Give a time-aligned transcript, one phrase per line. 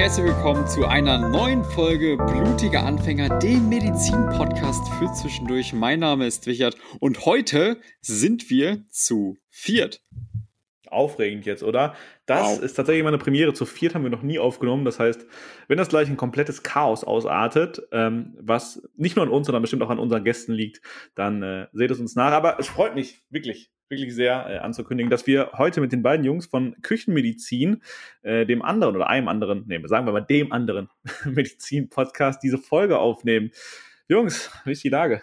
[0.00, 5.74] herzlich willkommen zu einer neuen Folge Blutiger Anfänger, dem Medizin-Podcast für zwischendurch.
[5.74, 10.02] Mein Name ist Wichert und heute sind wir zu viert.
[10.86, 11.94] Aufregend jetzt, oder?
[12.24, 12.62] Das wow.
[12.62, 13.52] ist tatsächlich meine Premiere.
[13.52, 14.86] Zu viert haben wir noch nie aufgenommen.
[14.86, 15.26] Das heißt,
[15.68, 19.82] wenn das gleich ein komplettes Chaos ausartet, ähm, was nicht nur an uns, sondern bestimmt
[19.82, 20.80] auch an unseren Gästen liegt,
[21.14, 22.32] dann äh, seht es uns nach.
[22.32, 26.24] Aber es freut mich wirklich, wirklich sehr äh, anzukündigen, dass wir heute mit den beiden
[26.24, 27.82] Jungs von Küchenmedizin,
[28.22, 30.88] äh, dem anderen oder einem anderen, nee, sagen wir mal dem anderen
[31.24, 33.50] Medizin-Podcast, diese Folge aufnehmen.
[34.08, 35.22] Jungs, wie ist die Lage?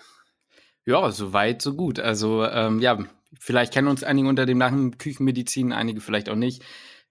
[0.85, 1.99] Ja, so weit, so gut.
[1.99, 2.99] Also, ähm, ja,
[3.39, 6.63] vielleicht kennen uns einige unter dem Namen Küchenmedizin, einige vielleicht auch nicht.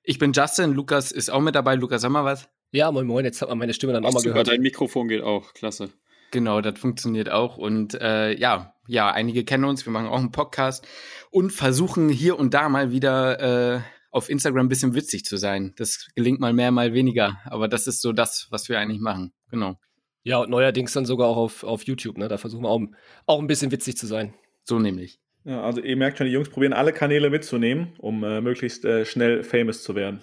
[0.02, 1.74] Ich bin Justin, Lukas ist auch mit dabei.
[1.74, 2.48] Lukas, sag mal was?
[2.70, 4.48] Ja, moin moin, jetzt hat man meine Stimme dann auch mal gehört.
[4.48, 5.90] Dein Mikrofon geht auch, klasse.
[6.30, 7.56] Genau, das funktioniert auch.
[7.56, 10.86] Und äh, ja, ja, einige kennen uns, wir machen auch einen Podcast
[11.30, 15.74] und versuchen hier und da mal wieder äh, auf Instagram ein bisschen witzig zu sein.
[15.76, 17.38] Das gelingt mal mehr, mal weniger.
[17.44, 19.32] Aber das ist so das, was wir eigentlich machen.
[19.50, 19.78] Genau.
[20.22, 22.26] Ja, und neuerdings dann sogar auch auf, auf YouTube, ne?
[22.26, 22.80] Da versuchen wir auch,
[23.26, 24.34] auch ein bisschen witzig zu sein.
[24.64, 25.20] So nämlich.
[25.44, 29.04] Ja, also ihr merkt schon, die Jungs probieren alle Kanäle mitzunehmen, um äh, möglichst äh,
[29.04, 30.20] schnell famous zu werden.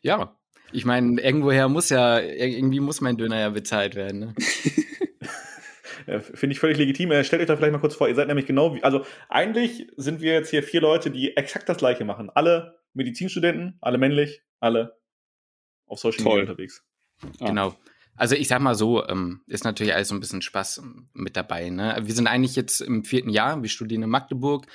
[0.00, 0.38] Ja,
[0.72, 4.20] ich meine, irgendwoher muss ja, irgendwie muss mein Döner ja bezahlt werden.
[4.20, 4.34] Ne?
[6.14, 7.10] ja, Finde ich völlig legitim.
[7.10, 9.88] Äh, stellt euch da vielleicht mal kurz vor, ihr seid nämlich genau wie, also eigentlich
[9.96, 12.30] sind wir jetzt hier vier Leute, die exakt das gleiche machen.
[12.34, 14.96] Alle Medizinstudenten, alle männlich, alle
[15.86, 16.84] auf Social Media unterwegs.
[17.40, 17.48] Ah.
[17.48, 17.76] Genau.
[18.16, 21.36] Also ich sag mal so, ähm, ist natürlich alles so ein bisschen Spaß ähm, mit
[21.36, 21.70] dabei.
[21.70, 21.96] Ne?
[22.02, 24.66] Wir sind eigentlich jetzt im vierten Jahr, wir studieren in Magdeburg,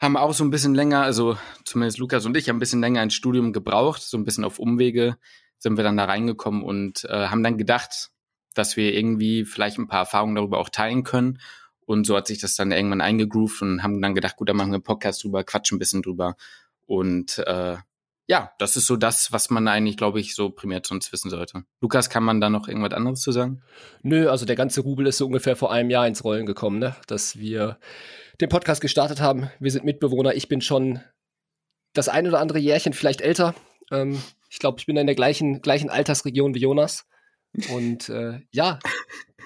[0.00, 3.00] haben auch so ein bisschen länger, also zumindest Lukas und ich haben ein bisschen länger
[3.00, 5.16] ein Studium gebraucht, so ein bisschen auf Umwege
[5.58, 8.10] sind wir dann da reingekommen und äh, haben dann gedacht,
[8.54, 11.40] dass wir irgendwie vielleicht ein paar Erfahrungen darüber auch teilen können.
[11.86, 14.70] Und so hat sich das dann irgendwann eingegroovt und haben dann gedacht, gut, dann machen
[14.70, 16.36] wir einen Podcast drüber, quatschen ein bisschen drüber.
[16.86, 17.76] Und äh,
[18.30, 21.30] ja, das ist so das, was man eigentlich, glaube ich, so primär zu uns wissen
[21.30, 21.64] sollte.
[21.80, 23.60] Lukas, kann man da noch irgendwas anderes zu sagen?
[24.02, 26.94] Nö, also der ganze Rubel ist so ungefähr vor einem Jahr ins Rollen gekommen, ne?
[27.08, 27.80] dass wir
[28.40, 29.50] den Podcast gestartet haben.
[29.58, 30.34] Wir sind Mitbewohner.
[30.34, 31.00] Ich bin schon
[31.92, 33.52] das ein oder andere Jährchen vielleicht älter.
[33.90, 37.08] Ähm, ich glaube, ich bin in der gleichen, gleichen Altersregion wie Jonas.
[37.70, 38.78] Und äh, ja,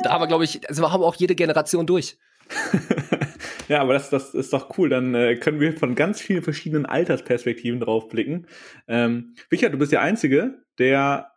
[0.03, 2.19] da haben wir, glaube ich, also wir haben auch jede Generation durch.
[3.69, 4.89] Ja, aber das, das ist doch cool.
[4.89, 8.47] Dann äh, können wir von ganz vielen verschiedenen Altersperspektiven drauf blicken.
[8.89, 11.33] Ähm, Richard, du bist der Einzige, der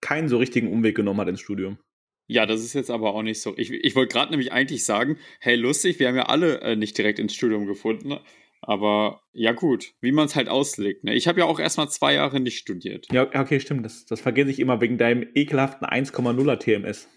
[0.00, 1.78] keinen so richtigen Umweg genommen hat ins Studium.
[2.26, 3.54] Ja, das ist jetzt aber auch nicht so.
[3.56, 6.96] Ich, ich wollte gerade nämlich eigentlich sagen, hey, lustig, wir haben ja alle äh, nicht
[6.96, 8.18] direkt ins Studium gefunden.
[8.62, 11.04] Aber ja gut, wie man es halt auslegt.
[11.04, 11.14] Ne?
[11.14, 13.06] Ich habe ja auch erstmal zwei Jahre nicht studiert.
[13.10, 13.84] Ja, okay, stimmt.
[13.84, 17.08] Das, das vergesse ich immer wegen deinem ekelhaften 1,0er TMS.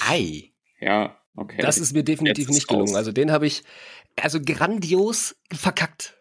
[0.00, 0.52] Ei.
[0.80, 1.60] Ja, Okay.
[1.60, 2.90] Das ist mir definitiv nicht gelungen.
[2.90, 2.96] Raus.
[2.96, 3.62] Also den habe ich
[4.20, 6.16] also grandios verkackt.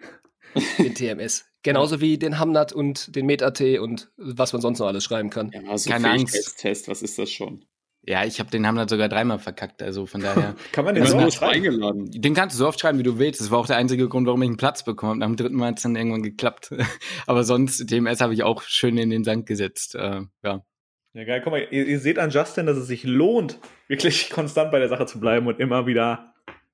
[0.77, 1.45] den TMS.
[1.63, 5.51] Genauso wie den Hamnat und den MetAT und was man sonst noch alles schreiben kann.
[5.51, 6.57] Ja, also Keine Angst.
[6.57, 7.65] Test, was ist das schon?
[8.05, 10.55] Ja, ich habe den Hamnat sogar dreimal verkackt, also von daher.
[10.73, 12.11] Kann man den so oft eingeladen?
[12.11, 13.39] Den kannst du so oft schreiben, wie du willst.
[13.39, 15.25] Das war auch der einzige Grund, warum ich einen Platz bekommen habe.
[15.25, 16.73] Am dritten Mal hat es dann irgendwann geklappt.
[17.27, 19.95] Aber sonst, TMS habe ich auch schön in den Sand gesetzt.
[19.95, 20.65] Äh, ja.
[21.13, 21.41] Ja, geil.
[21.41, 24.89] Guck mal, ihr, ihr, seht an Justin, dass es sich lohnt, wirklich konstant bei der
[24.89, 26.33] Sache zu bleiben und immer wieder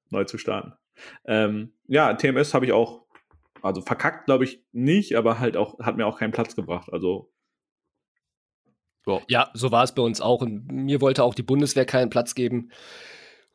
[0.09, 0.73] neu zu starten.
[1.25, 3.05] Ähm, ja, TMS habe ich auch,
[3.61, 6.89] also verkackt glaube ich nicht, aber halt auch, hat mir auch keinen Platz gebracht.
[6.91, 7.31] Also.
[9.09, 9.23] So.
[9.27, 10.41] Ja, so war es bei uns auch.
[10.41, 12.69] Und mir wollte auch die Bundeswehr keinen Platz geben.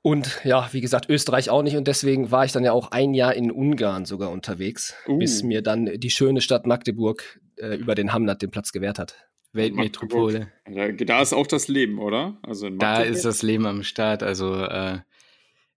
[0.02, 1.76] Und ja, wie gesagt, Österreich auch nicht.
[1.76, 5.16] Und deswegen war ich dann ja auch ein Jahr in Ungarn sogar unterwegs, uh.
[5.16, 9.14] bis mir dann die schöne Stadt Magdeburg äh, über den Hamnat den Platz gewährt hat.
[9.52, 10.48] Weltmetropole.
[10.66, 12.36] Da, da, ist auch das Leben, oder?
[12.42, 14.24] Also da ist das Leben am Start.
[14.24, 14.98] Also äh,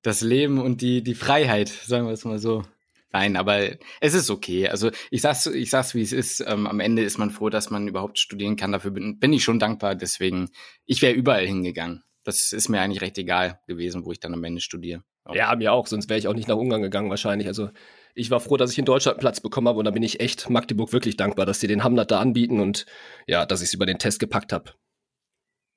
[0.02, 2.64] das Leben und die, die Freiheit, sagen wir es mal so.
[3.12, 4.68] Nein, aber es ist okay.
[4.68, 6.42] Also ich sag's, ich sag's, wie es ist.
[6.46, 8.72] Ähm, am Ende ist man froh, dass man überhaupt studieren kann.
[8.72, 9.96] Dafür bin, bin ich schon dankbar.
[9.96, 10.50] Deswegen,
[10.86, 12.04] ich wäre überall hingegangen.
[12.24, 15.04] Das ist mir eigentlich recht egal gewesen, wo ich dann am Ende studiere.
[15.34, 17.48] Ja, mir auch, sonst wäre ich auch nicht nach Ungarn gegangen wahrscheinlich.
[17.48, 17.70] Also
[18.16, 20.20] ich war froh, dass ich in Deutschland einen Platz bekommen habe und da bin ich
[20.20, 22.86] echt Magdeburg wirklich dankbar, dass sie den Hamlet da anbieten und
[23.28, 24.72] ja, dass ich es über den Test gepackt habe.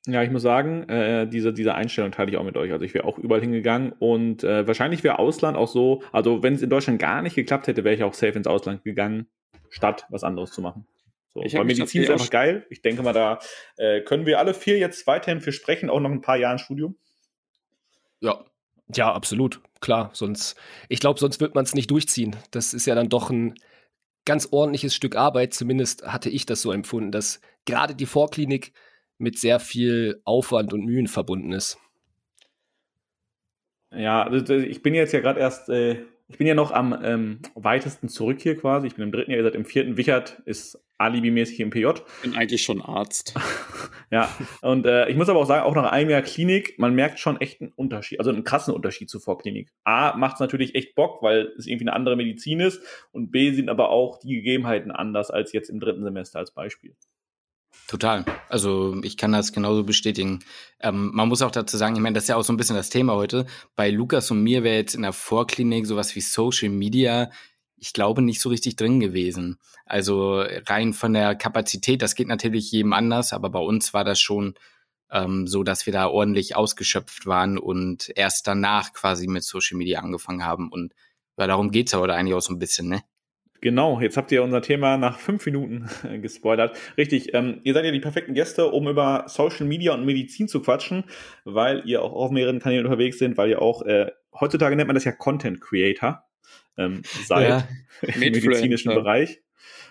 [0.07, 2.73] Ja, ich muss sagen, äh, diese, diese Einstellung teile ich auch mit euch.
[2.73, 6.55] Also ich wäre auch überall hingegangen und äh, wahrscheinlich wäre Ausland auch so, also wenn
[6.55, 9.27] es in Deutschland gar nicht geklappt hätte, wäre ich auch safe ins Ausland gegangen,
[9.69, 10.87] statt was anderes zu machen.
[11.35, 12.67] So, ich weil Medizin ist einfach geil.
[12.71, 13.39] Ich denke mal, da
[13.77, 16.97] äh, können wir alle vier jetzt weiterhin für sprechen, auch noch ein paar Jahre Studium.
[18.21, 18.45] Ja,
[18.95, 20.11] ja, absolut, klar.
[20.13, 20.57] Sonst,
[20.89, 22.37] ich glaube, sonst wird man es nicht durchziehen.
[22.51, 23.55] Das ist ja dann doch ein
[24.25, 25.55] ganz ordentliches Stück Arbeit.
[25.55, 28.73] Zumindest hatte ich das so empfunden, dass gerade die Vorklinik
[29.21, 31.79] mit sehr viel Aufwand und Mühen verbunden ist.
[33.93, 37.41] Ja, also, ich bin jetzt ja gerade erst äh, ich bin ja noch am ähm,
[37.57, 38.87] weitesten zurück hier quasi.
[38.87, 39.97] Ich bin im dritten Jahr, ihr seid im vierten.
[39.97, 41.87] Wichert ist alibimäßig im PJ.
[41.89, 43.35] Ich bin eigentlich schon Arzt.
[44.13, 44.29] ja,
[44.63, 47.41] und äh, ich muss aber auch sagen, auch nach einem Jahr Klinik, man merkt schon
[47.41, 49.73] echt einen Unterschied, also einen krassen Unterschied zur Vorklinik.
[49.83, 52.81] A, macht es natürlich echt Bock, weil es irgendwie eine andere Medizin ist.
[53.11, 56.95] Und B, sind aber auch die Gegebenheiten anders als jetzt im dritten Semester als Beispiel.
[57.91, 58.25] Total.
[58.49, 60.45] Also ich kann das genauso bestätigen.
[60.79, 62.77] Ähm, man muss auch dazu sagen, ich meine, das ist ja auch so ein bisschen
[62.77, 63.47] das Thema heute.
[63.75, 67.31] Bei Lukas und mir wäre jetzt in der Vorklinik sowas wie Social Media,
[67.77, 69.59] ich glaube, nicht so richtig drin gewesen.
[69.87, 74.21] Also rein von der Kapazität, das geht natürlich jedem anders, aber bei uns war das
[74.21, 74.55] schon
[75.11, 80.01] ähm, so, dass wir da ordentlich ausgeschöpft waren und erst danach quasi mit Social Media
[80.01, 80.71] angefangen haben.
[80.71, 80.95] Und
[81.37, 83.03] ja, darum geht's ja heute eigentlich auch so ein bisschen, ne?
[83.61, 85.87] Genau, jetzt habt ihr unser Thema nach fünf Minuten
[86.23, 86.77] gespoilert.
[86.97, 90.61] Richtig, ähm, ihr seid ja die perfekten Gäste, um über Social Media und Medizin zu
[90.61, 91.05] quatschen,
[91.45, 94.95] weil ihr auch auf mehreren Kanälen unterwegs sind, weil ihr auch, äh, heutzutage nennt man
[94.95, 96.25] das ja Content Creator,
[96.79, 97.69] ähm, seid ja,
[98.03, 99.43] im medizinischen Bereich.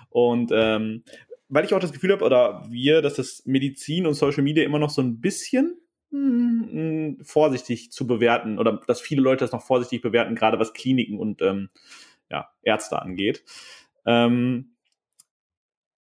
[0.09, 1.03] Und ähm,
[1.47, 4.79] weil ich auch das Gefühl habe, oder wir, dass das Medizin und Social Media immer
[4.79, 5.77] noch so ein bisschen
[6.11, 11.19] hm, vorsichtig zu bewerten, oder dass viele Leute das noch vorsichtig bewerten, gerade was Kliniken
[11.19, 11.69] und ähm,
[12.29, 13.43] ja, Ärzte angeht.
[14.05, 14.75] Ähm,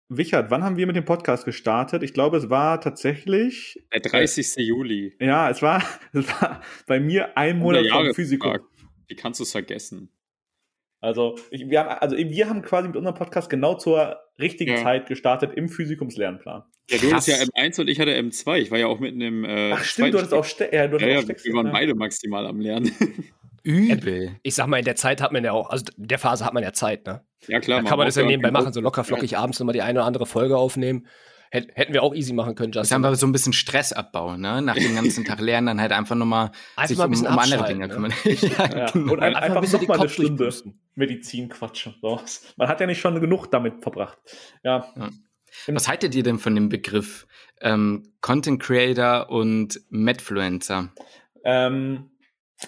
[0.08, 2.02] Wichert, wann haben wir mit dem Podcast gestartet?
[2.02, 3.82] Ich glaube, es war tatsächlich.
[3.92, 4.58] Der 30.
[4.58, 5.16] Äh, Juli.
[5.18, 5.82] Ja, es war,
[6.12, 8.58] es war bei mir ein Monat vom Physikum.
[9.08, 10.10] Wie kannst du es vergessen?
[11.00, 14.82] Also, ich, wir haben, also wir haben quasi mit unserem Podcast genau zur richtigen ja.
[14.82, 16.64] Zeit gestartet im Physikumslernplan.
[16.90, 18.58] Ja, du hattest ja M1 und ich hatte M2.
[18.58, 19.44] Ich war ja auch mitten im.
[19.44, 22.46] Äh, Ach, stimmt, du hattest auch, Ste ja, du ja, auch Wir waren beide maximal
[22.46, 22.92] am Lernen.
[23.64, 24.36] Übel.
[24.42, 26.54] Ich sag mal, in der Zeit hat man ja auch, also in der Phase hat
[26.54, 27.24] man ja Zeit, ne?
[27.48, 27.82] Ja, klar.
[27.82, 29.38] Da kann man das ja nebenbei machen, so locker flockig ja.
[29.40, 31.06] abends nochmal die eine oder andere Folge aufnehmen.
[31.50, 32.80] Hätten wir auch easy machen können, Justin.
[32.80, 34.60] Das ist einfach so ein bisschen Stressabbau, ne?
[34.60, 36.50] Nach dem ganzen Tag lernen, dann halt einfach nochmal
[36.84, 38.12] sich um, um andere Dinge kümmern.
[38.24, 38.32] Ne?
[38.40, 38.90] ja, ja.
[38.90, 39.12] Genau.
[39.12, 40.52] Und ein, einfach, einfach noch mal eine Stunde
[40.96, 41.94] Medizin quatschen.
[42.02, 42.20] So.
[42.56, 44.18] Man hat ja nicht schon genug damit verbracht.
[44.64, 44.92] Ja.
[44.96, 45.10] ja.
[45.68, 47.28] Was haltet ihr denn von dem Begriff
[47.60, 50.92] ähm, Content Creator und Medfluencer?
[51.44, 52.10] Ähm,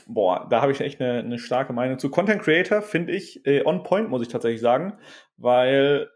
[0.06, 2.10] boah, da habe ich echt eine, eine, starke Meinung zu.
[2.10, 4.94] Content Creator finde ich äh, on point, muss ich tatsächlich sagen,
[5.36, 6.08] weil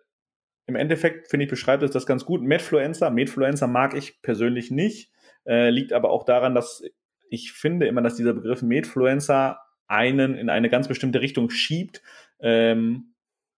[0.67, 2.43] im Endeffekt, finde ich, beschreibt es das ganz gut.
[2.43, 5.12] Medfluencer, Medfluencer mag ich persönlich nicht,
[5.44, 6.82] äh, liegt aber auch daran, dass
[7.29, 12.03] ich finde immer, dass dieser Begriff Medfluencer einen in eine ganz bestimmte Richtung schiebt.
[12.41, 13.15] Ähm,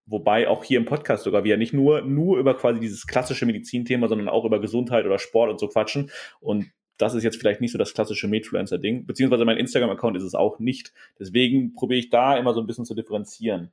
[0.07, 4.09] wobei auch hier im Podcast sogar wir nicht nur, nur über quasi dieses klassische Medizinthema,
[4.09, 6.11] sondern auch über Gesundheit oder Sport und so quatschen.
[6.41, 10.35] Und das ist jetzt vielleicht nicht so das klassische Medfluencer-Ding, beziehungsweise mein Instagram-Account ist es
[10.35, 10.93] auch nicht.
[11.19, 13.73] Deswegen probiere ich da immer so ein bisschen zu differenzieren.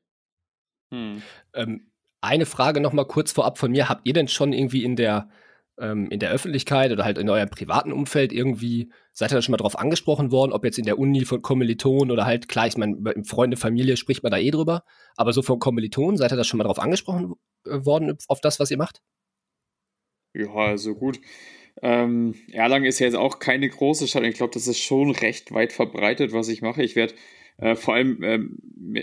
[0.91, 1.21] Hm.
[1.53, 3.89] Ähm, eine Frage noch mal kurz vorab von mir.
[3.89, 5.29] Habt ihr denn schon irgendwie in der,
[5.77, 9.51] ähm, in der Öffentlichkeit oder halt in eurem privaten Umfeld irgendwie, seid ihr da schon
[9.51, 12.77] mal drauf angesprochen worden, ob jetzt in der Uni von Kommilitonen oder halt, klar, ich
[12.77, 14.83] meine, im Freunde, Familie spricht man da eh drüber,
[15.15, 18.59] aber so von Kommilitonen, seid ihr da schon mal drauf angesprochen äh, worden, auf das,
[18.59, 19.01] was ihr macht?
[20.33, 21.19] Ja, also gut.
[21.81, 24.23] Ähm, Erlangen ist ja jetzt auch keine große Stadt.
[24.23, 26.83] Ich glaube, das ist schon recht weit verbreitet, was ich mache.
[26.83, 27.13] Ich werde
[27.57, 28.57] äh, vor allem ähm,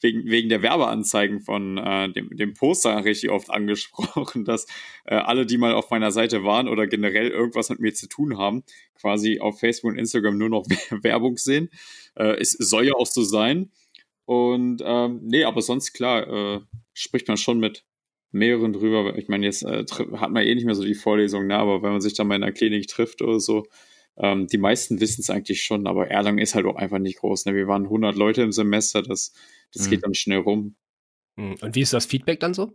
[0.00, 4.66] wegen, wegen der Werbeanzeigen von äh, dem, dem Poster richtig oft angesprochen, dass
[5.04, 8.38] äh, alle, die mal auf meiner Seite waren oder generell irgendwas mit mir zu tun
[8.38, 11.70] haben, quasi auf Facebook und Instagram nur noch Werbung sehen.
[12.14, 13.70] Äh, es soll ja auch so sein.
[14.24, 16.60] Und ähm, nee, aber sonst klar, äh,
[16.94, 17.84] spricht man schon mit
[18.32, 19.16] mehreren drüber.
[19.16, 19.84] Ich meine, jetzt äh,
[20.16, 21.56] hat man eh nicht mehr so die Vorlesung, ne?
[21.56, 23.66] aber wenn man sich dann mal in der Klinik trifft oder so,
[24.18, 27.46] ähm, die meisten wissen es eigentlich schon, aber Erlangen ist halt auch einfach nicht groß.
[27.46, 27.54] Ne?
[27.54, 29.32] Wir waren 100 Leute im Semester, das,
[29.72, 29.90] das mhm.
[29.90, 30.76] geht dann schnell rum.
[31.36, 31.56] Mhm.
[31.60, 32.72] Und wie ist das Feedback dann so?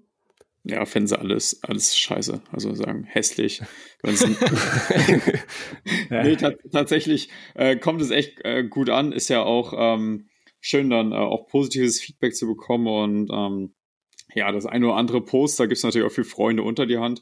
[0.63, 2.39] Ja, finden sie alles, alles scheiße.
[2.51, 3.63] Also sagen, hässlich.
[6.09, 6.35] nee,
[6.71, 9.11] tatsächlich äh, kommt es echt äh, gut an.
[9.11, 10.29] Ist ja auch ähm,
[10.59, 13.73] schön, dann äh, auch positives Feedback zu bekommen und ähm,
[14.35, 16.97] ja, das eine oder andere Post, da gibt es natürlich auch viele Freunde unter die
[16.97, 17.21] Hand.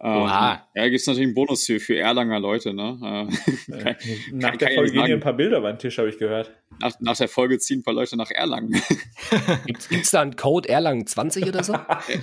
[0.00, 0.68] Ähm, Oha.
[0.76, 2.72] ja, gibt es natürlich einen Bonus für, für Erlanger Leute.
[2.72, 2.98] Ne?
[3.02, 3.96] Äh, kann,
[4.30, 6.52] nach kann, der Folge gehen hier ein paar Bilder beim Tisch, habe ich gehört.
[6.80, 8.70] Nach, nach, der Folge ziehen ein paar Leute nach Erlangen.
[9.66, 11.76] Gibt es da einen Code Erlangen 20 oder so?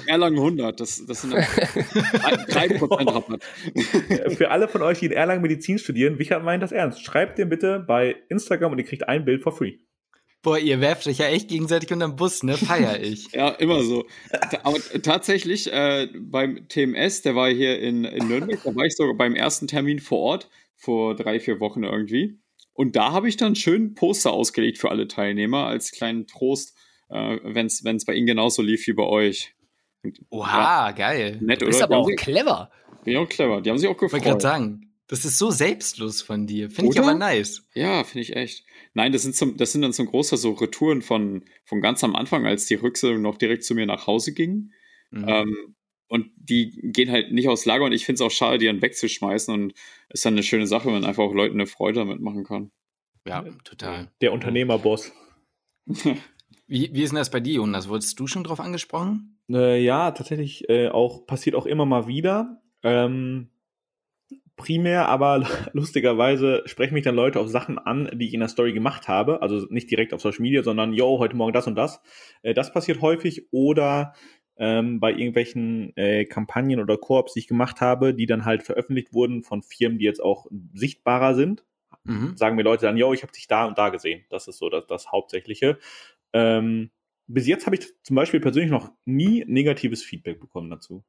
[0.07, 3.43] Erlangen 100, das, das sind 3% Rabatt.
[4.37, 7.03] Für alle von euch, die in Erlangen Medizin studieren, Wichert meint das ernst.
[7.03, 9.79] Schreibt den bitte bei Instagram und ihr kriegt ein Bild for free.
[10.45, 12.55] Boah, ihr werft euch ja echt gegenseitig unterm Bus, ne?
[12.55, 13.31] Feier ich.
[13.33, 14.05] ja, immer so.
[14.61, 19.15] Aber tatsächlich, äh, beim TMS, der war hier in, in Nürnberg, da war ich sogar
[19.15, 22.37] beim ersten Termin vor Ort, vor drei, vier Wochen irgendwie.
[22.73, 26.77] Und da habe ich dann schön Poster ausgelegt für alle Teilnehmer, als kleinen Trost,
[27.09, 29.55] äh, wenn es bei Ihnen genauso lief wie bei euch.
[30.03, 31.39] Und, Oha, ja, geil.
[31.41, 31.85] Nett, du bist oder?
[31.85, 32.69] aber auch clever.
[33.03, 33.61] Bin auch clever.
[33.61, 34.21] Die haben sich auch gefreut.
[34.21, 34.94] Ich wollte gerade sagen.
[35.07, 36.71] Das ist so selbstlos von dir.
[36.71, 37.67] Finde ich aber nice.
[37.75, 38.65] Ja, finde ich echt.
[38.93, 42.15] Nein, das sind, zum, das sind dann so große so Retouren von, von ganz am
[42.15, 44.71] Anfang, als die Rücksendung noch direkt zu mir nach Hause ging.
[45.11, 45.25] Mhm.
[45.27, 45.75] Ähm,
[46.07, 48.81] und die gehen halt nicht aus Lager und ich finde es auch schade, die dann
[48.81, 49.73] wegzuschmeißen und
[50.09, 52.71] ist dann eine schöne Sache, wenn man einfach auch Leuten eine Freude damit machen kann.
[53.27, 54.11] Ja, total.
[54.21, 55.11] Der Unternehmerboss.
[55.87, 57.89] wie, wie ist denn das bei dir, Jonas?
[57.89, 59.39] Wurdest du schon drauf angesprochen?
[59.49, 62.61] Äh, ja, tatsächlich äh, auch, passiert auch immer mal wieder.
[62.83, 63.49] Ähm,
[64.55, 68.73] primär, aber lustigerweise sprechen mich dann Leute auf Sachen an, die ich in der Story
[68.73, 69.41] gemacht habe.
[69.41, 72.01] Also nicht direkt auf Social Media, sondern, yo, heute Morgen das und das.
[72.41, 73.47] Äh, das passiert häufig.
[73.51, 74.13] Oder
[74.57, 79.13] ähm, bei irgendwelchen äh, Kampagnen oder Koops, die ich gemacht habe, die dann halt veröffentlicht
[79.13, 81.65] wurden von Firmen, die jetzt auch sichtbarer sind.
[82.03, 82.37] Mhm.
[82.37, 84.23] Sagen mir Leute dann, yo, ich habe dich da und da gesehen.
[84.29, 85.77] Das ist so das, das Hauptsächliche.
[86.33, 86.91] Ähm,
[87.27, 91.03] bis jetzt habe ich zum Beispiel persönlich noch nie negatives Feedback bekommen dazu.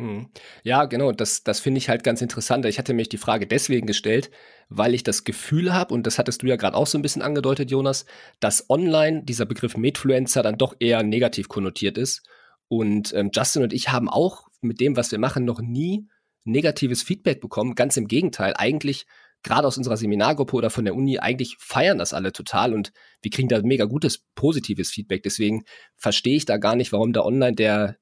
[0.00, 0.28] Hm.
[0.64, 2.64] Ja, genau, das, das finde ich halt ganz interessant.
[2.64, 4.30] Ich hatte mich die Frage deswegen gestellt,
[4.70, 7.20] weil ich das Gefühl habe, und das hattest du ja gerade auch so ein bisschen
[7.20, 8.06] angedeutet, Jonas,
[8.40, 12.22] dass online dieser Begriff Medfluencer dann doch eher negativ konnotiert ist
[12.68, 16.08] und ähm, Justin und ich haben auch mit dem, was wir machen, noch nie
[16.44, 17.74] negatives Feedback bekommen.
[17.74, 19.06] Ganz im Gegenteil, eigentlich
[19.42, 22.92] gerade aus unserer Seminargruppe oder von der Uni, eigentlich feiern das alle total und
[23.22, 25.22] wir kriegen da mega gutes, positives Feedback.
[25.22, 25.64] Deswegen
[25.96, 27.96] verstehe ich da gar nicht, warum da online der,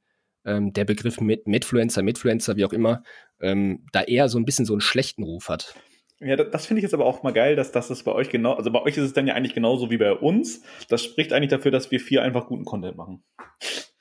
[0.49, 3.03] ähm, der Begriff mit Medfluencer, Medfluencer, wie auch immer,
[3.41, 5.75] ähm, da eher so ein bisschen so einen schlechten Ruf hat.
[6.21, 8.31] Ja, das, das finde ich jetzt aber auch mal geil, dass, dass das bei euch
[8.31, 10.63] genau, also bei euch ist es dann ja eigentlich genauso wie bei uns.
[10.89, 13.23] Das spricht eigentlich dafür, dass wir vier einfach guten Content machen.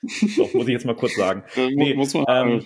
[0.00, 1.44] so, muss ich jetzt mal kurz sagen.
[1.56, 2.64] nee, muss man ähm,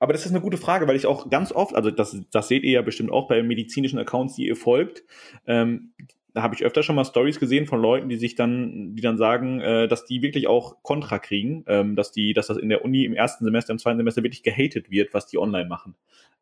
[0.00, 2.62] aber das ist eine gute Frage, weil ich auch ganz oft, also das, das seht
[2.62, 5.02] ihr ja bestimmt auch bei medizinischen Accounts, die ihr folgt.
[5.46, 5.92] Ähm,
[6.38, 9.18] da habe ich öfter schon mal Stories gesehen von Leuten, die sich dann, die dann
[9.18, 12.84] sagen, äh, dass die wirklich auch Kontra kriegen, ähm, dass die, dass das in der
[12.84, 15.96] Uni im ersten Semester, im zweiten Semester wirklich gehatet wird, was die online machen.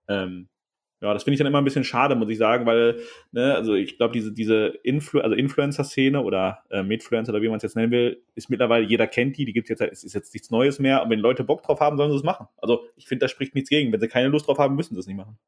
[0.06, 0.48] Ähm,
[1.00, 3.00] ja, das finde ich dann immer ein bisschen schade, muss ich sagen, weil,
[3.32, 7.56] ne, also ich glaube, diese, diese Influ also Influencer-Szene oder äh, Medfluencer oder wie man
[7.56, 10.34] es jetzt nennen will, ist mittlerweile, jeder kennt die, die gibt jetzt, es ist jetzt
[10.34, 11.02] nichts Neues mehr.
[11.02, 12.48] Und wenn Leute Bock drauf haben, sollen sie es machen.
[12.58, 13.92] Also ich finde, da spricht nichts gegen.
[13.92, 15.38] Wenn sie keine Lust drauf haben, müssen sie es nicht machen.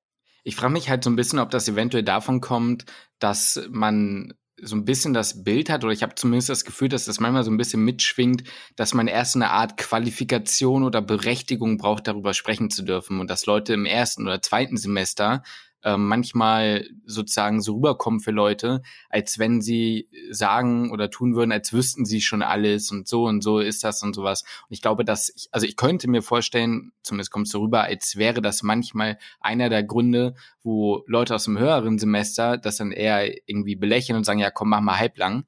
[0.45, 2.85] Ich frage mich halt so ein bisschen, ob das eventuell davon kommt,
[3.19, 7.05] dass man so ein bisschen das Bild hat, oder ich habe zumindest das Gefühl, dass
[7.05, 8.43] das manchmal so ein bisschen mitschwingt,
[8.77, 13.21] dass man erst eine Art Qualifikation oder Berechtigung braucht, darüber sprechen zu dürfen.
[13.21, 15.43] Und dass Leute im ersten oder zweiten Semester
[15.83, 21.73] äh, manchmal sozusagen so rüberkommen für Leute, als wenn sie sagen oder tun würden, als
[21.73, 24.43] wüssten sie schon alles und so und so ist das und sowas.
[24.43, 27.85] Und ich glaube, dass ich, also ich könnte mir vorstellen, zumindest kommt es so rüber,
[27.85, 32.93] als wäre das manchmal einer der Gründe, wo Leute aus dem höheren Semester das dann
[32.93, 35.45] eher irgendwie belächeln und sagen, ja komm, mach mal halblang.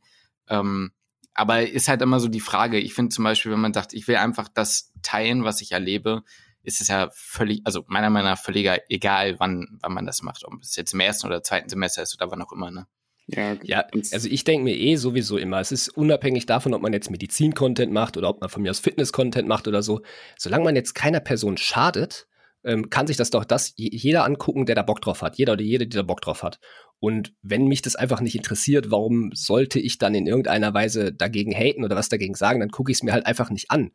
[0.48, 0.92] Ähm,
[1.34, 4.06] aber ist halt immer so die Frage, ich finde zum Beispiel, wenn man sagt, ich
[4.08, 6.22] will einfach das teilen, was ich erlebe,
[6.62, 10.44] ist es ja völlig, also meiner Meinung nach völlig egal, wann, wann man das macht,
[10.44, 12.86] ob es jetzt im ersten oder zweiten Semester ist oder wann auch immer, ne?
[13.26, 16.92] Ja, ja also ich denke mir eh sowieso immer, es ist unabhängig davon, ob man
[16.92, 20.02] jetzt Medizin-Content macht oder ob man von mir aus Fitness-Content macht oder so.
[20.36, 22.26] Solange man jetzt keiner Person schadet,
[22.64, 25.38] ähm, kann sich das doch das jeder angucken, der da Bock drauf hat.
[25.38, 26.58] Jeder oder jede, die da Bock drauf hat.
[26.98, 31.54] Und wenn mich das einfach nicht interessiert, warum sollte ich dann in irgendeiner Weise dagegen
[31.54, 33.92] haten oder was dagegen sagen, dann gucke ich es mir halt einfach nicht an.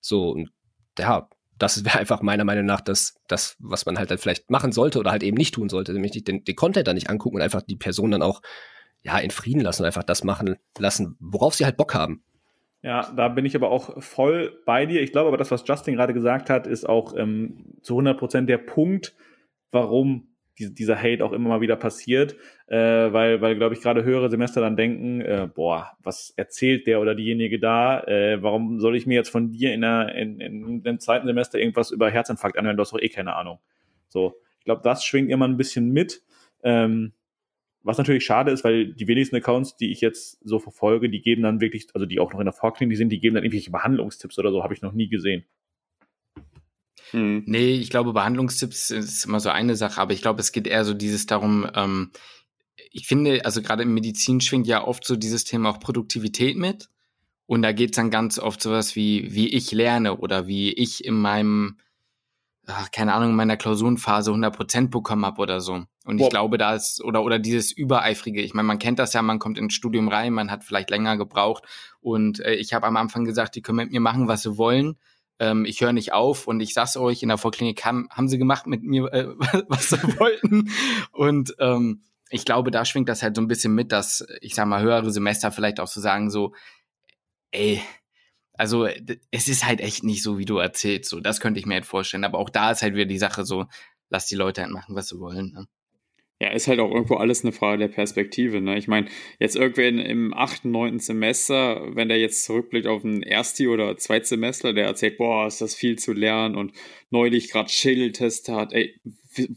[0.00, 0.50] So, und
[0.98, 4.72] ja, das wäre einfach meiner Meinung nach das, das, was man halt, halt vielleicht machen
[4.72, 7.42] sollte oder halt eben nicht tun sollte, nämlich den, den Content dann nicht angucken und
[7.42, 8.40] einfach die Person dann auch
[9.02, 12.22] ja in Frieden lassen und einfach das machen lassen, worauf sie halt Bock haben.
[12.82, 15.02] Ja, da bin ich aber auch voll bei dir.
[15.02, 18.48] Ich glaube aber, das, was Justin gerade gesagt hat, ist auch ähm, zu 100 Prozent
[18.48, 19.16] der Punkt,
[19.72, 22.36] warum die, dieser Hate auch immer mal wieder passiert,
[22.66, 27.00] äh, weil, weil glaube ich, gerade höhere Semester dann denken, äh, boah, was erzählt der
[27.00, 28.02] oder diejenige da?
[28.04, 31.58] Äh, warum soll ich mir jetzt von dir in, der, in, in dem zweiten Semester
[31.58, 32.76] irgendwas über Herzinfarkt anhören?
[32.76, 33.58] Du hast doch eh keine Ahnung.
[34.08, 36.22] So, ich glaube, das schwingt immer ein bisschen mit.
[36.62, 37.12] Ähm,
[37.82, 41.42] was natürlich schade ist, weil die wenigsten Accounts, die ich jetzt so verfolge, die geben
[41.42, 44.38] dann wirklich, also die auch noch in der Vorklinik sind, die geben dann irgendwelche Behandlungstipps
[44.38, 45.44] oder so, habe ich noch nie gesehen.
[47.10, 47.44] Hm.
[47.46, 50.84] Nee, ich glaube, Behandlungstipps ist immer so eine Sache, aber ich glaube, es geht eher
[50.84, 52.10] so dieses darum, ähm,
[52.90, 56.88] ich finde, also gerade im Medizin schwingt ja oft so dieses Thema auch Produktivität mit.
[57.46, 61.14] Und da geht's dann ganz oft sowas wie, wie ich lerne oder wie ich in
[61.14, 61.78] meinem,
[62.66, 65.84] ach, keine Ahnung, in meiner Klausurenphase 100 Prozent bekommen habe oder so.
[66.04, 66.24] Und Boah.
[66.24, 69.38] ich glaube, da ist, oder, oder dieses Übereifrige, ich meine, man kennt das ja, man
[69.38, 71.64] kommt ins Studium rein, man hat vielleicht länger gebraucht.
[72.00, 74.98] Und äh, ich habe am Anfang gesagt, die können mit mir machen, was sie wollen
[75.38, 78.38] ähm, ich höre nicht auf und ich sag's euch, in der Vorklinik haben, haben sie
[78.38, 79.28] gemacht mit mir, äh,
[79.68, 80.70] was sie wollten.
[81.12, 84.66] Und ähm, ich glaube, da schwingt das halt so ein bisschen mit, dass, ich sag
[84.66, 86.54] mal, höhere Semester vielleicht auch so sagen, so,
[87.52, 87.80] ey,
[88.54, 88.86] also
[89.30, 91.08] es ist halt echt nicht so, wie du erzählst.
[91.10, 92.24] So, das könnte ich mir halt vorstellen.
[92.24, 93.66] Aber auch da ist halt wieder die Sache so,
[94.10, 95.52] lass die Leute halt machen, was sie wollen.
[95.52, 95.66] Ne?
[96.40, 98.60] Ja, ist halt auch irgendwo alles eine Frage der Perspektive.
[98.60, 98.78] Ne?
[98.78, 99.08] Ich meine,
[99.40, 104.72] jetzt irgendwann im achten, neunten Semester, wenn der jetzt zurückblickt auf ein Ersti- oder Zweitsemester,
[104.72, 106.72] der erzählt, boah, ist das viel zu lernen und
[107.10, 108.72] neulich gerade Schädeltest hat.
[108.72, 108.94] Ey,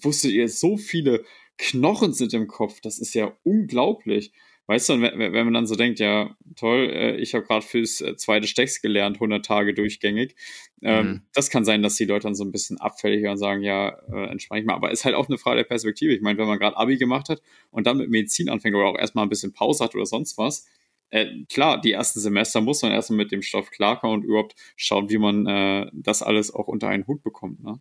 [0.02, 1.24] wusstet ihr, so viele
[1.60, 4.32] Knochen sind im Kopf, das ist ja unglaublich.
[4.68, 8.00] Weißt du, wenn, wenn man dann so denkt, ja, toll, äh, ich habe gerade fürs
[8.00, 10.36] äh, zweite Stecks gelernt, 100 Tage durchgängig.
[10.82, 11.22] Ähm, mhm.
[11.34, 14.30] Das kann sein, dass die Leute dann so ein bisschen abfällig und sagen, ja, äh,
[14.30, 14.76] entspanne ich mal.
[14.76, 16.14] Aber ist halt auch eine Frage der Perspektive.
[16.14, 17.42] Ich meine, wenn man gerade Abi gemacht hat
[17.72, 20.68] und dann mit Medizin anfängt oder auch erstmal ein bisschen Pause hat oder sonst was,
[21.12, 25.10] äh, klar, die ersten Semester muss man erstmal mit dem Stoff klarkommen und überhaupt schauen,
[25.10, 27.62] wie man äh, das alles auch unter einen Hut bekommt.
[27.64, 27.80] Ne?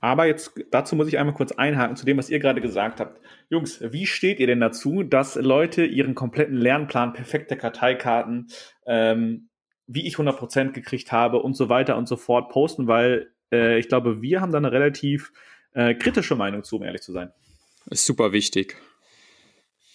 [0.00, 3.20] Aber jetzt dazu muss ich einmal kurz einhaken zu dem, was ihr gerade gesagt habt.
[3.48, 8.48] Jungs, wie steht ihr denn dazu, dass Leute ihren kompletten Lernplan, perfekte Karteikarten,
[8.86, 9.48] ähm,
[9.86, 13.88] wie ich 100% gekriegt habe und so weiter und so fort posten, weil äh, ich
[13.88, 15.32] glaube, wir haben da eine relativ
[15.72, 17.32] äh, kritische Meinung zu, um ehrlich zu sein.
[17.90, 18.76] Ist super wichtig.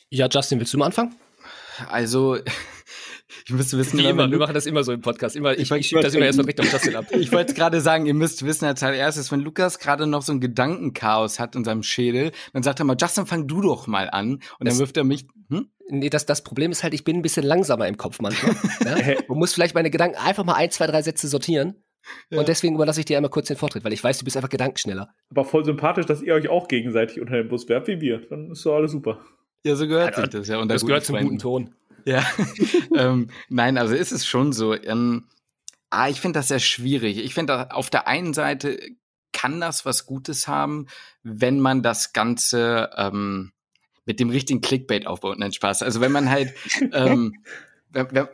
[0.09, 1.15] Ja, Justin, willst du mal anfangen?
[1.89, 2.37] Also,
[3.45, 5.35] ich müsste wissen, Wie immer, wir machen das immer so im Podcast.
[5.35, 7.05] Immer, ich, ich schiebe das immer erst direkt auf Justin ab.
[7.11, 10.39] Ich wollte gerade sagen, ihr müsst wissen als allererstes, wenn Lukas gerade noch so ein
[10.39, 14.33] Gedankenchaos hat in seinem Schädel, dann sagt er mal, Justin, fang du doch mal an.
[14.33, 15.27] Und das, dann wirft er mich.
[15.49, 15.69] Hm?
[15.89, 18.55] Nee, das, das Problem ist halt, ich bin ein bisschen langsamer im Kopf manchmal.
[18.85, 19.15] ja?
[19.27, 21.83] Man muss vielleicht meine Gedanken einfach mal ein, zwei, drei Sätze sortieren.
[22.29, 22.39] Ja.
[22.39, 24.49] Und deswegen überlasse ich dir einmal kurz den Vortritt, weil ich weiß, du bist einfach
[24.49, 25.13] gedankenschneller.
[25.29, 28.19] Aber voll sympathisch, dass ihr euch auch gegenseitig unter den Bus werft wie wir.
[28.29, 29.19] Dann ist doch alles super.
[29.63, 30.59] Ja, so gehört ja, sich das ja.
[30.59, 31.73] Unter das gehört zum guten Ton.
[32.05, 32.25] Ja,
[32.95, 34.73] ähm, nein, also ist es schon so.
[34.73, 35.25] Ähm,
[35.89, 37.17] ah, ich finde das sehr schwierig.
[37.17, 38.77] Ich finde, auf der einen Seite
[39.31, 40.87] kann das was Gutes haben,
[41.23, 43.51] wenn man das Ganze ähm,
[44.05, 45.39] mit dem richtigen Clickbait aufbaut.
[45.39, 45.81] Nein, Spaß.
[45.81, 46.53] Also wenn man halt
[46.93, 47.33] ähm,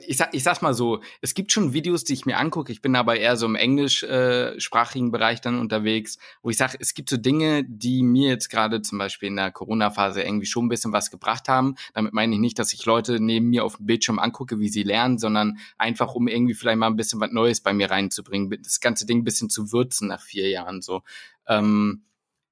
[0.06, 2.82] ich, sag, ich sag's mal so, es gibt schon Videos, die ich mir angucke, ich
[2.82, 7.10] bin aber eher so im englischsprachigen äh, Bereich dann unterwegs, wo ich sage, es gibt
[7.10, 10.94] so Dinge, die mir jetzt gerade zum Beispiel in der Corona-Phase irgendwie schon ein bisschen
[10.94, 11.75] was gebracht haben.
[11.94, 14.84] Damit meine ich nicht, dass ich Leute neben mir auf dem Bildschirm angucke, wie sie
[14.84, 18.80] lernen, sondern einfach, um irgendwie vielleicht mal ein bisschen was Neues bei mir reinzubringen, das
[18.80, 21.02] ganze Ding ein bisschen zu würzen nach vier Jahren so.
[21.48, 22.04] Ähm,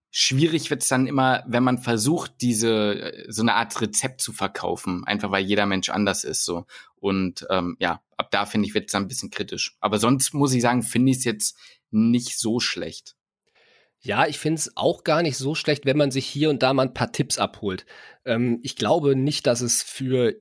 [0.09, 4.31] Schwierig wird es dann immer, wenn man versucht, diese äh, so eine Art Rezept zu
[4.31, 6.65] verkaufen, einfach weil jeder Mensch anders ist so.
[6.95, 9.75] Und ähm, ja, ab da finde ich wird es dann ein bisschen kritisch.
[9.79, 11.57] Aber sonst muss ich sagen, finde ich es jetzt
[11.91, 13.15] nicht so schlecht.
[13.99, 16.73] Ja, ich finde es auch gar nicht so schlecht, wenn man sich hier und da
[16.73, 17.85] mal ein paar Tipps abholt.
[18.25, 20.35] Ähm, ich glaube nicht, dass es für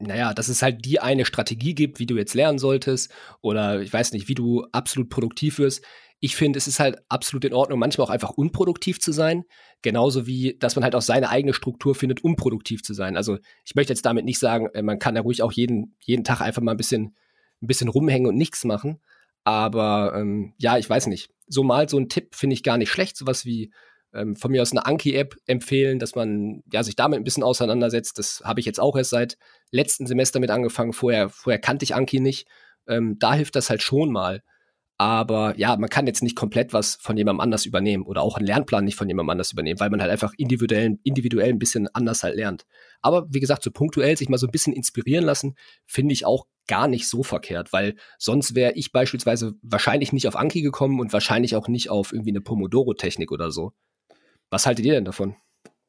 [0.00, 3.92] naja, dass es halt die eine Strategie gibt, wie du jetzt lernen solltest oder ich
[3.92, 5.84] weiß nicht, wie du absolut produktiv wirst.
[6.20, 9.44] Ich finde, es ist halt absolut in Ordnung, manchmal auch einfach unproduktiv zu sein.
[9.82, 13.16] Genauso wie, dass man halt auch seine eigene Struktur findet, um produktiv zu sein.
[13.16, 16.24] Also ich möchte jetzt damit nicht sagen, äh, man kann da ruhig auch jeden, jeden
[16.24, 17.16] Tag einfach mal ein bisschen,
[17.62, 19.00] ein bisschen rumhängen und nichts machen.
[19.44, 21.30] Aber ähm, ja, ich weiß nicht.
[21.46, 23.16] So mal so ein Tipp finde ich gar nicht schlecht.
[23.16, 23.72] Sowas wie
[24.12, 28.18] ähm, von mir aus eine Anki-App empfehlen, dass man ja, sich damit ein bisschen auseinandersetzt.
[28.18, 29.38] Das habe ich jetzt auch erst seit
[29.70, 30.92] letzten Semester mit angefangen.
[30.92, 32.48] Vorher, vorher kannte ich Anki nicht.
[32.86, 34.42] Ähm, da hilft das halt schon mal.
[35.00, 38.46] Aber ja, man kann jetzt nicht komplett was von jemandem anders übernehmen oder auch einen
[38.46, 42.24] Lernplan nicht von jemandem anders übernehmen, weil man halt einfach individuell, individuell ein bisschen anders
[42.24, 42.64] halt lernt.
[43.00, 45.54] Aber wie gesagt, so punktuell sich mal so ein bisschen inspirieren lassen,
[45.86, 50.36] finde ich auch gar nicht so verkehrt, weil sonst wäre ich beispielsweise wahrscheinlich nicht auf
[50.36, 53.72] Anki gekommen und wahrscheinlich auch nicht auf irgendwie eine Pomodoro-Technik oder so.
[54.50, 55.36] Was haltet ihr denn davon?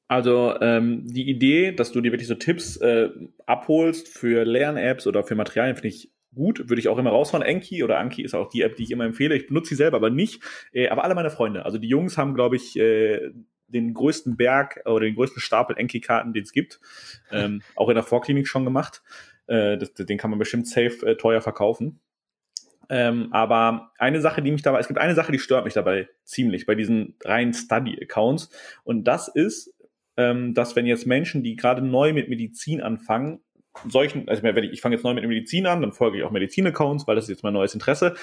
[0.07, 3.09] Also ähm, die Idee, dass du dir wirklich so Tipps äh,
[3.47, 7.43] abholst für Lern-Apps oder für Materialien, finde ich gut, würde ich auch immer raushauen.
[7.43, 9.35] Enki oder Anki ist auch die App, die ich immer empfehle.
[9.35, 10.41] Ich benutze sie selber aber nicht.
[10.71, 13.31] Äh, aber alle meine Freunde, also die Jungs haben, glaube ich, äh,
[13.67, 16.79] den größten Berg oder den größten Stapel Enki-Karten, den es gibt.
[17.31, 19.03] Ähm, auch in der Vorklinik schon gemacht.
[19.47, 21.99] Äh, das, den kann man bestimmt safe äh, teuer verkaufen.
[22.91, 26.09] Ähm, aber eine Sache, die mich dabei, es gibt eine Sache, die stört mich dabei
[26.23, 28.49] ziemlich bei diesen reinen Study-Accounts.
[28.83, 29.75] Und das ist,
[30.17, 33.41] ähm, dass wenn jetzt Menschen, die gerade neu mit Medizin anfangen,
[33.87, 36.31] solchen, also wenn ich, ich fange jetzt neu mit Medizin an, dann folge ich auch
[36.31, 38.15] Medizin-Accounts, weil das ist jetzt mein neues Interesse,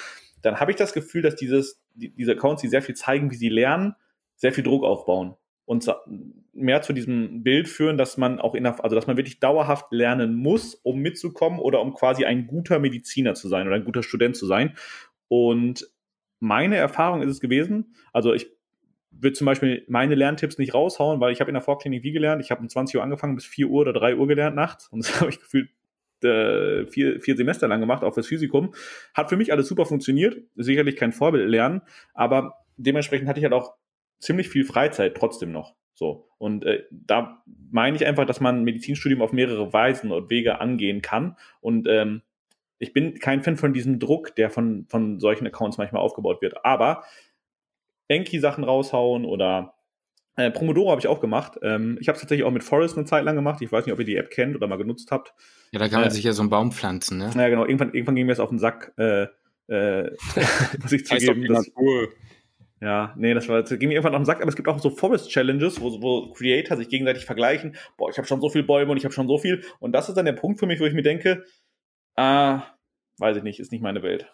[0.42, 3.36] dann habe ich das Gefühl, dass dieses, die, diese Accounts, die sehr viel zeigen, wie
[3.36, 3.94] sie lernen,
[4.36, 5.90] sehr viel Druck aufbauen und
[6.52, 9.90] mehr zu diesem Bild führen, dass man auch in der, also dass man wirklich dauerhaft
[9.90, 14.02] lernen muss, um mitzukommen oder um quasi ein guter Mediziner zu sein oder ein guter
[14.02, 14.76] Student zu sein.
[15.28, 15.90] Und
[16.38, 18.55] meine Erfahrung ist es gewesen, also ich
[19.20, 22.42] würde zum Beispiel meine Lerntipps nicht raushauen, weil ich habe in der Vorklinik wie gelernt.
[22.42, 24.88] Ich habe um 20 Uhr angefangen, bis 4 Uhr oder 3 Uhr gelernt nachts.
[24.88, 25.70] Und das habe ich gefühlt
[26.22, 28.74] äh, vier, vier Semester lang gemacht, auch fürs Physikum.
[29.14, 30.36] Hat für mich alles super funktioniert.
[30.54, 31.82] Sicherlich kein Vorbild lernen,
[32.14, 33.74] aber dementsprechend hatte ich halt auch
[34.18, 35.74] ziemlich viel Freizeit trotzdem noch.
[35.94, 36.28] So.
[36.38, 41.00] Und äh, da meine ich einfach, dass man Medizinstudium auf mehrere Weisen und Wege angehen
[41.00, 41.36] kann.
[41.60, 42.22] Und ähm,
[42.78, 46.64] ich bin kein Fan von diesem Druck, der von, von solchen Accounts manchmal aufgebaut wird.
[46.64, 47.04] Aber
[48.08, 49.74] Enki-Sachen raushauen oder
[50.38, 51.58] Äh, Promodoro habe ich auch gemacht.
[51.62, 53.62] Ähm, ich habe es tatsächlich auch mit Forest eine Zeit lang gemacht.
[53.62, 55.32] Ich weiß nicht, ob ihr die App kennt oder mal genutzt habt.
[55.72, 57.30] Ja, da kann man äh, sich ja so einen Baum pflanzen, ne?
[57.34, 57.64] Ja, genau.
[57.64, 59.28] Irgendwann, irgendwann ging mir das auf den Sack, äh,
[59.68, 60.10] äh,
[60.82, 61.46] muss ich zugeben.
[61.46, 61.70] Das,
[62.82, 64.78] ja, nee, das, war, das ging mir irgendwann auf den Sack, aber es gibt auch
[64.78, 67.74] so Forest Challenges, wo, wo Creator sich gegenseitig vergleichen.
[67.96, 69.64] Boah, ich habe schon so viel Bäume und ich habe schon so viel.
[69.80, 71.44] Und das ist dann der Punkt für mich, wo ich mir denke,
[72.14, 72.62] ah,
[73.18, 74.30] weiß ich nicht, ist nicht meine Welt.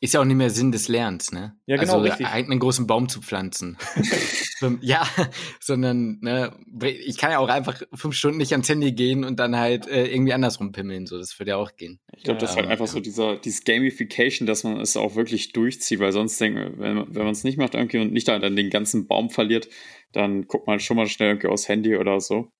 [0.00, 1.56] Ist ja auch nicht mehr Sinn des Lernens, ne?
[1.66, 2.28] Ja, genau, also, richtig.
[2.28, 3.76] einen großen Baum zu pflanzen.
[4.80, 5.04] ja,
[5.60, 9.56] sondern, ne, ich kann ja auch einfach fünf Stunden nicht ans Handy gehen und dann
[9.56, 11.98] halt äh, irgendwie andersrum pimmeln, so, das würde ja auch gehen.
[12.16, 12.92] Ich glaube, ja, das ist halt einfach ja.
[12.92, 17.24] so dieser, dieses Gamification, dass man es auch wirklich durchzieht, weil sonst denke wenn, wenn
[17.24, 19.68] man es nicht macht irgendwie und nicht dann den ganzen Baum verliert,
[20.12, 22.52] dann guckt man schon mal schnell irgendwie aufs Handy oder so.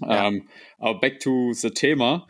[0.00, 0.28] Ja.
[0.28, 2.26] Ähm, aber back to the Thema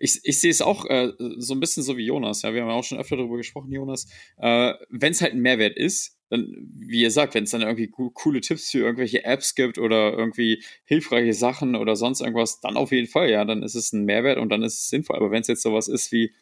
[0.00, 2.40] ich, ich sehe es auch äh, so ein bisschen so wie Jonas.
[2.42, 4.06] Ja, wir haben ja auch schon öfter darüber gesprochen, Jonas.
[4.38, 7.88] Äh, wenn es halt ein Mehrwert ist, dann, wie ihr sagt, wenn es dann irgendwie
[7.88, 12.76] co coole Tipps für irgendwelche Apps gibt oder irgendwie hilfreiche Sachen oder sonst irgendwas, dann
[12.78, 15.16] auf jeden Fall, ja, dann ist es ein Mehrwert und dann ist es sinnvoll.
[15.16, 16.32] Aber wenn es jetzt sowas ist wie,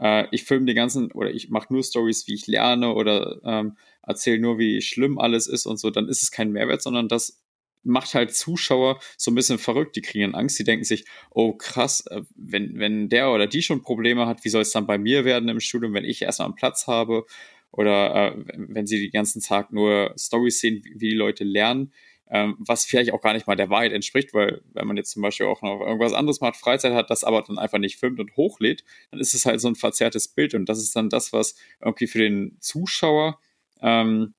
[0.00, 3.76] äh, ich filme die ganzen oder ich mache nur Stories, wie ich lerne oder ähm,
[4.02, 7.40] erzähle nur, wie schlimm alles ist und so, dann ist es kein Mehrwert, sondern das
[7.86, 9.96] macht halt Zuschauer so ein bisschen verrückt.
[9.96, 13.82] Die kriegen Angst, die denken sich, oh krass, äh, wenn, wenn der oder die schon
[13.82, 16.56] Probleme hat, wie soll es dann bei mir werden im Studium, wenn ich erstmal einen
[16.56, 17.26] Platz habe?
[17.70, 21.92] Oder äh, wenn sie den ganzen Tag nur Stories sehen, wie, die Leute lernen,
[22.28, 25.22] ähm, was vielleicht auch gar nicht mal der Wahrheit entspricht, weil wenn man jetzt zum
[25.22, 28.36] Beispiel auch noch irgendwas anderes macht, Freizeit hat, das aber dann einfach nicht filmt und
[28.36, 31.54] hochlädt, dann ist es halt so ein verzerrtes Bild und das ist dann das, was
[31.80, 33.38] irgendwie für den Zuschauer
[33.80, 34.34] ähm,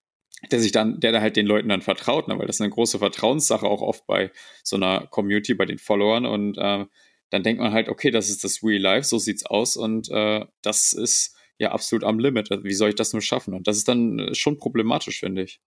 [0.51, 2.37] der sich dann, der da halt den Leuten dann vertraut, ne?
[2.37, 4.31] weil das ist eine große Vertrauenssache auch oft bei
[4.63, 6.85] so einer Community, bei den Followern und äh,
[7.29, 10.45] dann denkt man halt, okay, das ist das Real Life, so sieht's aus und äh,
[10.61, 12.49] das ist ja absolut am Limit.
[12.63, 13.53] Wie soll ich das nur schaffen?
[13.53, 15.59] Und das ist dann äh, schon problematisch, finde ich.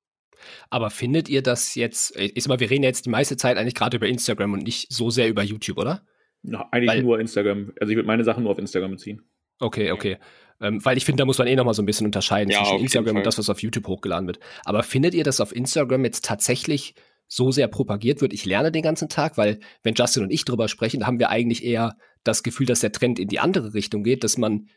[0.71, 3.59] Aber findet ihr das jetzt, äh, ich sag mal, wir reden jetzt die meiste Zeit
[3.59, 6.07] eigentlich gerade über Instagram und nicht so sehr über YouTube, oder?
[6.43, 7.73] Ja, eigentlich Weil, nur Instagram.
[7.79, 9.23] Also ich würde meine Sachen nur auf Instagram beziehen.
[9.59, 10.17] Okay, okay.
[10.61, 12.81] Ähm, weil ich finde, da muss man eh nochmal so ein bisschen unterscheiden ja, zwischen
[12.81, 14.41] Instagram und das, was auf YouTube hochgeladen wird.
[14.65, 16.95] Aber findet ihr, dass auf Instagram jetzt tatsächlich
[17.27, 19.39] so sehr propagiert wird, ich lerne den ganzen Tag?
[19.39, 22.93] Weil, wenn Justin und ich drüber sprechen, haben wir eigentlich eher das Gefühl, dass der
[22.93, 24.69] Trend in die andere Richtung geht, dass man,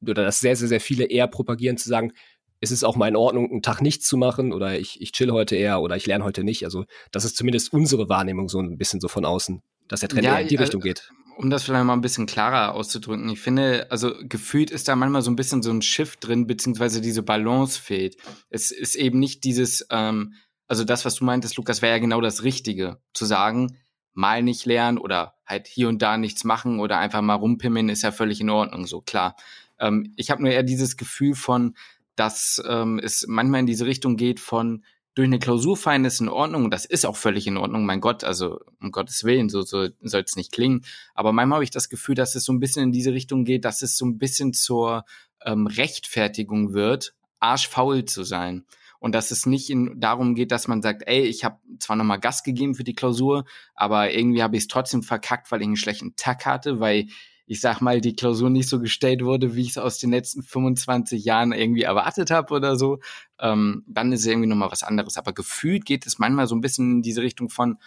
[0.00, 2.12] oder dass sehr, sehr, sehr viele eher propagieren zu sagen,
[2.60, 5.30] es ist auch mal in Ordnung, einen Tag nichts zu machen oder ich, ich chill
[5.30, 6.64] heute eher oder ich lerne heute nicht.
[6.64, 10.24] Also, das ist zumindest unsere Wahrnehmung so ein bisschen so von außen, dass der Trend
[10.24, 13.40] ja, eher in die Richtung geht um das vielleicht mal ein bisschen klarer auszudrücken, ich
[13.40, 17.22] finde, also gefühlt ist da manchmal so ein bisschen so ein Shift drin, beziehungsweise diese
[17.22, 18.16] Balance fehlt.
[18.50, 20.34] Es ist eben nicht dieses, ähm,
[20.66, 23.78] also das, was du meintest, Lukas, wäre ja genau das Richtige, zu sagen,
[24.14, 28.02] mal nicht lernen oder halt hier und da nichts machen oder einfach mal rumpimmeln, ist
[28.02, 29.36] ja völlig in Ordnung, so klar.
[29.78, 31.76] Ähm, ich habe nur eher dieses Gefühl von,
[32.16, 34.84] dass ähm, es manchmal in diese Richtung geht von,
[35.18, 38.00] durch eine Klausur feiern ist in Ordnung und das ist auch völlig in Ordnung, mein
[38.00, 40.84] Gott, also um Gottes Willen, so, so soll es nicht klingen.
[41.12, 43.64] Aber manchmal habe ich das Gefühl, dass es so ein bisschen in diese Richtung geht,
[43.64, 45.04] dass es so ein bisschen zur
[45.44, 48.64] ähm, Rechtfertigung wird, arschfaul zu sein.
[49.00, 52.20] Und dass es nicht in, darum geht, dass man sagt, ey, ich habe zwar nochmal
[52.20, 55.76] Gas gegeben für die Klausur, aber irgendwie habe ich es trotzdem verkackt, weil ich einen
[55.76, 57.08] schlechten Tag hatte, weil
[57.50, 60.42] ich sag mal, die Klausur nicht so gestellt wurde, wie ich es aus den letzten
[60.42, 63.00] 25 Jahren irgendwie erwartet habe oder so,
[63.40, 65.16] ähm, dann ist es irgendwie nochmal was anderes.
[65.16, 67.78] Aber gefühlt geht es manchmal so ein bisschen in diese Richtung von,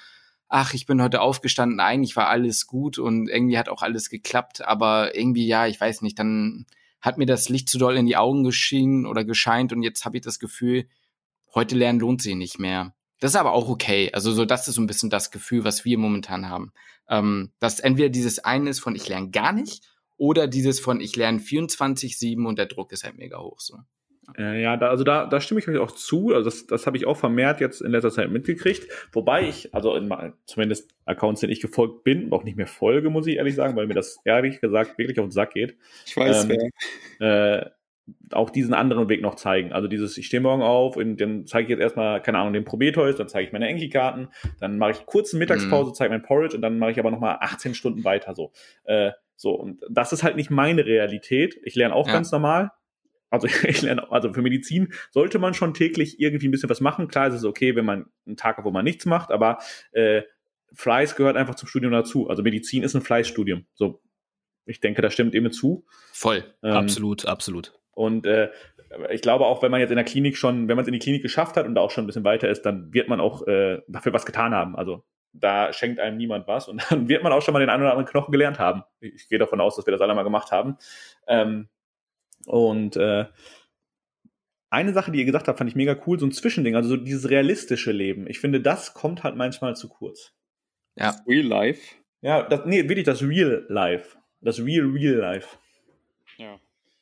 [0.49, 4.65] ach, ich bin heute aufgestanden, eigentlich war alles gut und irgendwie hat auch alles geklappt,
[4.65, 6.65] aber irgendwie, ja, ich weiß nicht, dann
[6.99, 10.17] hat mir das Licht zu doll in die Augen geschienen oder gescheint und jetzt habe
[10.17, 10.87] ich das Gefühl,
[11.53, 12.95] heute lernen lohnt sich nicht mehr.
[13.21, 14.09] Das ist aber auch okay.
[14.13, 16.73] Also so, das ist so ein bisschen das Gefühl, was wir momentan haben.
[17.07, 19.85] Ähm, dass entweder dieses eine ist von ich lerne gar nicht
[20.17, 23.77] oder dieses von ich lerne 24-7 und der Druck ist halt mega hoch so.
[24.37, 26.33] Äh, ja, da, also da, da stimme ich euch auch zu.
[26.33, 28.87] Also das, das habe ich auch vermehrt jetzt in letzter Zeit mitgekriegt.
[29.11, 30.11] Wobei ich, also in,
[30.45, 33.87] zumindest Accounts, denen ich gefolgt bin, auch nicht mehr folge, muss ich ehrlich sagen, weil
[33.87, 35.77] mir das ehrlich gesagt wirklich auf den Sack geht.
[36.05, 36.57] Ich weiß, ähm,
[37.19, 37.55] ja.
[37.57, 37.71] Äh,
[38.31, 39.71] auch diesen anderen Weg noch zeigen.
[39.71, 42.65] Also dieses, ich stehe morgen auf und dann zeige ich jetzt erstmal, keine Ahnung, den
[42.65, 45.93] Prometheus, dann zeige ich meine Enki-Karten, dann mache ich kurz eine Mittagspause, mhm.
[45.95, 48.51] zeige mein Porridge und dann mache ich aber nochmal 18 Stunden weiter so.
[48.83, 51.59] Äh, so, und das ist halt nicht meine Realität.
[51.63, 52.13] Ich lerne auch ja.
[52.13, 52.71] ganz normal.
[53.29, 57.07] Also ich lerne, also für Medizin sollte man schon täglich irgendwie ein bisschen was machen.
[57.07, 59.59] Klar ist es okay, wenn man einen Tag hat, wo man nichts macht, aber
[59.93, 60.21] äh,
[60.73, 62.29] Fleiß gehört einfach zum Studium dazu.
[62.29, 63.65] Also Medizin ist ein Fleißstudium.
[63.73, 64.01] So,
[64.65, 65.85] ich denke, da stimmt eben zu.
[66.13, 67.73] Voll, ähm, absolut, absolut.
[67.93, 68.49] Und äh,
[69.09, 70.99] ich glaube auch, wenn man jetzt in der Klinik schon, wenn man es in die
[70.99, 73.47] Klinik geschafft hat und da auch schon ein bisschen weiter ist, dann wird man auch
[73.47, 74.75] äh, dafür was getan haben.
[74.75, 77.83] Also da schenkt einem niemand was und dann wird man auch schon mal den einen
[77.83, 78.83] oder anderen Knochen gelernt haben.
[78.99, 80.77] Ich gehe davon aus, dass wir das alle mal gemacht haben.
[81.27, 81.69] Ähm,
[82.47, 83.25] und äh,
[84.69, 86.97] eine Sache, die ihr gesagt habt, fand ich mega cool, so ein Zwischending, also so
[86.97, 88.25] dieses realistische Leben.
[88.27, 90.33] Ich finde, das kommt halt manchmal zu kurz.
[90.95, 91.07] Ja.
[91.07, 91.95] Das Real Life.
[92.21, 94.17] Ja, das, nee, wirklich das Real Life.
[94.39, 95.57] Das Real, Real Life.
[96.37, 96.59] Ja.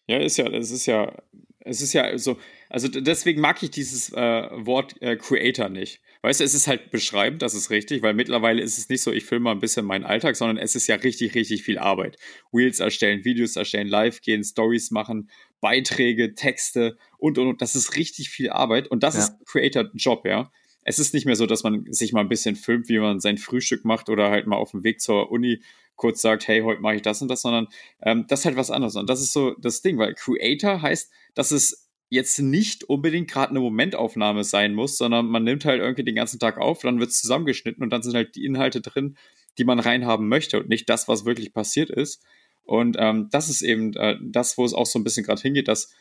[0.09, 1.15] Ja, ist ja, es ist ja,
[1.59, 6.01] es ist ja so, also deswegen mag ich dieses äh, Wort äh, Creator nicht.
[6.23, 9.11] Weißt du, es ist halt beschreibend, das ist richtig, weil mittlerweile ist es nicht so,
[9.11, 12.17] ich filme mal ein bisschen meinen Alltag, sondern es ist ja richtig, richtig viel Arbeit.
[12.51, 15.29] Wheels erstellen, Videos erstellen, live gehen, Stories machen,
[15.61, 17.61] Beiträge, Texte und, und, und.
[17.61, 19.19] Das ist richtig viel Arbeit und das ja.
[19.19, 20.51] ist Creator-Job, ja.
[20.83, 23.37] Es ist nicht mehr so, dass man sich mal ein bisschen filmt, wie man sein
[23.37, 25.61] Frühstück macht oder halt mal auf dem Weg zur Uni
[25.99, 27.67] kurz sagt, hey, heute mache ich das und das, sondern
[28.01, 28.95] ähm, das ist halt was anderes.
[28.95, 33.51] Und das ist so das Ding, weil Creator heißt, dass es jetzt nicht unbedingt gerade
[33.51, 37.11] eine Momentaufnahme sein muss, sondern man nimmt halt irgendwie den ganzen Tag auf, dann wird
[37.11, 39.17] es zusammengeschnitten und dann sind halt die Inhalte drin,
[39.57, 42.23] die man reinhaben möchte und nicht das, was wirklich passiert ist.
[42.63, 45.67] Und ähm, das ist eben äh, das, wo es auch so ein bisschen gerade hingeht,
[45.67, 45.93] dass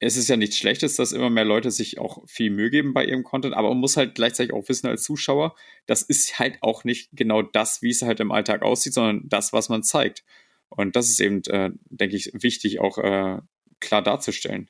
[0.00, 3.04] es ist ja nichts Schlechtes, dass immer mehr Leute sich auch viel Mühe geben bei
[3.04, 5.54] ihrem Content, aber man muss halt gleichzeitig auch wissen als Zuschauer,
[5.86, 9.52] das ist halt auch nicht genau das, wie es halt im Alltag aussieht, sondern das,
[9.52, 10.24] was man zeigt.
[10.68, 13.38] Und das ist eben, äh, denke ich, wichtig auch äh,
[13.80, 14.68] klar darzustellen.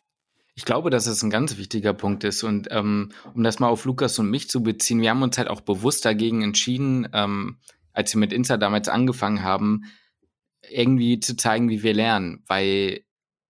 [0.57, 2.45] Ich glaube, dass es ein ganz wichtiger Punkt ist.
[2.45, 5.49] Und ähm, um das mal auf Lukas und mich zu beziehen, wir haben uns halt
[5.49, 7.59] auch bewusst dagegen entschieden, ähm,
[7.93, 9.85] als wir mit Insta damals angefangen haben,
[10.69, 12.45] irgendwie zu zeigen, wie wir lernen.
[12.47, 13.04] Weil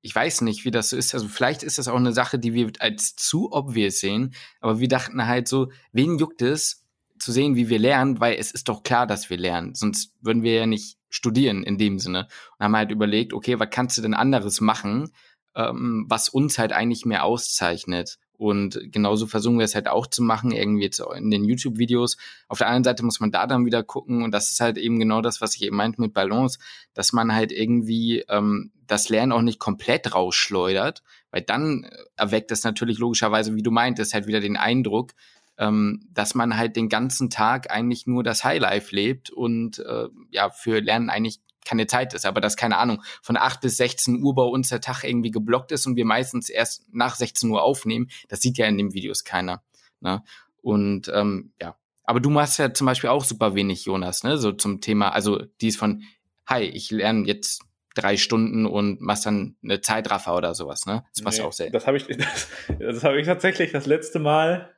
[0.04, 1.14] ich weiß nicht, wie das so ist.
[1.14, 4.88] Also vielleicht ist das auch eine Sache, die wir als zu obvious sehen, aber wir
[4.88, 6.84] dachten halt so, wen juckt es
[7.18, 9.74] zu sehen, wie wir lernen, weil es ist doch klar, dass wir lernen.
[9.74, 12.28] Sonst würden wir ja nicht studieren in dem Sinne.
[12.58, 15.10] Und haben halt überlegt, okay, was kannst du denn anderes machen,
[15.56, 18.18] ähm, was uns halt eigentlich mehr auszeichnet?
[18.36, 22.16] Und genauso versuchen wir es halt auch zu machen, irgendwie jetzt in den YouTube-Videos.
[22.48, 24.98] Auf der anderen Seite muss man da dann wieder gucken, und das ist halt eben
[24.98, 26.58] genau das, was ich eben meinte mit Balance,
[26.94, 32.64] dass man halt irgendwie ähm, das Lernen auch nicht komplett rausschleudert, weil dann erweckt es
[32.64, 35.12] natürlich logischerweise, wie du meintest, halt wieder den Eindruck,
[35.56, 40.50] ähm, dass man halt den ganzen Tag eigentlich nur das Highlife lebt und äh, ja,
[40.50, 44.34] für Lernen eigentlich keine Zeit ist, aber dass, keine Ahnung, von 8 bis 16 Uhr
[44.34, 48.08] bei uns der Tag irgendwie geblockt ist und wir meistens erst nach 16 Uhr aufnehmen,
[48.28, 49.62] das sieht ja in den Videos keiner.
[50.00, 50.22] Ne?
[50.62, 54.36] Und ähm, ja, aber du machst ja zum Beispiel auch super wenig, Jonas, ne?
[54.36, 56.02] So zum Thema, also die ist von,
[56.46, 57.62] hi, ich lerne jetzt
[57.94, 61.04] drei Stunden und machst dann eine Zeitraffer oder sowas, ne?
[61.14, 61.72] Das machst nee, du auch selten.
[61.72, 62.48] Das habe ich, das,
[62.78, 64.74] das habe ich tatsächlich das letzte Mal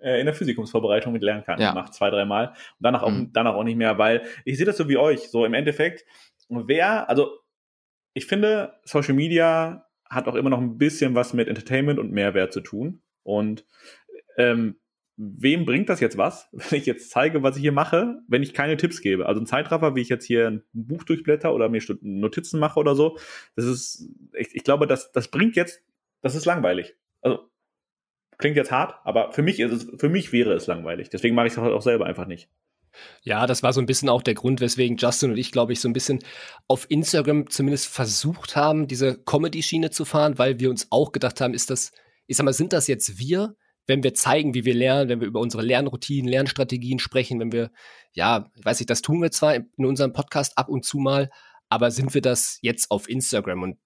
[0.00, 1.70] in der Physikumsvorbereitung mit Lernkarten ja.
[1.70, 2.48] gemacht, zwei, dreimal.
[2.48, 3.30] Und danach auch, mhm.
[3.32, 5.30] danach auch nicht mehr, weil ich sehe das so wie euch.
[5.30, 6.04] So im Endeffekt,
[6.48, 7.30] wer, also
[8.14, 12.52] ich finde, Social Media hat auch immer noch ein bisschen was mit Entertainment und Mehrwert
[12.52, 13.02] zu tun.
[13.22, 13.64] Und
[14.36, 14.76] ähm,
[15.16, 18.54] wem bringt das jetzt was, wenn ich jetzt zeige, was ich hier mache, wenn ich
[18.54, 19.26] keine Tipps gebe?
[19.26, 22.94] Also ein Zeitraffer, wie ich jetzt hier ein Buch durchblätter oder mir Notizen mache oder
[22.94, 23.18] so,
[23.56, 25.82] das ist, ich, ich glaube, das, das bringt jetzt,
[26.22, 26.96] das ist langweilig.
[27.20, 27.50] Also
[28.38, 31.10] Klingt jetzt hart, aber für mich ist es, für mich wäre es langweilig.
[31.10, 32.48] Deswegen mache ich es halt auch selber einfach nicht.
[33.22, 35.80] Ja, das war so ein bisschen auch der Grund, weswegen Justin und ich, glaube ich,
[35.80, 36.20] so ein bisschen
[36.66, 41.54] auf Instagram zumindest versucht haben, diese Comedy-Schiene zu fahren, weil wir uns auch gedacht haben,
[41.54, 41.92] ist das,
[42.26, 45.26] ich sag mal, sind das jetzt wir, wenn wir zeigen, wie wir lernen, wenn wir
[45.26, 47.70] über unsere Lernroutinen, Lernstrategien sprechen, wenn wir,
[48.12, 51.30] ja, weiß ich, das tun wir zwar in unserem Podcast ab und zu mal,
[51.68, 53.62] aber sind wir das jetzt auf Instagram?
[53.62, 53.78] Und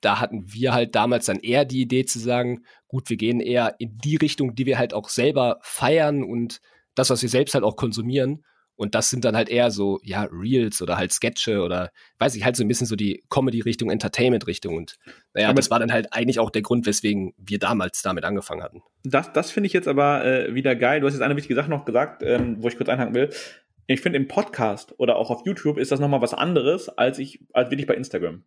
[0.00, 3.74] da hatten wir halt damals dann eher die Idee zu sagen, gut, wir gehen eher
[3.78, 6.60] in die Richtung, die wir halt auch selber feiern und
[6.94, 8.44] das, was wir selbst halt auch konsumieren.
[8.76, 12.44] Und das sind dann halt eher so, ja, Reels oder halt Sketche oder, weiß ich,
[12.44, 14.76] halt so ein bisschen so die Comedy-Richtung, Entertainment-Richtung.
[14.76, 14.98] Und
[15.34, 18.62] naja, aber das war dann halt eigentlich auch der Grund, weswegen wir damals damit angefangen
[18.62, 18.82] hatten.
[19.02, 21.00] Das, das finde ich jetzt aber äh, wieder geil.
[21.00, 23.30] Du hast jetzt eine wichtige Sache noch gesagt, ähm, wo ich kurz einhaken will.
[23.88, 27.40] Ich finde, im Podcast oder auch auf YouTube ist das nochmal was anderes, als ich,
[27.52, 28.44] als wirklich bei Instagram.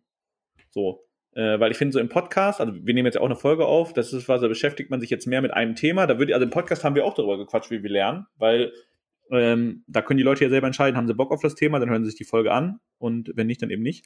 [0.70, 1.04] So.
[1.34, 3.64] Äh, weil ich finde, so im Podcast, also wir nehmen jetzt ja auch eine Folge
[3.64, 6.06] auf, das ist was, da beschäftigt man sich jetzt mehr mit einem Thema.
[6.06, 8.72] Da würde, also im Podcast haben wir auch darüber gequatscht, wie wir lernen, weil
[9.30, 11.88] ähm, da können die Leute ja selber entscheiden, haben sie Bock auf das Thema, dann
[11.88, 14.04] hören sie sich die Folge an und wenn nicht, dann eben nicht.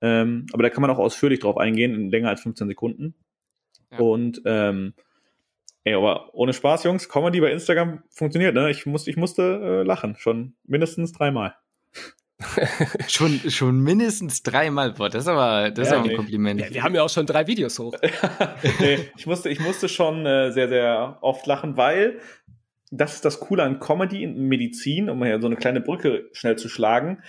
[0.00, 3.14] Ähm, aber da kann man auch ausführlich drauf eingehen, in länger als 15 Sekunden.
[3.90, 3.98] Ja.
[3.98, 4.94] Und ähm,
[5.84, 8.70] ey, aber ohne Spaß, Jungs, Comedy bei Instagram funktioniert, ne?
[8.70, 11.54] Ich, muss, ich musste äh, lachen, schon mindestens dreimal.
[13.08, 14.92] schon, schon mindestens dreimal.
[14.92, 16.60] Boah, das ist aber, das ja, ist aber ein Kompliment.
[16.60, 17.94] Ja, wir haben ja auch schon drei Videos hoch.
[18.80, 22.20] nee, ich, musste, ich musste schon äh, sehr, sehr oft lachen, weil
[22.90, 26.56] das ist das Coole an Comedy in Medizin, um hier so eine kleine Brücke schnell
[26.56, 27.22] zu schlagen,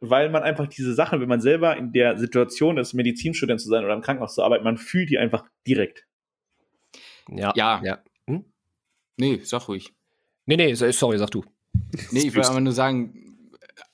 [0.00, 3.84] weil man einfach diese Sachen, wenn man selber in der Situation ist, Medizinstudent zu sein
[3.84, 6.06] oder im Krankenhaus zu arbeiten, man fühlt die einfach direkt.
[7.28, 7.52] Ja.
[7.56, 7.80] Ja.
[7.84, 7.98] ja.
[8.28, 8.44] Hm?
[9.16, 9.92] Nee, sag ruhig.
[10.46, 11.44] Nee, nee, sorry, sag du.
[12.10, 13.21] Nee, ich will aber nur sagen,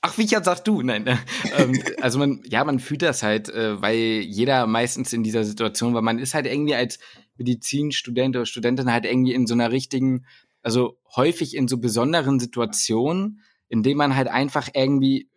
[0.01, 0.81] Ach, wie Wichert, sagst du?
[0.81, 1.19] Nein.
[1.57, 5.93] ähm, also man, ja, man fühlt das halt, äh, weil jeder meistens in dieser Situation,
[5.93, 6.99] weil man ist halt irgendwie als
[7.37, 10.25] Medizinstudent oder Studentin halt irgendwie in so einer richtigen,
[10.61, 15.29] also häufig in so besonderen Situationen, in denen man halt einfach irgendwie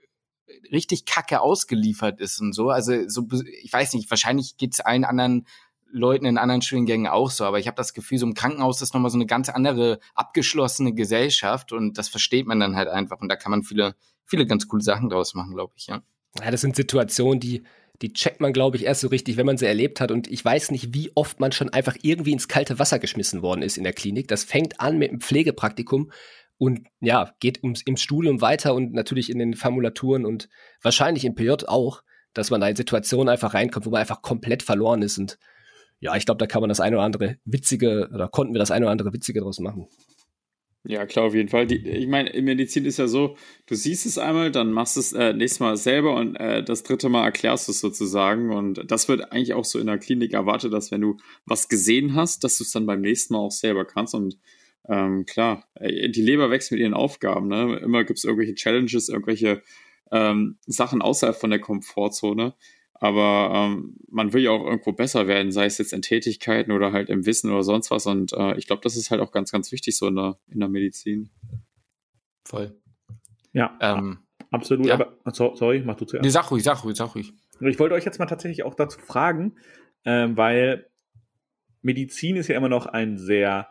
[0.70, 2.70] richtig kacke ausgeliefert ist und so.
[2.70, 3.26] Also so,
[3.62, 5.46] ich weiß nicht, wahrscheinlich geht's allen anderen
[5.92, 8.94] Leuten in anderen Studiengängen auch so, aber ich habe das Gefühl, so im Krankenhaus ist
[8.94, 13.28] nochmal so eine ganz andere abgeschlossene Gesellschaft und das versteht man dann halt einfach und
[13.28, 13.94] da kann man viele,
[14.26, 16.02] viele ganz coole Sachen draus machen, glaube ich, ja.
[16.40, 17.62] Ja, das sind Situationen, die,
[18.00, 20.10] die checkt man, glaube ich, erst so richtig, wenn man sie erlebt hat.
[20.10, 23.62] Und ich weiß nicht, wie oft man schon einfach irgendwie ins kalte Wasser geschmissen worden
[23.62, 24.28] ist in der Klinik.
[24.28, 26.10] Das fängt an mit einem Pflegepraktikum
[26.58, 30.48] und ja, geht ums, im Studium weiter und natürlich in den Formulaturen und
[30.80, 32.02] wahrscheinlich im PJ auch,
[32.34, 35.18] dass man da in Situationen einfach reinkommt, wo man einfach komplett verloren ist.
[35.18, 35.38] Und
[36.00, 38.70] ja, ich glaube, da kann man das eine oder andere witzige oder konnten wir das
[38.70, 39.88] eine oder andere witzige draus machen.
[40.84, 41.66] Ja, klar, auf jeden Fall.
[41.66, 45.12] Die, ich meine, in Medizin ist ja so, du siehst es einmal, dann machst es
[45.12, 48.52] äh, nächstes Mal selber und äh, das dritte Mal erklärst du es sozusagen.
[48.52, 52.14] Und das wird eigentlich auch so in der Klinik erwartet, dass wenn du was gesehen
[52.16, 54.14] hast, dass du es dann beim nächsten Mal auch selber kannst.
[54.14, 54.38] Und
[54.88, 57.46] ähm, klar, äh, die Leber wächst mit ihren Aufgaben.
[57.46, 57.78] Ne?
[57.78, 59.62] Immer gibt es irgendwelche Challenges, irgendwelche
[60.10, 62.54] ähm, Sachen außerhalb von der Komfortzone.
[63.02, 66.92] Aber ähm, man will ja auch irgendwo besser werden, sei es jetzt in Tätigkeiten oder
[66.92, 68.06] halt im Wissen oder sonst was.
[68.06, 70.60] Und äh, ich glaube, das ist halt auch ganz, ganz wichtig so in der, in
[70.60, 71.28] der Medizin.
[72.46, 72.80] Voll.
[73.52, 74.18] Ja, ähm,
[74.52, 74.86] absolut.
[74.86, 74.94] Ja.
[74.94, 76.22] Aber, sorry, mach du zuerst.
[76.22, 77.32] Nee, sag ruhig, sag ruhig, sag ruhig.
[77.58, 79.56] Ich wollte euch jetzt mal tatsächlich auch dazu fragen,
[80.04, 80.86] äh, weil
[81.80, 83.66] Medizin ist ja immer noch ein sehr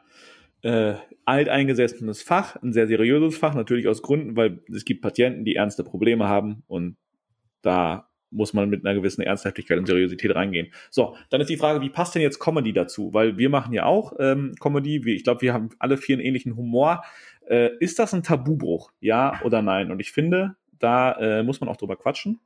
[0.62, 5.56] äh, alteingesessenes Fach, ein sehr seriöses Fach, natürlich aus Gründen, weil es gibt Patienten, die
[5.56, 6.98] ernste Probleme haben und
[7.62, 10.72] da muss man mit einer gewissen Ernsthaftigkeit und Seriosität reingehen.
[10.90, 13.14] So, dann ist die Frage, wie passt denn jetzt Comedy dazu?
[13.14, 16.56] Weil wir machen ja auch ähm, Comedy, ich glaube, wir haben alle vier einen ähnlichen
[16.56, 17.04] Humor.
[17.48, 18.92] Äh, ist das ein Tabubruch?
[19.00, 19.92] Ja oder nein?
[19.92, 22.40] Und ich finde, da äh, muss man auch drüber quatschen.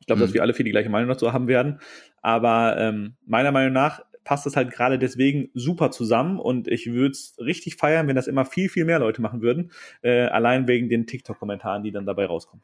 [0.00, 0.26] Ich glaube, mhm.
[0.26, 1.80] dass wir alle vier die gleiche Meinung dazu haben werden.
[2.22, 7.12] Aber ähm, meiner Meinung nach passt es halt gerade deswegen super zusammen und ich würde
[7.12, 9.70] es richtig feiern, wenn das immer viel, viel mehr Leute machen würden.
[10.02, 12.62] Äh, allein wegen den TikTok-Kommentaren, die dann dabei rauskommen.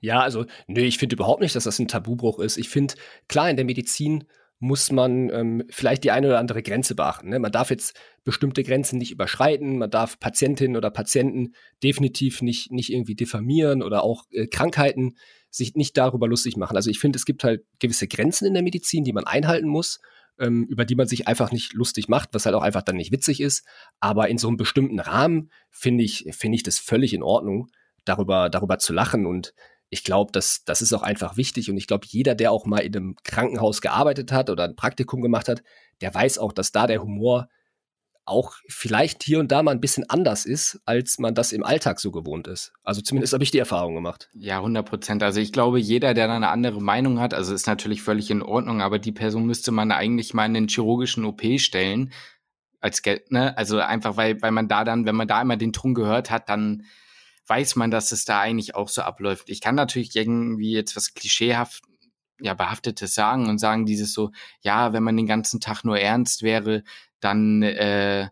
[0.00, 2.56] Ja, also, nö, ich finde überhaupt nicht, dass das ein Tabubruch ist.
[2.56, 2.94] Ich finde,
[3.28, 4.24] klar, in der Medizin
[4.60, 7.28] muss man ähm, vielleicht die eine oder andere Grenze beachten.
[7.28, 7.38] Ne?
[7.38, 12.92] Man darf jetzt bestimmte Grenzen nicht überschreiten, man darf Patientinnen oder Patienten definitiv nicht, nicht
[12.92, 15.14] irgendwie diffamieren oder auch äh, Krankheiten
[15.50, 16.76] sich nicht darüber lustig machen.
[16.76, 20.00] Also ich finde, es gibt halt gewisse Grenzen in der Medizin, die man einhalten muss,
[20.40, 23.12] ähm, über die man sich einfach nicht lustig macht, was halt auch einfach dann nicht
[23.12, 23.64] witzig ist.
[24.00, 27.68] Aber in so einem bestimmten Rahmen finde ich, finde ich das völlig in Ordnung
[28.08, 29.26] darüber, darüber zu lachen.
[29.26, 29.54] Und
[29.90, 31.70] ich glaube, das, das ist auch einfach wichtig.
[31.70, 35.22] Und ich glaube, jeder, der auch mal in einem Krankenhaus gearbeitet hat oder ein Praktikum
[35.22, 35.62] gemacht hat,
[36.00, 37.48] der weiß auch, dass da der Humor
[38.28, 41.98] auch vielleicht hier und da mal ein bisschen anders ist, als man das im Alltag
[41.98, 42.72] so gewohnt ist.
[42.84, 44.28] Also zumindest habe ich die Erfahrung gemacht.
[44.34, 45.22] Ja, 100 Prozent.
[45.22, 48.42] Also ich glaube, jeder, der da eine andere Meinung hat, also ist natürlich völlig in
[48.42, 52.12] Ordnung, aber die Person müsste man eigentlich mal in den chirurgischen OP stellen.
[52.80, 53.56] Als Geld, ne?
[53.58, 56.48] Also einfach, weil, weil man da dann, wenn man da einmal den Ton gehört hat,
[56.48, 56.84] dann
[57.48, 59.48] weiß man, dass es da eigentlich auch so abläuft.
[59.48, 61.82] Ich kann natürlich irgendwie jetzt was klischeehaft
[62.40, 64.30] ja, behaftetes sagen und sagen dieses so,
[64.60, 66.84] ja, wenn man den ganzen Tag nur ernst wäre,
[67.20, 68.28] dann, äh,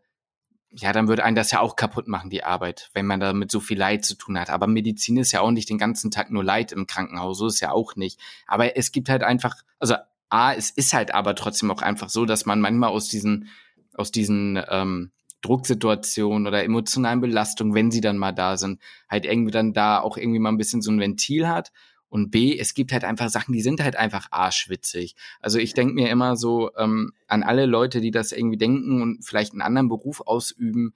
[0.70, 3.50] ja, dann würde einen das ja auch kaputt machen, die Arbeit, wenn man da mit
[3.50, 4.50] so viel Leid zu tun hat.
[4.50, 7.60] Aber Medizin ist ja auch nicht den ganzen Tag nur Leid im Krankenhaus, so ist
[7.60, 8.20] ja auch nicht.
[8.46, 9.96] Aber es gibt halt einfach, also
[10.28, 13.48] A, es ist halt aber trotzdem auch einfach so, dass man manchmal aus diesen,
[13.94, 19.52] aus diesen ähm, Drucksituationen oder emotionalen Belastungen, wenn sie dann mal da sind, halt irgendwie
[19.52, 21.72] dann da auch irgendwie mal ein bisschen so ein Ventil hat.
[22.08, 25.16] Und B, es gibt halt einfach Sachen, die sind halt einfach arschwitzig.
[25.40, 29.24] Also ich denke mir immer so ähm, an alle Leute, die das irgendwie denken und
[29.24, 30.94] vielleicht einen anderen Beruf ausüben,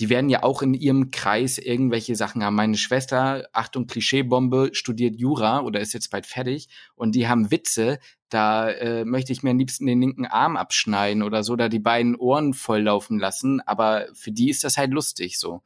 [0.00, 2.54] die werden ja auch in ihrem Kreis irgendwelche Sachen haben.
[2.54, 7.98] Meine Schwester, Achtung, Klischeebombe, studiert Jura oder ist jetzt bald fertig und die haben Witze,
[8.28, 11.80] da äh, möchte ich mir am liebsten den linken Arm abschneiden oder so, da die
[11.80, 15.62] beiden Ohren volllaufen lassen, aber für die ist das halt lustig so.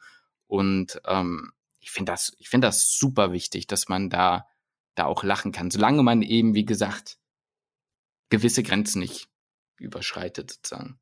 [0.46, 4.46] Und ähm, ich finde das, ich finde das super wichtig, dass man da,
[4.94, 7.18] da auch lachen kann, solange man eben, wie gesagt,
[8.30, 9.28] gewisse Grenzen nicht
[9.78, 11.01] überschreitet sozusagen.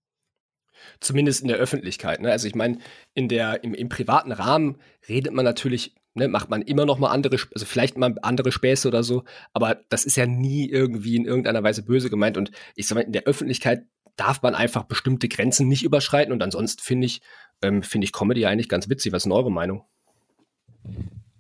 [1.00, 2.20] Zumindest in der Öffentlichkeit.
[2.20, 2.30] Ne?
[2.30, 2.78] Also ich meine,
[3.14, 4.78] in der, im, im privaten Rahmen
[5.08, 8.88] redet man natürlich, ne, macht man immer noch mal andere, also vielleicht mal andere Späße
[8.88, 12.36] oder so, aber das ist ja nie irgendwie in irgendeiner Weise böse gemeint.
[12.36, 13.84] Und ich sag mal, in der Öffentlichkeit
[14.16, 16.32] darf man einfach bestimmte Grenzen nicht überschreiten.
[16.32, 17.22] Und ansonsten finde ich,
[17.62, 19.12] ähm, finde ich Comedy eigentlich ganz witzig.
[19.12, 19.84] Was ist eure Meinung?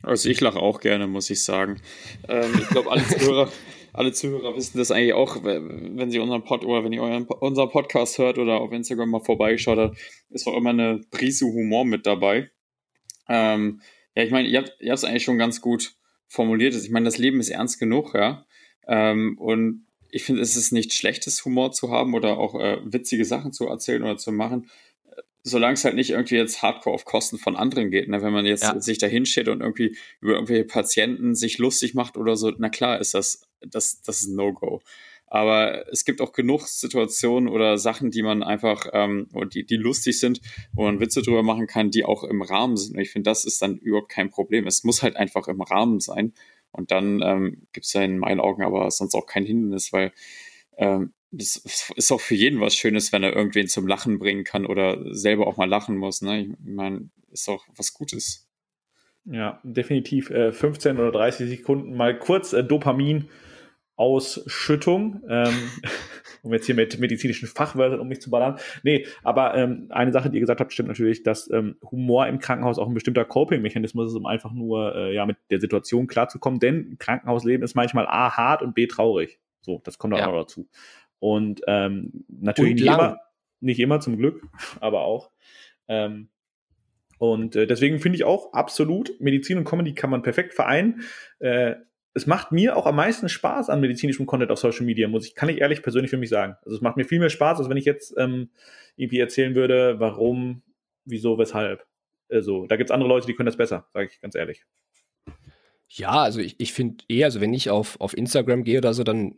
[0.02, 1.80] Also ich lache auch gerne, muss ich sagen.
[2.28, 3.52] Ähm, ich glaube, alle Zuhörer,
[3.92, 7.70] alle Zuhörer wissen das eigentlich auch, wenn sie unseren Pod oder wenn ihr euren, unseren
[7.70, 9.98] Podcast hört oder auf Instagram mal vorbeigeschaut habt,
[10.30, 12.50] ist auch immer eine Prise Humor mit dabei.
[13.28, 13.80] Ähm,
[14.14, 15.94] ja, ich meine, ihr habt es eigentlich schon ganz gut
[16.26, 16.74] formuliert.
[16.74, 18.46] Ich meine, das Leben ist ernst genug, ja.
[18.86, 23.24] Ähm, und ich finde, es ist nicht schlechtes Humor zu haben oder auch äh, witzige
[23.24, 24.68] Sachen zu erzählen oder zu machen,
[25.42, 28.08] solange es halt nicht irgendwie jetzt hardcore auf Kosten von anderen geht.
[28.08, 28.22] Ne?
[28.22, 28.80] Wenn man jetzt ja.
[28.80, 33.00] sich da hinsteht und irgendwie über irgendwelche Patienten sich lustig macht oder so, na klar
[33.00, 34.80] ist das, das, das ist ein No-Go.
[35.26, 40.18] Aber es gibt auch genug Situationen oder Sachen, die man einfach, ähm, die, die lustig
[40.18, 40.40] sind,
[40.72, 42.96] wo man Witze drüber machen kann, die auch im Rahmen sind.
[42.96, 44.66] Und ich finde, das ist dann überhaupt kein Problem.
[44.66, 46.32] Es muss halt einfach im Rahmen sein.
[46.72, 50.12] Und dann ähm, gibt es ja in meinen Augen aber sonst auch kein Hindernis, weil
[50.76, 54.66] ähm, das ist auch für jeden was Schönes, wenn er irgendwen zum Lachen bringen kann
[54.66, 56.22] oder selber auch mal lachen muss.
[56.22, 56.42] Ne?
[56.42, 58.48] Ich meine, ist auch was Gutes.
[59.26, 60.30] Ja, definitiv.
[60.30, 63.28] Äh, 15 oder 30 Sekunden mal kurz äh, Dopamin
[64.00, 65.54] Ausschüttung, ähm,
[66.42, 68.58] um jetzt hier mit medizinischen Fachwörtern um mich zu ballern.
[68.82, 72.38] Nee, aber ähm, eine Sache, die ihr gesagt habt, stimmt natürlich, dass ähm, Humor im
[72.38, 76.60] Krankenhaus auch ein bestimmter Coping-Mechanismus ist, um einfach nur äh, ja mit der Situation klarzukommen.
[76.60, 79.38] Denn Krankenhausleben ist manchmal A hart und B traurig.
[79.60, 80.32] So, das kommt auch ja.
[80.32, 80.66] dazu.
[81.18, 83.18] Und ähm, natürlich und nicht immer,
[83.60, 84.42] nicht immer zum Glück,
[84.80, 85.30] aber auch.
[85.88, 86.30] Ähm,
[87.18, 91.02] und äh, deswegen finde ich auch absolut, Medizin und Comedy kann man perfekt vereinen.
[91.38, 91.74] Äh,
[92.12, 95.34] es macht mir auch am meisten Spaß an medizinischem Content auf Social Media, muss ich,
[95.34, 96.56] kann ich ehrlich persönlich für mich sagen.
[96.64, 98.50] Also es macht mir viel mehr Spaß, als wenn ich jetzt ähm,
[98.96, 100.62] irgendwie erzählen würde, warum,
[101.04, 101.86] wieso, weshalb.
[102.28, 104.64] Also, da gibt es andere Leute, die können das besser, sage ich ganz ehrlich.
[105.88, 109.02] Ja, also ich, ich finde eher, also wenn ich auf, auf Instagram gehe oder so,
[109.02, 109.36] dann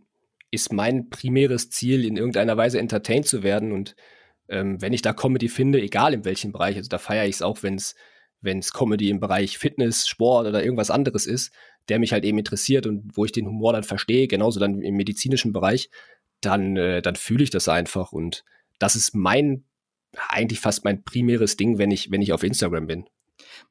[0.51, 3.73] ist mein primäres Ziel, in irgendeiner Weise entertained zu werden.
[3.73, 3.97] Und
[4.49, 7.43] ähm, wenn ich da Comedy finde, egal in welchem Bereich, also da feiere ich es
[7.43, 7.95] auch, wenn es
[8.43, 11.53] wenn es Comedy im Bereich Fitness, Sport oder irgendwas anderes ist,
[11.89, 14.97] der mich halt eben interessiert und wo ich den Humor dann verstehe, genauso dann im
[14.97, 15.91] medizinischen Bereich,
[16.41, 18.13] dann, äh, dann fühle ich das einfach.
[18.13, 18.45] Und
[18.79, 19.65] das ist mein,
[20.29, 23.07] eigentlich fast mein primäres Ding, wenn ich, wenn ich auf Instagram bin.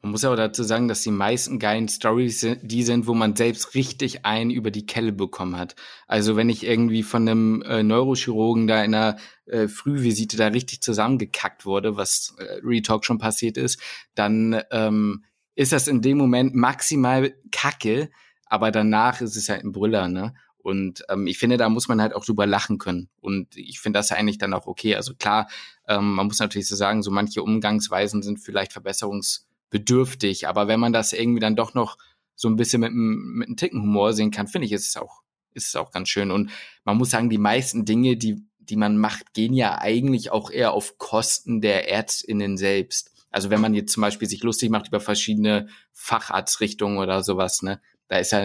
[0.01, 3.75] Man muss aber dazu sagen, dass die meisten geilen Stories die sind, wo man selbst
[3.75, 5.75] richtig einen über die Kelle bekommen hat.
[6.07, 10.81] Also wenn ich irgendwie von einem äh, Neurochirurgen da in einer äh, Frühvisite da richtig
[10.81, 13.79] zusammengekackt wurde, was äh, Retalk schon passiert ist,
[14.15, 15.23] dann ähm,
[15.55, 18.09] ist das in dem Moment maximal Kacke,
[18.45, 20.33] aber danach ist es halt ein Brüller, ne?
[20.63, 23.09] Und ähm, ich finde, da muss man halt auch drüber lachen können.
[23.19, 24.95] Und ich finde das eigentlich dann auch okay.
[24.95, 25.49] Also klar,
[25.87, 30.93] ähm, man muss natürlich so sagen, so manche Umgangsweisen sind vielleicht verbesserungsbedürftig, aber wenn man
[30.93, 31.97] das irgendwie dann doch noch
[32.35, 35.21] so ein bisschen mit, mit einem Ticken Humor sehen kann, finde ich, ist es auch,
[35.53, 36.31] ist es auch ganz schön.
[36.31, 36.51] Und
[36.83, 40.73] man muss sagen, die meisten Dinge, die, die man macht, gehen ja eigentlich auch eher
[40.73, 43.10] auf Kosten der ÄrztInnen selbst.
[43.31, 47.81] Also wenn man jetzt zum Beispiel sich lustig macht über verschiedene Facharztrichtungen oder sowas, ne,
[48.07, 48.43] da ist ja,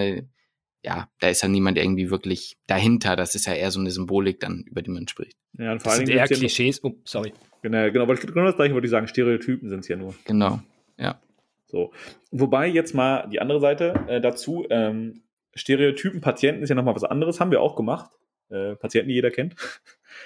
[0.82, 3.16] ja, da ist ja niemand irgendwie wirklich dahinter.
[3.16, 5.36] Das ist ja eher so eine Symbolik dann, über die man spricht.
[5.58, 6.82] Ja, und vor das allem sind eher Klischees.
[6.84, 7.32] Oh, sorry.
[7.62, 9.08] Genau, genau, genau das gleiche würde ich sagen.
[9.08, 10.14] Stereotypen sind es ja nur.
[10.24, 10.60] Genau,
[10.98, 11.20] ja.
[11.66, 11.92] So.
[12.30, 15.22] Wobei jetzt mal die andere Seite äh, dazu, ähm,
[15.54, 18.10] Stereotypen Patienten ist ja nochmal was anderes, haben wir auch gemacht.
[18.50, 19.56] Äh, Patienten, die jeder kennt.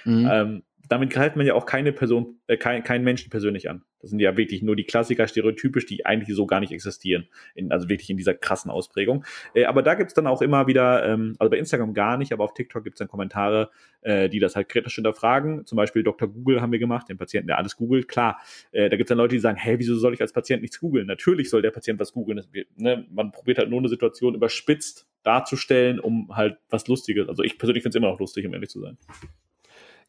[0.05, 0.29] Mhm.
[0.31, 3.83] ähm, damit greift man ja auch keine Person, äh, kein, keinen Menschen persönlich an.
[4.01, 7.29] Das sind ja wirklich nur die Klassiker stereotypisch, die eigentlich so gar nicht existieren.
[7.55, 9.23] In, also wirklich in dieser krassen Ausprägung.
[9.53, 12.43] Äh, aber da gibt's dann auch immer wieder, ähm, also bei Instagram gar nicht, aber
[12.43, 13.69] auf TikTok gibt's dann Kommentare,
[14.01, 15.65] äh, die das halt kritisch hinterfragen.
[15.65, 16.27] Zum Beispiel Dr.
[16.27, 18.09] Google haben wir gemacht, den Patienten, der alles googelt.
[18.09, 18.41] Klar,
[18.73, 21.07] äh, da gibt's dann Leute, die sagen, hey, wieso soll ich als Patient nichts googeln?
[21.07, 22.43] Natürlich soll der Patient was googeln.
[22.75, 23.05] Ne?
[23.09, 27.29] Man probiert halt nur eine Situation überspitzt darzustellen, um halt was Lustiges.
[27.29, 28.97] Also ich persönlich finde es immer noch lustig, um ehrlich zu sein.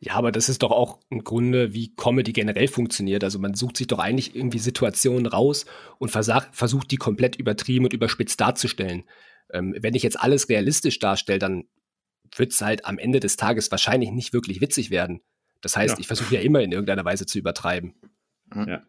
[0.05, 3.23] Ja, aber das ist doch auch im Grunde, wie Comedy generell funktioniert.
[3.23, 5.65] Also man sucht sich doch eigentlich irgendwie Situationen raus
[6.01, 9.05] und versucht die komplett übertrieben und überspitzt darzustellen.
[9.53, 11.69] Ähm, wenn ich jetzt alles realistisch darstelle, dann
[12.35, 15.21] wird es halt am Ende des Tages wahrscheinlich nicht wirklich witzig werden.
[15.61, 16.01] Das heißt, ja.
[16.01, 17.95] ich versuche ja immer in irgendeiner Weise zu übertreiben.
[18.53, 18.69] Mhm.
[18.69, 18.83] Ja.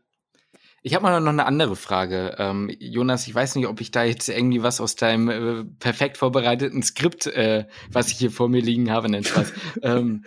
[0.82, 2.36] Ich habe mal noch eine andere Frage.
[2.40, 6.18] Ähm, Jonas, ich weiß nicht, ob ich da jetzt irgendwie was aus deinem äh, perfekt
[6.18, 9.54] vorbereiteten Skript, äh, was ich hier vor mir liegen habe, nennt Spaß,
[9.84, 10.26] ähm,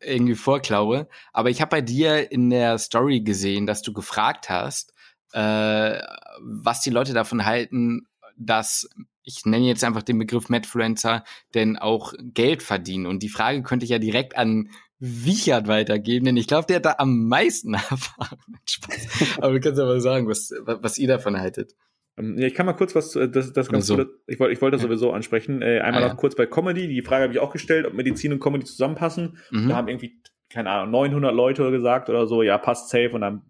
[0.00, 1.08] irgendwie vorklaue.
[1.32, 4.92] Aber ich habe bei dir in der Story gesehen, dass du gefragt hast,
[5.32, 6.00] äh,
[6.40, 8.88] was die Leute davon halten, dass
[9.22, 11.24] ich nenne jetzt einfach den Begriff Madfluencer,
[11.54, 13.06] denn auch Geld verdienen.
[13.06, 16.84] Und die Frage könnte ich ja direkt an Wichert weitergeben, denn ich glaube, der hat
[16.84, 18.38] da am meisten Erfahrung.
[18.66, 19.38] Spaß.
[19.38, 21.74] Aber du kannst aber sagen, was, was ihr davon haltet.
[22.20, 23.96] Ähm, ja, ich kann mal kurz was, das, das ganz so.
[23.96, 24.88] gut, ich wollte ich wollte das ja.
[24.88, 25.62] sowieso ansprechen.
[25.62, 26.20] Äh, einmal ah, noch ja.
[26.20, 26.86] kurz bei Comedy.
[26.86, 29.38] Die Frage habe ich auch gestellt, ob Medizin und Comedy zusammenpassen.
[29.50, 29.68] Mhm.
[29.68, 33.10] Da haben irgendwie, keine Ahnung, 900 Leute gesagt oder so, ja, passt safe.
[33.10, 33.42] Und dann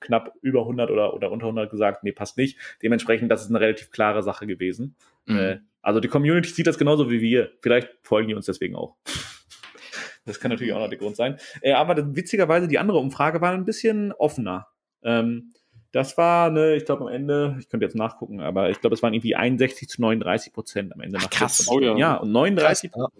[0.00, 2.58] knapp über 100 oder, oder unter 100 gesagt, nee, passt nicht.
[2.82, 4.96] Dementsprechend, das ist eine relativ klare Sache gewesen.
[5.26, 5.38] Mhm.
[5.38, 7.52] Äh, also die Community sieht das genauso wie wir.
[7.60, 8.96] Vielleicht folgen die uns deswegen auch.
[10.26, 11.36] Das kann natürlich auch noch der Grund sein.
[11.60, 14.68] Äh, aber witzigerweise, die andere Umfrage war ein bisschen offener.
[15.02, 15.52] Ähm,
[15.94, 19.02] das war, ne, ich glaube am Ende, ich könnte jetzt nachgucken, aber ich glaube, es
[19.04, 21.18] waren irgendwie 61 zu 39 Prozent am Ende.
[21.22, 21.68] Ach, krass.
[21.70, 21.96] Oh, ja.
[21.96, 23.12] ja, und 39 krass,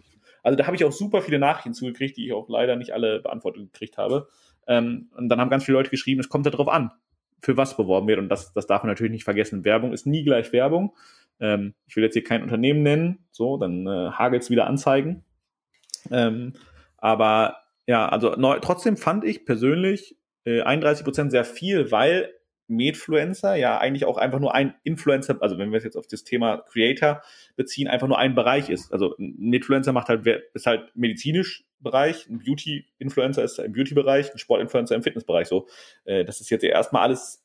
[0.43, 3.21] Also da habe ich auch super viele Nachrichten zugekriegt, die ich auch leider nicht alle
[3.21, 4.27] beantwortet gekriegt habe.
[4.67, 6.91] Ähm, und dann haben ganz viele Leute geschrieben, es kommt darauf an,
[7.41, 8.19] für was beworben wird.
[8.19, 9.65] Und das, das darf man natürlich nicht vergessen.
[9.65, 10.97] Werbung ist nie gleich Werbung.
[11.39, 15.23] Ähm, ich will jetzt hier kein Unternehmen nennen, so, dann äh, hagelt wieder Anzeigen.
[16.11, 16.55] Ähm,
[16.97, 22.35] aber ja, also neu, trotzdem fand ich persönlich äh, 31% sehr viel, weil
[22.67, 26.25] Medfluencer ja eigentlich auch einfach nur ein Influencer, also wenn wir es jetzt auf das
[26.25, 27.23] Thema Creator
[27.57, 28.93] beziehen, einfach nur ein Bereich ist.
[28.93, 34.39] Also ein Medfluencer macht halt, ist halt medizinisch Bereich, ein Beauty-Influencer ist im Beauty-Bereich, ein
[34.39, 35.47] Sport-Influencer im Fitnessbereich.
[35.47, 35.69] So,
[36.05, 37.45] äh, das ist jetzt erstmal alles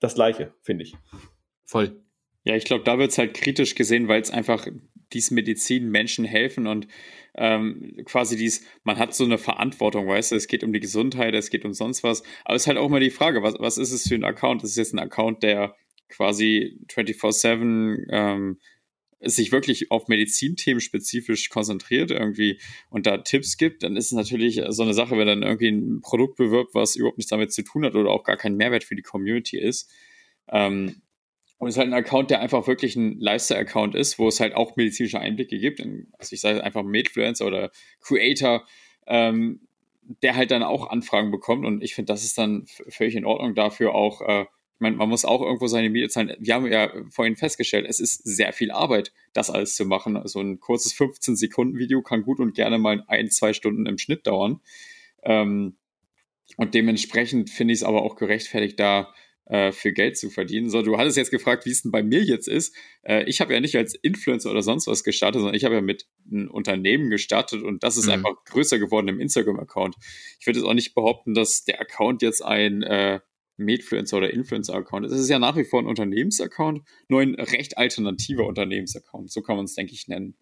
[0.00, 0.96] das Gleiche, finde ich.
[1.64, 2.00] Voll.
[2.44, 4.66] Ja, ich glaube, da wird es halt kritisch gesehen, weil es einfach
[5.12, 6.86] dies Medizin Menschen helfen und
[7.36, 11.34] ähm, quasi dies, man hat so eine Verantwortung, weißt du, es geht um die Gesundheit,
[11.34, 12.22] es geht um sonst was.
[12.44, 14.62] Aber es ist halt auch mal die Frage, was, was ist es für ein Account?
[14.62, 15.74] Das ist jetzt ein Account, der
[16.08, 18.58] quasi 24-7 ähm,
[19.20, 24.60] sich wirklich auf Medizinthemen spezifisch konzentriert irgendwie und da Tipps gibt, dann ist es natürlich
[24.68, 27.84] so eine Sache, wenn dann irgendwie ein Produkt bewirbt, was überhaupt nichts damit zu tun
[27.84, 29.90] hat oder auch gar kein Mehrwert für die Community ist.
[30.48, 31.02] Ähm,
[31.58, 34.54] und es ist halt ein Account, der einfach wirklich ein Lifestyle-Account ist, wo es halt
[34.54, 35.80] auch medizinische Einblicke gibt.
[36.18, 38.66] Also ich sage einfach Medfluencer oder Creator,
[39.06, 39.60] ähm,
[40.22, 41.64] der halt dann auch Anfragen bekommt.
[41.64, 44.20] Und ich finde, das ist dann völlig in Ordnung dafür auch.
[44.20, 46.34] Äh, ich meine, man muss auch irgendwo seine Miete zahlen.
[46.40, 50.16] Wir haben ja vorhin festgestellt, es ist sehr viel Arbeit, das alles zu machen.
[50.16, 54.60] Also ein kurzes 15-Sekunden-Video kann gut und gerne mal ein, zwei Stunden im Schnitt dauern.
[55.22, 55.76] Ähm,
[56.56, 59.14] und dementsprechend finde ich es aber auch gerechtfertigt, da
[59.46, 60.70] äh, für Geld zu verdienen.
[60.70, 62.74] So, du hattest jetzt gefragt, wie es denn bei mir jetzt ist.
[63.02, 65.80] Äh, ich habe ja nicht als Influencer oder sonst was gestartet, sondern ich habe ja
[65.80, 68.12] mit einem Unternehmen gestartet und das ist mhm.
[68.12, 69.96] einfach größer geworden im Instagram-Account.
[70.40, 73.20] Ich würde jetzt auch nicht behaupten, dass der Account jetzt ein äh,
[73.56, 75.12] Medfluencer oder Influencer-Account ist.
[75.12, 79.30] Es ist ja nach wie vor ein Unternehmensaccount, nur ein recht alternativer Unternehmensaccount.
[79.30, 80.36] So kann man es, denke ich, nennen.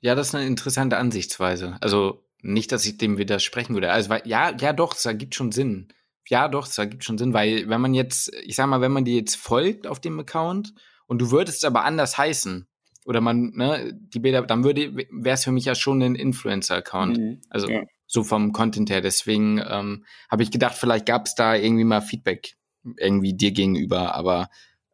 [0.00, 1.78] Ja, das ist eine interessante Ansichtsweise.
[1.80, 3.90] Also nicht, dass ich dem widersprechen würde.
[3.90, 5.88] Also, ja, ja, doch, es ergibt schon Sinn
[6.28, 9.04] ja, doch, das ergibt schon Sinn, weil wenn man jetzt, ich sag mal, wenn man
[9.04, 10.74] dir jetzt folgt auf dem Account
[11.06, 12.66] und du würdest aber anders heißen,
[13.04, 17.18] oder man, ne, die Bilder, dann würde, wäre es für mich ja schon ein Influencer-Account.
[17.18, 17.82] Mhm, also ja.
[18.06, 19.00] so vom Content her.
[19.02, 22.54] Deswegen ähm, habe ich gedacht, vielleicht gab es da irgendwie mal Feedback
[22.96, 24.48] irgendwie dir gegenüber, aber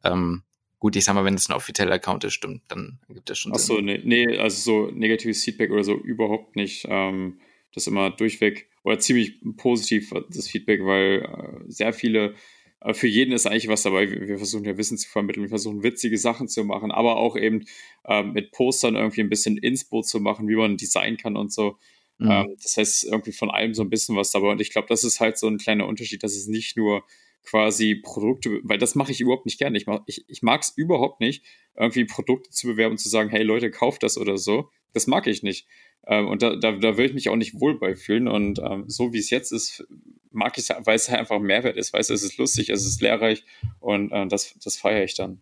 [0.05, 0.43] ähm,
[0.79, 3.53] gut, ich sag mal, wenn es ein offizieller Account ist, stimmt, dann gibt es schon
[3.55, 3.85] Ach so, Sinn.
[3.85, 6.87] nee, nee, also so negatives Feedback oder so überhaupt nicht.
[6.89, 7.41] Ähm,
[7.73, 12.35] das immer durchweg oder ziemlich positiv, das Feedback, weil äh, sehr viele,
[12.81, 14.11] äh, für jeden ist eigentlich was dabei.
[14.11, 17.65] Wir, versuchen ja Wissen zu vermitteln, wir versuchen witzige Sachen zu machen, aber auch eben
[18.05, 21.77] äh, mit Postern irgendwie ein bisschen Inspo zu machen, wie man designen kann und so.
[22.19, 22.31] Mhm.
[22.31, 24.51] Ähm, das heißt, irgendwie von allem so ein bisschen was dabei.
[24.51, 27.05] Und ich glaube, das ist halt so ein kleiner Unterschied, dass es nicht nur
[27.43, 29.77] quasi Produkte, weil das mache ich überhaupt nicht gerne.
[29.79, 33.43] Ich, ich, ich mag es überhaupt nicht, irgendwie Produkte zu bewerben und zu sagen, hey
[33.43, 34.71] Leute, kauft das oder so.
[34.93, 35.67] Das mag ich nicht.
[36.07, 38.29] Ähm, und da, da, da würde ich mich auch nicht wohl bei fühlen.
[38.29, 39.87] Und ähm, so wie es jetzt ist,
[40.31, 43.03] mag ich es, weil es einfach ein Mehrwert ist, weil es ist lustig, es ist
[43.03, 43.45] lehrreich
[43.81, 45.41] und äh, das, das feiere ich dann.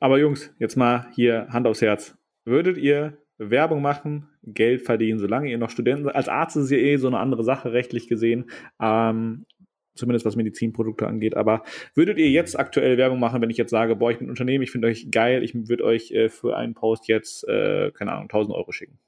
[0.00, 2.16] Aber Jungs, jetzt mal hier Hand aufs Herz.
[2.44, 6.14] Würdet ihr Werbung machen, Geld verdienen, solange ihr noch Studenten seid?
[6.14, 8.50] Als Arzt ist es ja eh so eine andere Sache rechtlich gesehen.
[8.80, 9.46] Ähm,
[9.94, 11.36] zumindest was Medizinprodukte angeht.
[11.36, 11.62] Aber
[11.94, 14.70] würdet ihr jetzt aktuell Werbung machen, wenn ich jetzt sage, boah, ich bin Unternehmen, ich
[14.70, 18.54] finde euch geil, ich würde euch äh, für einen Post jetzt, äh, keine Ahnung, 1000
[18.54, 18.98] Euro schicken?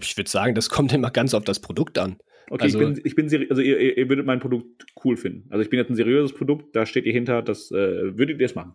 [0.00, 2.18] Ich würde sagen, das kommt immer ganz auf das Produkt an.
[2.50, 5.48] Okay, also, ich bin, ich bin also ihr, ihr, würdet mein Produkt cool finden.
[5.50, 8.46] Also ich bin jetzt ein seriöses Produkt, da steht ihr hinter, das äh, würdet ihr
[8.46, 8.74] es machen.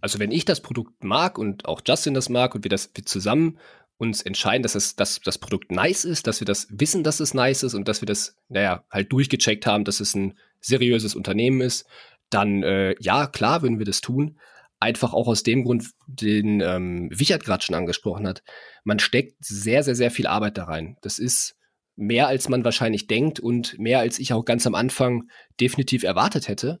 [0.00, 3.04] Also wenn ich das Produkt mag und auch Justin das mag und wir das wir
[3.04, 3.58] zusammen
[3.96, 7.34] uns entscheiden, dass, es, dass das Produkt nice ist, dass wir das wissen, dass es
[7.34, 11.60] nice ist und dass wir das, naja, halt durchgecheckt haben, dass es ein seriöses Unternehmen
[11.60, 11.86] ist,
[12.28, 14.38] dann äh, ja, klar würden wir das tun.
[14.82, 18.42] Einfach auch aus dem Grund, den ähm, Wichert gerade schon angesprochen hat.
[18.82, 20.96] Man steckt sehr, sehr, sehr viel Arbeit da rein.
[21.02, 21.54] Das ist
[21.94, 25.28] mehr, als man wahrscheinlich denkt und mehr, als ich auch ganz am Anfang
[25.60, 26.80] definitiv erwartet hätte.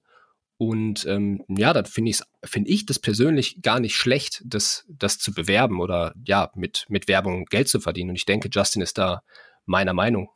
[0.56, 5.18] Und ähm, ja, da finde ich finde ich das persönlich gar nicht schlecht, das, das
[5.18, 8.10] zu bewerben oder ja, mit, mit Werbung Geld zu verdienen.
[8.10, 9.22] Und ich denke, Justin ist da
[9.64, 10.28] meiner Meinung.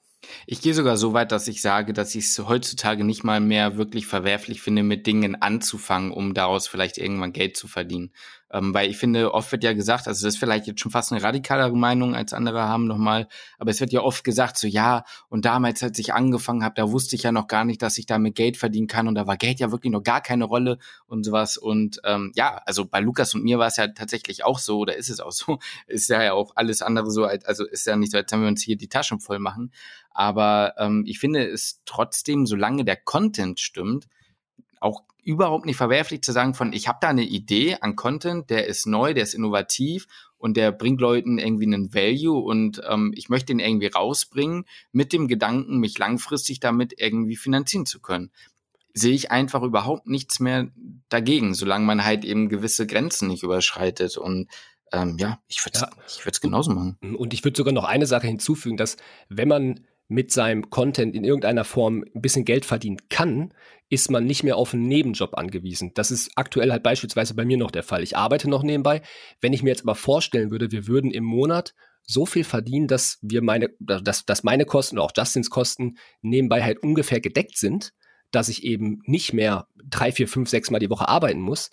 [0.46, 3.76] Ich gehe sogar so weit, dass ich sage, dass ich es heutzutage nicht mal mehr
[3.76, 8.12] wirklich verwerflich finde, mit Dingen anzufangen, um daraus vielleicht irgendwann Geld zu verdienen.
[8.53, 11.11] Ähm, weil ich finde, oft wird ja gesagt, also das ist vielleicht jetzt schon fast
[11.11, 13.26] eine radikalere Meinung als andere haben nochmal,
[13.59, 16.92] aber es wird ja oft gesagt, so ja, und damals, als ich angefangen habe, da
[16.92, 19.36] wusste ich ja noch gar nicht, dass ich damit Geld verdienen kann und da war
[19.36, 21.57] Geld ja wirklich noch gar keine Rolle und sowas.
[21.57, 24.97] Und ähm, ja, also bei Lukas und mir war es ja tatsächlich auch so, oder
[24.97, 28.18] ist es auch so, ist ja auch alles andere so, also ist ja nicht so,
[28.18, 29.72] als wenn wir uns hier die Taschen voll machen.
[30.11, 34.07] Aber ähm, ich finde es trotzdem, solange der Content stimmt,
[34.80, 38.66] auch überhaupt nicht verwerflich zu sagen von, ich habe da eine Idee an Content, der
[38.66, 40.06] ist neu, der ist innovativ
[40.38, 45.12] und der bringt Leuten irgendwie einen Value und ähm, ich möchte ihn irgendwie rausbringen mit
[45.12, 48.30] dem Gedanken, mich langfristig damit irgendwie finanzieren zu können.
[48.94, 50.68] Sehe ich einfach überhaupt nichts mehr
[51.08, 54.48] dagegen, solange man halt eben gewisse Grenzen nicht überschreitet und
[54.92, 56.32] ähm, ja, ich würde es ja.
[56.32, 56.96] ich genauso machen.
[57.16, 58.96] Und ich würde sogar noch eine Sache hinzufügen, dass
[59.28, 63.52] wenn man mit seinem Content in irgendeiner Form ein bisschen Geld verdienen kann,
[63.88, 65.92] ist man nicht mehr auf einen Nebenjob angewiesen.
[65.94, 68.02] Das ist aktuell halt beispielsweise bei mir noch der Fall.
[68.02, 69.02] Ich arbeite noch nebenbei.
[69.40, 73.18] Wenn ich mir jetzt aber vorstellen würde, wir würden im Monat so viel verdienen, dass
[73.20, 77.92] wir meine, dass, dass meine Kosten oder auch Justins Kosten nebenbei halt ungefähr gedeckt sind,
[78.30, 81.70] dass ich eben nicht mehr drei, vier, fünf, sechs Mal die Woche arbeiten muss,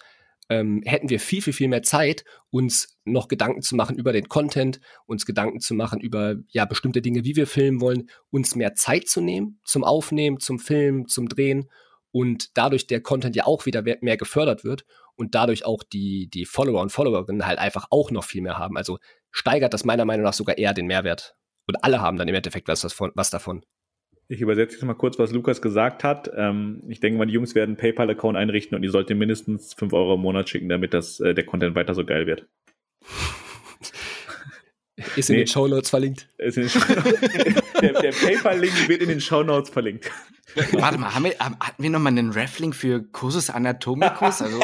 [0.49, 4.27] ähm, hätten wir viel, viel, viel mehr Zeit, uns noch Gedanken zu machen über den
[4.27, 8.75] Content, uns Gedanken zu machen über ja bestimmte Dinge, wie wir filmen wollen, uns mehr
[8.75, 11.69] Zeit zu nehmen zum Aufnehmen, zum Filmen, zum Drehen
[12.11, 14.85] und dadurch der Content ja auch wieder mehr gefördert wird
[15.15, 18.77] und dadurch auch die, die Follower und Followerinnen halt einfach auch noch viel mehr haben.
[18.77, 18.99] Also
[19.31, 21.35] steigert das meiner Meinung nach sogar eher den Mehrwert.
[21.67, 23.63] Und alle haben dann im Endeffekt was, was davon.
[24.27, 26.31] Ich übersetze jetzt mal kurz, was Lukas gesagt hat.
[26.35, 29.93] Ähm, ich denke mal, die Jungs werden einen PayPal-Account einrichten und ihr sollt mindestens 5
[29.93, 32.47] Euro im Monat schicken, damit das, äh, der Content weiter so geil wird.
[35.15, 35.43] Ist in nee.
[35.43, 36.27] den Show Notes verlinkt.
[36.37, 36.79] Ist in den Show
[37.81, 40.09] der, der PayPal-Link wird in den Show Notes verlinkt.
[40.71, 44.41] Warte mal, haben wir, hatten wir nochmal einen Raffling für Cursus Anatomicus?
[44.41, 44.59] Also,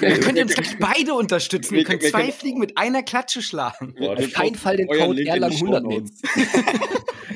[0.00, 1.74] wir könnt uns gleich beide unterstützen.
[1.74, 3.94] Wir, können zwei Fliegen mit einer Klatsche schlagen.
[3.98, 6.10] Auf keinen Fall den Code Erlang 100 nehmen.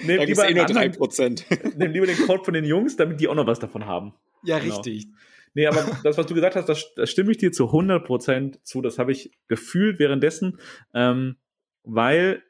[0.05, 1.77] Nehmt lieber, eh nur 3%.
[1.79, 4.15] Nehmt lieber den Code von den Jungs, damit die auch noch was davon haben.
[4.43, 4.75] Ja, genau.
[4.75, 5.09] richtig.
[5.55, 8.83] Nee, aber das, was du gesagt hast, das, das stimme ich dir zu 100% zu.
[8.83, 10.59] Das habe ich gefühlt währenddessen,
[10.95, 11.37] ähm,
[11.85, 12.43] weil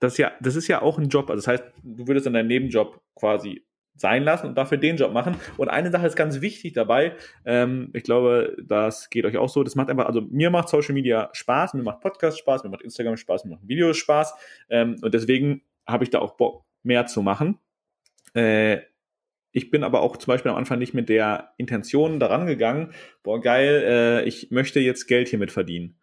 [0.00, 1.30] das ja, das ist ja auch ein Job.
[1.30, 3.64] Also das heißt, du würdest dann deinen Nebenjob quasi
[3.98, 5.36] sein lassen und dafür den Job machen.
[5.56, 7.12] Und eine Sache ist ganz wichtig dabei.
[7.44, 9.62] Ähm, ich glaube, das geht euch auch so.
[9.62, 12.82] Das macht einfach, also mir macht Social Media Spaß, mir macht Podcast Spaß, mir macht
[12.82, 14.34] Instagram Spaß, mir macht Videos Spaß.
[14.70, 17.58] Ähm, und deswegen habe ich da auch Bock, mehr zu machen.
[18.34, 18.78] Äh,
[19.52, 22.92] ich bin aber auch zum Beispiel am Anfang nicht mit der Intention daran gegangen,
[23.22, 25.96] boah, geil, äh, ich möchte jetzt Geld hiermit verdienen.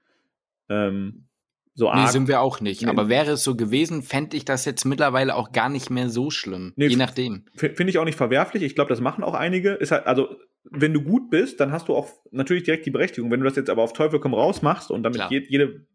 [0.68, 1.28] Ähm,
[1.76, 2.06] so arg.
[2.06, 2.84] Nee, sind wir auch nicht.
[2.84, 2.90] Nee.
[2.90, 6.32] Aber wäre es so gewesen, fände ich das jetzt mittlerweile auch gar nicht mehr so
[6.32, 6.74] schlimm.
[6.78, 7.44] Nee, je nachdem.
[7.56, 8.64] Finde ich auch nicht verwerflich.
[8.64, 9.72] Ich glaube, das machen auch einige.
[9.72, 13.30] Ist halt, also, wenn du gut bist, dann hast du auch natürlich direkt die Berechtigung.
[13.30, 15.86] Wenn du das jetzt aber auf Teufel komm raus machst und damit je, jede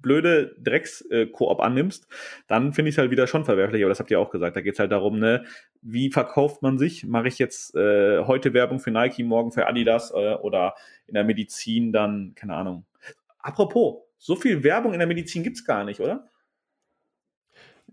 [0.00, 2.08] blöde Drecks-Koop annimmst,
[2.46, 3.82] dann finde ich es halt wieder schon verwerflich.
[3.82, 4.56] Aber das habt ihr auch gesagt.
[4.56, 5.44] Da geht es halt darum, ne,
[5.82, 7.06] wie verkauft man sich?
[7.06, 10.74] Mache ich jetzt äh, heute Werbung für Nike, morgen für Adidas äh, oder
[11.06, 12.86] in der Medizin dann, keine Ahnung.
[13.38, 16.28] Apropos, so viel Werbung in der Medizin gibt es gar nicht, oder?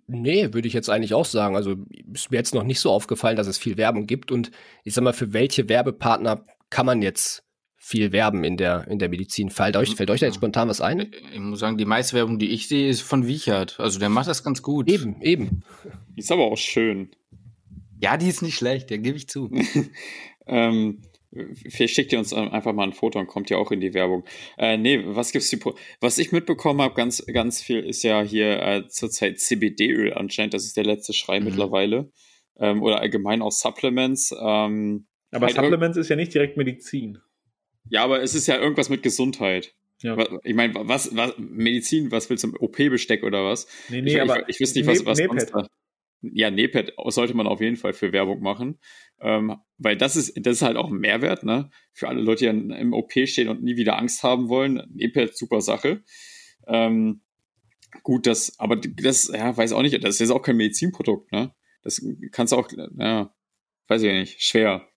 [0.08, 1.56] Nee, würde ich jetzt eigentlich auch sagen.
[1.56, 1.76] Also
[2.14, 4.32] ist mir jetzt noch nicht so aufgefallen, dass es viel Werbung gibt.
[4.32, 4.52] Und
[4.84, 7.44] ich sag mal, für welche Werbepartner kann man jetzt
[7.78, 9.50] viel werben in der, in der Medizin?
[9.50, 11.12] Fällt euch, fällt euch da jetzt spontan was ein?
[11.34, 13.80] Ich muss sagen, die meiste Werbung, die ich sehe, ist von Wiechert.
[13.80, 14.90] Also der macht das ganz gut.
[14.90, 15.64] Eben, eben.
[16.16, 17.10] Die ist aber auch schön.
[18.00, 19.50] Ja, die ist nicht schlecht, der gebe ich zu.
[20.46, 21.02] ähm,
[21.70, 24.24] Vielleicht schickt ihr uns einfach mal ein Foto und kommt ja auch in die Werbung.
[24.58, 25.60] Äh, nee, was gibt's die
[26.00, 30.54] Was ich mitbekommen habe, ganz, ganz viel, ist ja hier äh, zurzeit CBD-Öl anscheinend.
[30.54, 31.46] Das ist der letzte Schrei mhm.
[31.46, 32.12] mittlerweile.
[32.58, 34.32] Ähm, oder allgemein auch Supplements.
[34.32, 37.20] Ähm, aber halt Supplements ist ja nicht direkt Medizin.
[37.90, 39.76] Ja, aber es ist ja irgendwas mit Gesundheit.
[40.02, 40.18] Ja.
[40.44, 43.68] Ich meine, was, was, Medizin, was willst du, OP-Besteck oder was?
[43.90, 45.68] Nee, nee, ich, aber ich, ich, wüsste nicht, was, was sonst da
[46.34, 48.80] ja, Nepad sollte man auf jeden Fall für Werbung machen,
[49.20, 51.70] ähm, weil das ist, das ist halt auch ein Mehrwert, ne?
[51.94, 54.84] Für alle Leute, die im OP stehen und nie wieder Angst haben wollen.
[54.94, 56.04] Nepad, super Sache.
[56.68, 57.22] Ähm,
[58.04, 61.54] gut, das, aber das, ja, weiß auch nicht, das ist jetzt auch kein Medizinprodukt, ne?
[61.84, 63.34] Das kannst du auch, ja,
[63.88, 64.88] weiß ich nicht, schwer.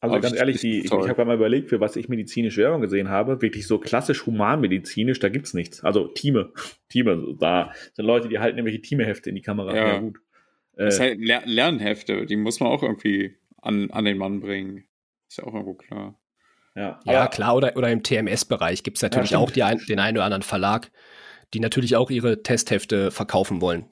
[0.00, 3.08] Also ganz ehrlich, die, ich, ich habe mal überlegt, für was ich medizinische Werbung gesehen
[3.08, 3.40] habe.
[3.40, 5.82] Wirklich so klassisch humanmedizinisch, da gibt's nichts.
[5.82, 6.52] Also Teame.
[6.90, 9.74] Teame, da sind Leute, die halten nämlich Teamehefte in die Kamera.
[9.74, 10.18] Ja, ja gut.
[10.76, 14.84] Das äh, halt Ler Lernhefte, die muss man auch irgendwie an, an den Mann bringen.
[15.28, 16.18] Ist ja auch irgendwo klar.
[16.74, 19.98] Ja, ja klar, oder, oder im TMS-Bereich gibt es natürlich ja, auch die ein, den
[19.98, 20.90] einen oder anderen Verlag,
[21.54, 23.86] die natürlich auch ihre Testhefte verkaufen wollen.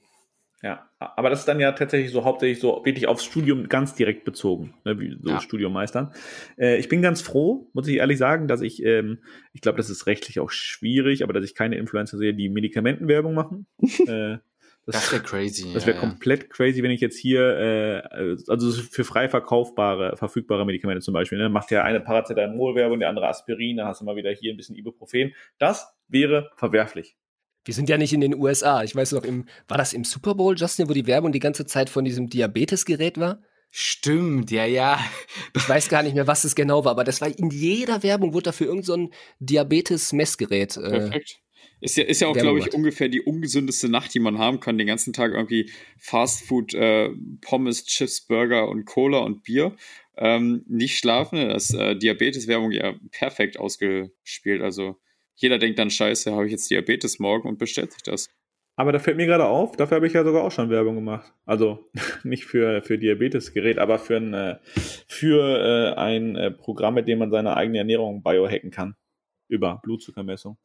[0.62, 4.24] Ja, aber das ist dann ja tatsächlich so hauptsächlich so wirklich aufs Studium ganz direkt
[4.24, 5.41] bezogen, ne, wie so ja.
[5.41, 6.12] Studiummeistern.
[6.59, 9.18] Äh, ich bin ganz froh, muss ich ehrlich sagen, dass ich, ähm,
[9.53, 13.35] ich glaube, das ist rechtlich auch schwierig, aber dass ich keine Influencer sehe, die Medikamentenwerbung
[13.35, 13.66] machen.
[14.07, 14.39] äh,
[14.87, 15.72] das, das wäre crazy.
[15.72, 16.49] Das wäre ja, komplett ja.
[16.49, 21.49] crazy, wenn ich jetzt hier, äh, also für frei verkaufbare, verfügbare Medikamente zum Beispiel, ne,
[21.49, 24.76] macht ja eine Paracetamol-Werbung, der andere Aspirin, dann hast du mal wieder hier ein bisschen
[24.76, 25.35] Ibuprofen.
[25.59, 27.16] Das wäre verwerflich.
[27.64, 28.82] Wir sind ja nicht in den USA.
[28.82, 31.64] Ich weiß noch, im, war das im Super Bowl, Justin, wo die Werbung die ganze
[31.64, 33.41] Zeit von diesem Diabetesgerät war?
[33.70, 35.01] Stimmt, ja, ja.
[35.57, 38.35] Ich weiß gar nicht mehr, was es genau war, aber das war in jeder Werbung
[38.35, 39.11] wurde dafür irgendein so
[39.41, 40.76] Diabetes-Messgerät.
[40.76, 41.43] Äh, Perfekt
[41.85, 44.78] Ist ja, ist ja auch, glaube ich, ungefähr die ungesündeste Nacht, die man haben kann.
[44.78, 47.11] Den ganzen Tag irgendwie Fast Food, äh,
[47.43, 49.76] Pommes, Chips, Burger und Cola und Bier.
[50.16, 51.47] Ähm, nicht schlafen.
[51.51, 54.62] Das äh, Diabetes-Werbung ja perfekt ausgespielt.
[54.62, 54.97] Also
[55.35, 58.30] jeder denkt dann, scheiße, habe ich jetzt Diabetes morgen und bestellt sich das.
[58.76, 61.35] Aber da fällt mir gerade auf, dafür habe ich ja sogar auch schon Werbung gemacht.
[61.45, 61.91] Also
[62.24, 64.57] nicht für, für Diabetesgerät, aber für ein, äh,
[65.07, 68.97] für, äh, ein äh, Programm, mit dem man seine eigene Ernährung biohacken kann.
[69.49, 70.57] Über Blutzuckermessung.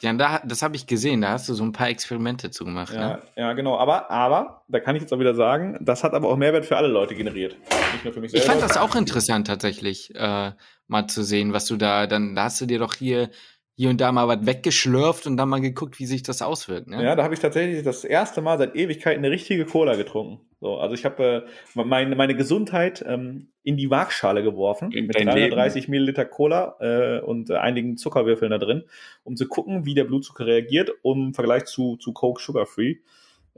[0.00, 2.94] Ja, da, das habe ich gesehen, da hast du so ein paar Experimente zu gemacht.
[2.94, 3.22] Ja, ne?
[3.36, 3.76] ja, genau.
[3.78, 6.76] Aber, aber, da kann ich jetzt auch wieder sagen, das hat aber auch Mehrwert für
[6.76, 7.56] alle Leute generiert.
[7.92, 8.44] Nicht nur für mich selber.
[8.44, 10.52] Ich fand das auch interessant tatsächlich, äh,
[10.86, 13.30] mal zu sehen, was du da, dann da hast du dir doch hier
[13.78, 16.88] hier und da mal was weggeschlürft und dann mal geguckt, wie sich das auswirkt.
[16.88, 17.00] Ne?
[17.00, 20.40] Ja, da habe ich tatsächlich das erste Mal seit Ewigkeiten eine richtige Cola getrunken.
[20.60, 25.14] So, also ich habe äh, meine, meine Gesundheit ähm, in die Waagschale geworfen in mit
[25.14, 25.90] 330 Leben.
[25.92, 28.82] Milliliter Cola äh, und äh, einigen Zuckerwürfeln da drin,
[29.22, 32.96] um zu gucken, wie der Blutzucker reagiert, um im Vergleich zu, zu Coke Sugar Free.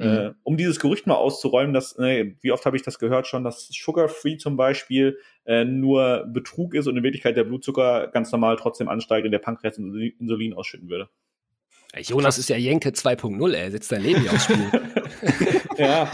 [0.00, 0.28] Äh, mhm.
[0.28, 3.44] Äh, um dieses Gerücht mal auszuräumen, dass, ne, wie oft habe ich das gehört schon,
[3.44, 8.32] dass Sugar Free zum Beispiel äh, nur Betrug ist und in Wirklichkeit der Blutzucker ganz
[8.32, 11.08] normal trotzdem ansteigt und der Pankreas Insulin ausschütten würde.
[11.98, 14.70] Jonas ist ja Jenke 2.0, er setzt dein Leben aufs Spiel.
[15.76, 16.10] ja.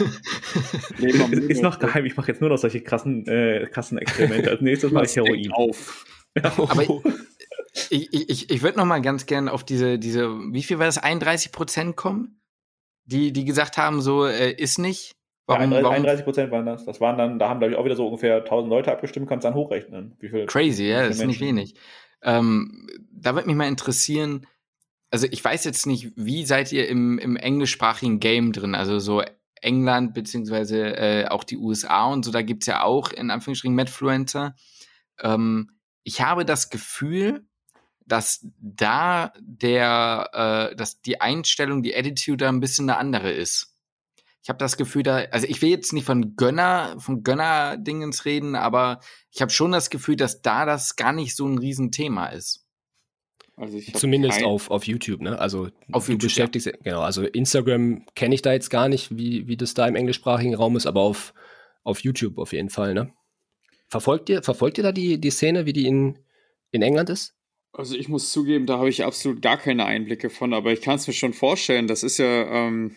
[0.99, 4.49] ist, ist noch geheim, ich mache jetzt nur noch solche krassen, äh, krassen Experimente.
[4.49, 5.51] Als nächstes mache ich Heroin.
[5.51, 6.05] Auf.
[6.35, 6.51] Ja.
[6.57, 6.83] Aber
[7.89, 10.85] ich, ich, ich, ich würde noch mal ganz gerne auf diese, diese, wie viel war
[10.85, 12.39] das, 31 Prozent kommen?
[13.07, 15.13] Die, die gesagt haben, so, äh, ist nicht.
[15.47, 16.85] Warum, ja, 31 Prozent waren das.
[16.85, 19.45] Das waren dann, da haben, glaube ich, auch wieder so ungefähr 1000 Leute abgestimmt, kannst
[19.45, 20.15] dann hochrechnen.
[20.19, 21.75] Wie viel, Crazy, ja, das ist nicht wenig.
[22.21, 24.45] Ähm, da würde mich mal interessieren,
[25.09, 28.75] also ich weiß jetzt nicht, wie seid ihr im, im englischsprachigen Game drin?
[28.75, 29.23] Also so
[29.61, 34.55] England beziehungsweise äh, auch die USA und so, da gibt's ja auch in Anführungsstrichen Medfluencer.
[35.21, 35.69] Ähm,
[36.03, 37.45] ich habe das Gefühl,
[38.07, 43.75] dass da der, äh, dass die Einstellung, die Attitude da ein bisschen eine andere ist.
[44.43, 48.55] Ich habe das Gefühl, da, also ich will jetzt nicht von Gönner, von Gönner-Dingens reden,
[48.55, 52.65] aber ich habe schon das Gefühl, dass da das gar nicht so ein Riesenthema ist.
[53.57, 55.37] Also Zumindest auf, auf YouTube, ne?
[55.39, 56.73] Also auf du YouTube, beschäftigst, ja.
[56.83, 60.55] genau, also Instagram kenne ich da jetzt gar nicht, wie, wie das da im englischsprachigen
[60.55, 61.33] Raum ist, aber auf,
[61.83, 63.11] auf YouTube auf jeden Fall, ne?
[63.89, 66.19] Verfolgt ihr, verfolgt ihr da die, die Szene, wie die in,
[66.71, 67.36] in England ist?
[67.77, 70.95] Also ich muss zugeben, da habe ich absolut gar keine Einblicke von, aber ich kann
[70.95, 72.95] es mir schon vorstellen, das ist ja, ähm,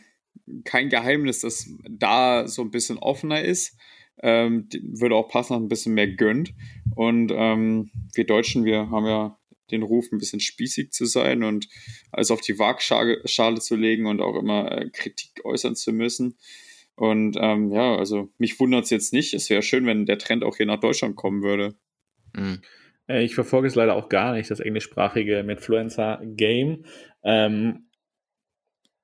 [0.64, 3.76] kein Geheimnis, dass da so ein bisschen offener ist.
[4.22, 6.55] Ähm, würde auch passen, noch ein bisschen mehr gönnt.
[6.95, 9.39] Und ähm, wir Deutschen, wir haben ja
[9.70, 11.68] den Ruf, ein bisschen spießig zu sein und
[12.11, 16.39] alles auf die Waagschale zu legen und auch immer äh, Kritik äußern zu müssen.
[16.97, 19.33] Und ähm, ja, also mich wundert es jetzt nicht.
[19.33, 21.76] Es wäre schön, wenn der Trend auch hier nach Deutschland kommen würde.
[22.35, 22.61] Mhm.
[23.11, 26.84] Äh, ich verfolge es leider auch gar nicht, das englischsprachige Medfluencer-Game.
[27.24, 27.86] Ähm,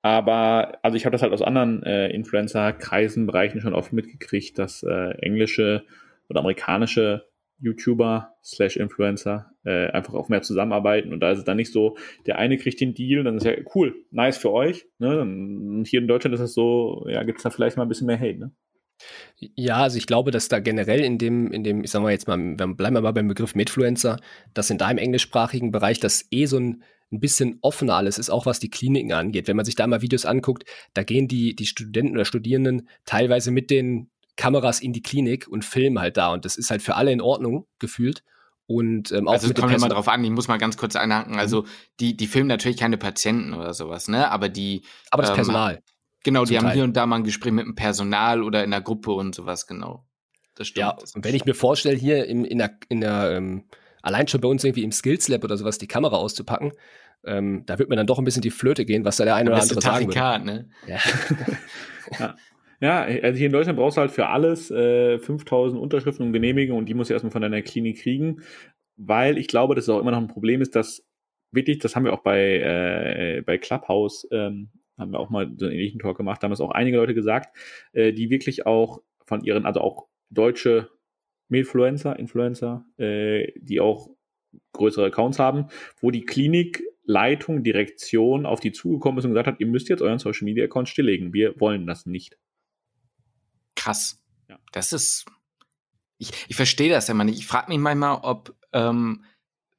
[0.01, 4.83] aber, also ich habe das halt aus anderen äh, Influencer-Kreisen, Bereichen schon oft mitgekriegt, dass
[4.83, 5.83] äh, englische
[6.29, 7.25] oder amerikanische
[7.59, 11.97] YouTuber slash Influencer äh, einfach auch mehr zusammenarbeiten und da ist es dann nicht so,
[12.27, 14.85] der eine kriegt den Deal, dann ist ja cool, nice für euch.
[14.99, 15.21] Ne?
[15.21, 18.07] Und hier in Deutschland ist es so, ja, gibt es da vielleicht mal ein bisschen
[18.07, 18.51] mehr Hate, ne?
[19.37, 22.27] Ja, also ich glaube, dass da generell in dem, in dem, ich sag mal jetzt
[22.27, 24.19] mal, bleiben wir mal beim Begriff Medfluencer,
[24.53, 28.45] dass in deinem englischsprachigen Bereich das eh so ein ein bisschen offener alles ist, auch
[28.45, 29.47] was die Kliniken angeht.
[29.47, 33.51] Wenn man sich da mal Videos anguckt, da gehen die, die Studenten oder Studierenden teilweise
[33.51, 36.33] mit den Kameras in die Klinik und filmen halt da.
[36.33, 38.23] Und das ist halt für alle in Ordnung gefühlt.
[38.67, 41.33] Und ähm, auch also kommt ja mal drauf an, ich muss mal ganz kurz einhaken.
[41.33, 41.39] Mhm.
[41.39, 41.65] Also
[42.01, 44.29] die, die filmen natürlich keine Patienten oder sowas, ne?
[44.29, 44.81] Aber die.
[45.09, 45.81] Aber das ähm, Personal.
[46.23, 46.75] Genau, die haben Teil.
[46.75, 49.67] hier und da mal ein Gespräch mit dem Personal oder in der Gruppe und sowas,
[49.67, 50.05] genau.
[50.55, 50.81] Das stimmt.
[50.81, 53.65] Ja, und wenn ich mir vorstelle, hier in, in der, in der ähm,
[54.01, 56.71] allein schon bei uns irgendwie im Skills Lab oder sowas die Kamera auszupacken,
[57.25, 59.51] ähm, da wird mir dann doch ein bisschen die Flöte gehen, was da der eine
[59.51, 60.45] oder andere sagen würde.
[60.45, 60.69] Ne?
[60.87, 60.99] Ja.
[62.19, 62.35] ja.
[62.79, 63.01] ja.
[63.01, 66.85] also hier in Deutschland brauchst du halt für alles äh, 5000 Unterschriften und Genehmigungen und
[66.87, 68.41] die musst du erstmal von deiner Klinik kriegen,
[68.95, 71.03] weil ich glaube, dass es auch immer noch ein Problem ist, dass
[71.51, 75.65] wirklich, das haben wir auch bei, äh, bei Clubhouse, ähm, haben wir auch mal so
[75.65, 77.55] einen ähnlichen Talk gemacht, da haben es auch einige Leute gesagt,
[77.93, 80.89] äh, die wirklich auch von ihren, also auch deutsche
[81.49, 84.09] Influencer, Influencer, äh, die auch
[84.73, 85.67] größere Accounts haben,
[85.99, 90.19] wo die Klinikleitung, Direktion auf die zugekommen ist und gesagt hat, ihr müsst jetzt euren
[90.19, 91.33] Social Media Account stilllegen.
[91.33, 92.37] Wir wollen das nicht.
[93.75, 94.23] Krass.
[94.49, 94.59] Ja.
[94.71, 95.25] Das ist.
[96.17, 97.37] Ich, ich verstehe das ja mal nicht.
[97.37, 99.23] Ich frage mich manchmal, ob ähm,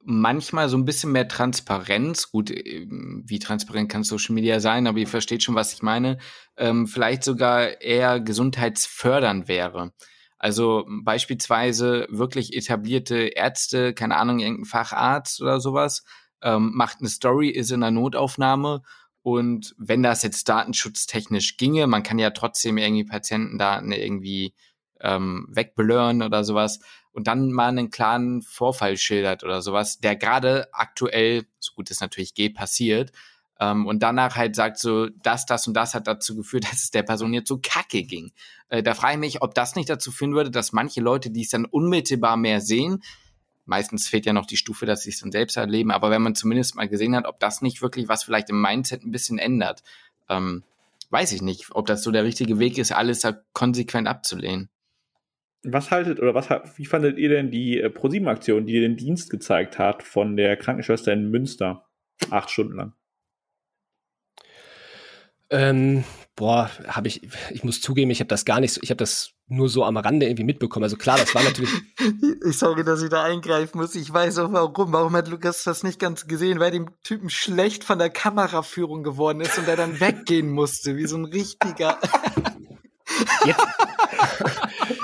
[0.03, 4.99] manchmal so ein bisschen mehr Transparenz, gut, ähm, wie transparent kann Social Media sein, aber
[4.99, 6.17] ihr versteht schon, was ich meine,
[6.57, 9.93] ähm, vielleicht sogar eher gesundheitsfördernd wäre.
[10.37, 16.03] Also beispielsweise wirklich etablierte Ärzte, keine Ahnung, irgendein Facharzt oder sowas,
[16.41, 18.81] ähm, macht eine Story, ist in einer Notaufnahme.
[19.21, 24.53] Und wenn das jetzt datenschutztechnisch ginge, man kann ja trotzdem irgendwie Patientendaten irgendwie
[25.01, 26.79] ähm, wegblurren oder sowas
[27.19, 31.99] und dann mal einen klaren Vorfall schildert oder sowas, der gerade aktuell, so gut es
[31.99, 33.11] natürlich geht, passiert.
[33.59, 36.91] Ähm, und danach halt sagt so, das, das und das hat dazu geführt, dass es
[36.91, 38.31] der Person jetzt so kacke ging.
[38.69, 41.41] Äh, da frage ich mich, ob das nicht dazu führen würde, dass manche Leute, die
[41.41, 43.03] es dann unmittelbar mehr sehen,
[43.65, 46.35] meistens fehlt ja noch die Stufe, dass sie es dann selbst erleben, aber wenn man
[46.35, 49.83] zumindest mal gesehen hat, ob das nicht wirklich was vielleicht im Mindset ein bisschen ändert,
[50.29, 50.63] ähm,
[51.09, 54.69] weiß ich nicht, ob das so der richtige Weg ist, alles da konsequent abzulehnen.
[55.63, 59.77] Was haltet oder was wie fandet ihr denn die äh, ProSieben-Aktion, die den Dienst gezeigt
[59.77, 61.85] hat von der Krankenschwester in Münster?
[62.29, 62.93] Acht Stunden lang.
[65.51, 66.03] Ähm,
[66.35, 69.31] boah, habe ich, ich muss zugeben, ich habe das gar nicht so, ich habe das
[69.47, 70.83] nur so am Rande irgendwie mitbekommen.
[70.83, 71.71] Also klar, das war natürlich.
[72.41, 73.95] Sorry, dass ich da eingreifen muss.
[73.95, 74.93] Ich weiß auch warum.
[74.93, 76.59] Warum hat Lukas das nicht ganz gesehen?
[76.59, 81.07] Weil dem Typen schlecht von der Kameraführung geworden ist und er dann weggehen musste, wie
[81.07, 81.97] so ein richtiger.
[83.45, 83.65] Jetzt,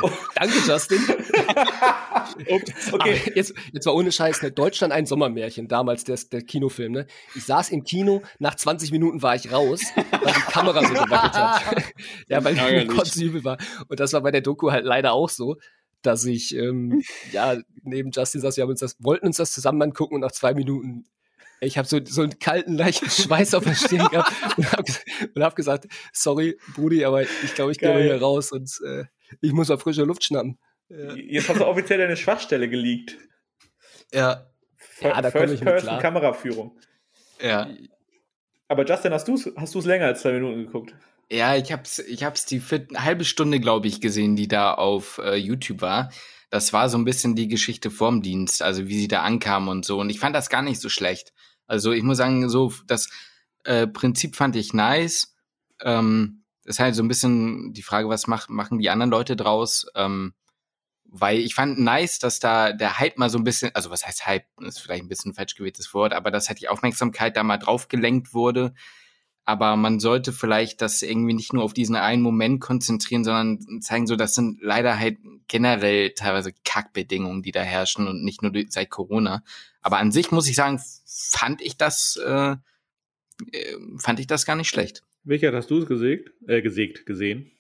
[0.36, 1.00] Danke, Justin.
[2.92, 3.32] okay.
[3.34, 4.52] jetzt, jetzt war ohne Scheiß, ne?
[4.52, 6.92] Deutschland ein Sommermärchen, damals der, der Kinofilm.
[6.92, 7.08] Ne?
[7.36, 11.34] Ich saß im Kino, nach 20 Minuten war ich raus, weil die Kamera so gewackelt
[11.34, 11.84] hat.
[12.28, 13.58] ja, weil mir kotzübel war.
[13.88, 15.56] Und das war bei der Doku halt leider auch so
[16.02, 19.82] dass ich ähm, ja neben Justin saß, wir haben uns das, wollten uns das zusammen
[19.82, 21.06] angucken und nach zwei Minuten
[21.62, 25.56] ich habe so, so einen kalten, leichten Schweiß auf der Stirn gehabt und habe hab
[25.56, 29.06] gesagt, sorry, Brudi, aber ich glaube, ich gehe hier raus und äh,
[29.42, 30.58] ich muss mal frische Luft schnappen.
[30.90, 31.14] Ja.
[31.16, 33.18] Jetzt hast du offiziell deine Schwachstelle geleakt.
[34.14, 34.46] Ja.
[35.02, 36.00] ja, da komme ich mit klar.
[36.00, 36.78] Kameraführung.
[37.42, 37.70] Ja.
[38.68, 40.94] Aber Justin, hast du es hast länger als zwei Minuten geguckt?
[41.30, 45.36] Ja, ich hab's, ich hab's die halbe Stunde, glaube ich, gesehen, die da auf äh,
[45.36, 46.12] YouTube war.
[46.52, 49.86] Das war so ein bisschen die Geschichte vorm Dienst, also wie sie da ankam und
[49.86, 50.00] so.
[50.00, 51.34] Und ich fand das gar nicht so schlecht.
[51.68, 53.10] Also ich muss sagen, so das
[53.64, 55.36] äh, Prinzip fand ich nice.
[55.82, 59.86] Ähm, ist halt so ein bisschen die Frage, was macht, machen die anderen Leute draus?
[59.96, 60.34] Ähm,
[61.06, 64.26] weil ich fand nice, dass da der Hype mal so ein bisschen, also was heißt
[64.26, 67.58] Hype, ist vielleicht ein bisschen falsch gewähltes Wort, aber dass halt die Aufmerksamkeit da mal
[67.58, 68.74] drauf gelenkt wurde.
[69.48, 74.08] Aber man sollte vielleicht das irgendwie nicht nur auf diesen einen Moment konzentrieren, sondern zeigen
[74.08, 78.90] so, das sind leider halt generell teilweise Kackbedingungen, die da herrschen und nicht nur seit
[78.90, 79.44] Corona.
[79.82, 82.56] Aber an sich muss ich sagen, fand ich das, äh,
[83.52, 85.04] äh fand ich das gar nicht schlecht.
[85.26, 87.52] Welcher hast du es gesägt, äh, gesägt, gesehen?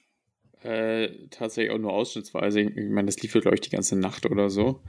[0.61, 2.61] Äh, tatsächlich auch nur ausschnittsweise.
[2.61, 4.81] Ich, meine, das lief, glaube ich, die ganze Nacht oder so.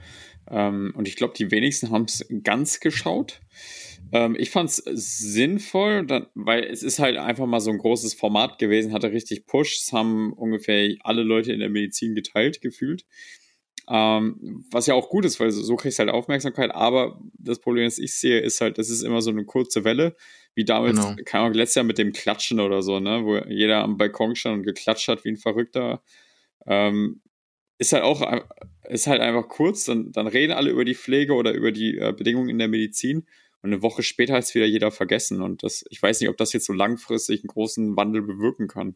[0.49, 3.41] Ähm, und ich glaube, die wenigsten haben es ganz geschaut.
[4.11, 8.13] Ähm, ich fand es sinnvoll, dann, weil es ist halt einfach mal so ein großes
[8.13, 9.77] Format gewesen, hatte richtig Push.
[9.77, 13.05] Es haben ungefähr alle Leute in der Medizin geteilt, gefühlt.
[13.89, 16.71] Ähm, was ja auch gut ist, weil so, so kriegst du halt Aufmerksamkeit.
[16.71, 20.15] Aber das Problem, das ich sehe, ist halt, das ist immer so eine kurze Welle,
[20.57, 21.15] wie damals, genau.
[21.23, 24.57] keine Ahnung, letztes Jahr mit dem Klatschen oder so, ne, wo jeder am Balkon stand
[24.57, 26.01] und geklatscht hat wie ein Verrückter.
[26.65, 27.21] Ähm,
[27.77, 28.23] ist halt auch,
[28.89, 32.11] ist halt einfach kurz, dann, dann reden alle über die Pflege oder über die äh,
[32.11, 33.27] Bedingungen in der Medizin
[33.61, 35.41] und eine Woche später hat es wieder jeder vergessen.
[35.41, 38.95] Und das, ich weiß nicht, ob das jetzt so langfristig einen großen Wandel bewirken kann.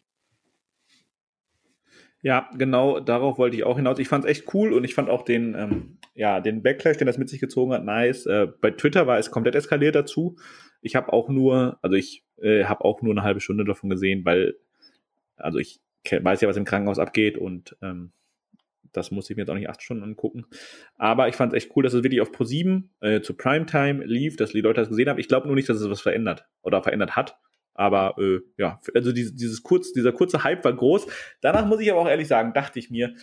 [2.22, 3.98] Ja, genau darauf wollte ich auch hinaus.
[4.00, 7.08] Ich fand es echt cool und ich fand auch den, ähm, ja, den Backlash, den
[7.08, 8.28] das mit sich gezogen hat, nice.
[8.28, 10.38] Äh, bei Twitter war es komplett eskaliert dazu.
[10.82, 14.24] Ich habe auch nur, also ich äh, habe auch nur eine halbe Stunde davon gesehen,
[14.24, 14.56] weil,
[15.36, 18.12] also ich weiß ja, was im Krankenhaus abgeht und ähm,
[18.92, 20.46] das muss ich mir jetzt auch nicht acht Stunden angucken.
[20.98, 24.36] Aber ich fand es echt cool, dass es wirklich auf Pro7 äh, zu Primetime lief,
[24.36, 25.20] dass die Leute das gesehen haben.
[25.20, 27.38] Ich glaube nur nicht, dass es was verändert oder verändert hat.
[27.74, 31.08] Aber äh, ja, also dieses, dieses kurz, dieser kurze Hype war groß.
[31.42, 33.14] Danach muss ich aber auch ehrlich sagen, dachte ich mir,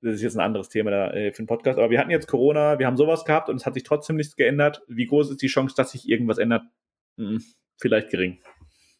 [0.00, 2.28] das ist jetzt ein anderes Thema da, äh, für den Podcast, aber wir hatten jetzt
[2.28, 4.82] Corona, wir haben sowas gehabt und es hat sich trotzdem nichts geändert.
[4.86, 6.62] Wie groß ist die Chance, dass sich irgendwas ändert?
[7.16, 7.42] Hm,
[7.76, 8.38] vielleicht gering.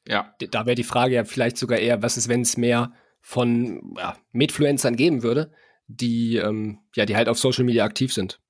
[0.08, 0.34] Ja.
[0.50, 4.16] Da wäre die Frage ja vielleicht sogar eher, was ist, wenn es mehr von ja,
[4.32, 5.52] Medfluencern geben würde,
[5.86, 8.40] die, ähm, ja, die halt auf Social Media aktiv sind.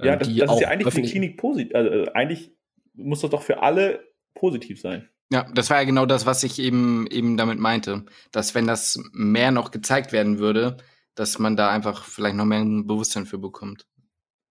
[0.00, 1.74] Ähm, ja, das, das ist ja eigentlich für die Klinik positiv.
[1.74, 2.50] Also, äh, eigentlich
[2.94, 5.08] muss das doch für alle positiv sein.
[5.32, 8.04] Ja, das war ja genau das, was ich eben, eben damit meinte.
[8.32, 10.76] Dass wenn das mehr noch gezeigt werden würde,
[11.14, 13.86] dass man da einfach vielleicht noch mehr ein Bewusstsein für bekommt.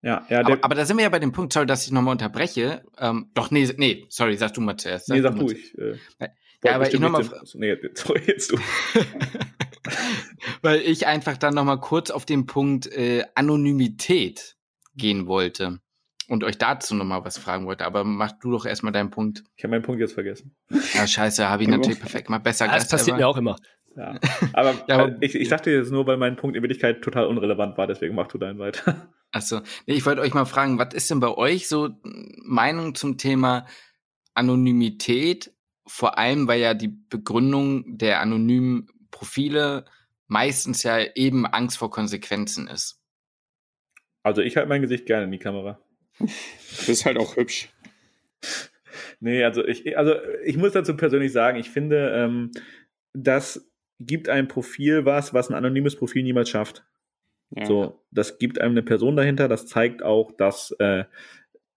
[0.02, 0.40] Ja, ja.
[0.40, 2.84] Aber, aber, da sind wir ja bei dem Punkt, sorry, dass ich nochmal unterbreche.
[2.98, 5.06] Ähm, doch, nee, nee, sorry, sag du mal zuerst.
[5.06, 5.78] Sag nee, sag du, du ich.
[5.78, 6.00] Äh,
[6.64, 7.30] ja, aber ich nochmal.
[7.54, 8.58] Nee, sorry, jetzt du.
[10.64, 14.56] Weil ich einfach dann nochmal kurz auf den Punkt äh, Anonymität
[14.96, 15.80] gehen wollte
[16.32, 17.86] und euch dazu nochmal was fragen wollte.
[17.86, 19.44] Aber mach du doch erstmal deinen Punkt.
[19.58, 20.56] Ich habe meinen Punkt jetzt vergessen.
[20.94, 23.58] Ja, scheiße, habe ich natürlich perfekt mal besser ja, Das passiert mir auch immer.
[23.98, 24.18] Ja.
[24.54, 27.78] Aber, ja, aber ich, ich dachte jetzt nur, weil mein Punkt in Wirklichkeit total unrelevant
[27.78, 29.10] war, deswegen mach du deinen weiter.
[29.34, 31.90] Achso, nee, ich wollte euch mal fragen, was ist denn bei euch so
[32.46, 33.66] Meinung zum Thema
[34.34, 35.52] Anonymität
[35.86, 39.84] vor allem, weil ja die Begründung der anonymen Profile
[40.28, 43.02] meistens ja eben Angst vor Konsequenzen ist.
[44.24, 45.82] Also ich halte mein Gesicht gerne in die Kamera.
[46.22, 47.70] Du bist halt auch hübsch.
[49.20, 52.52] Nee, also ich, also ich muss dazu persönlich sagen, ich finde, ähm,
[53.14, 53.70] das
[54.00, 56.84] gibt einem Profil was, was ein anonymes Profil niemals schafft.
[57.56, 57.66] Ja.
[57.66, 61.04] So, das gibt einem eine Person dahinter, das zeigt auch, dass, äh,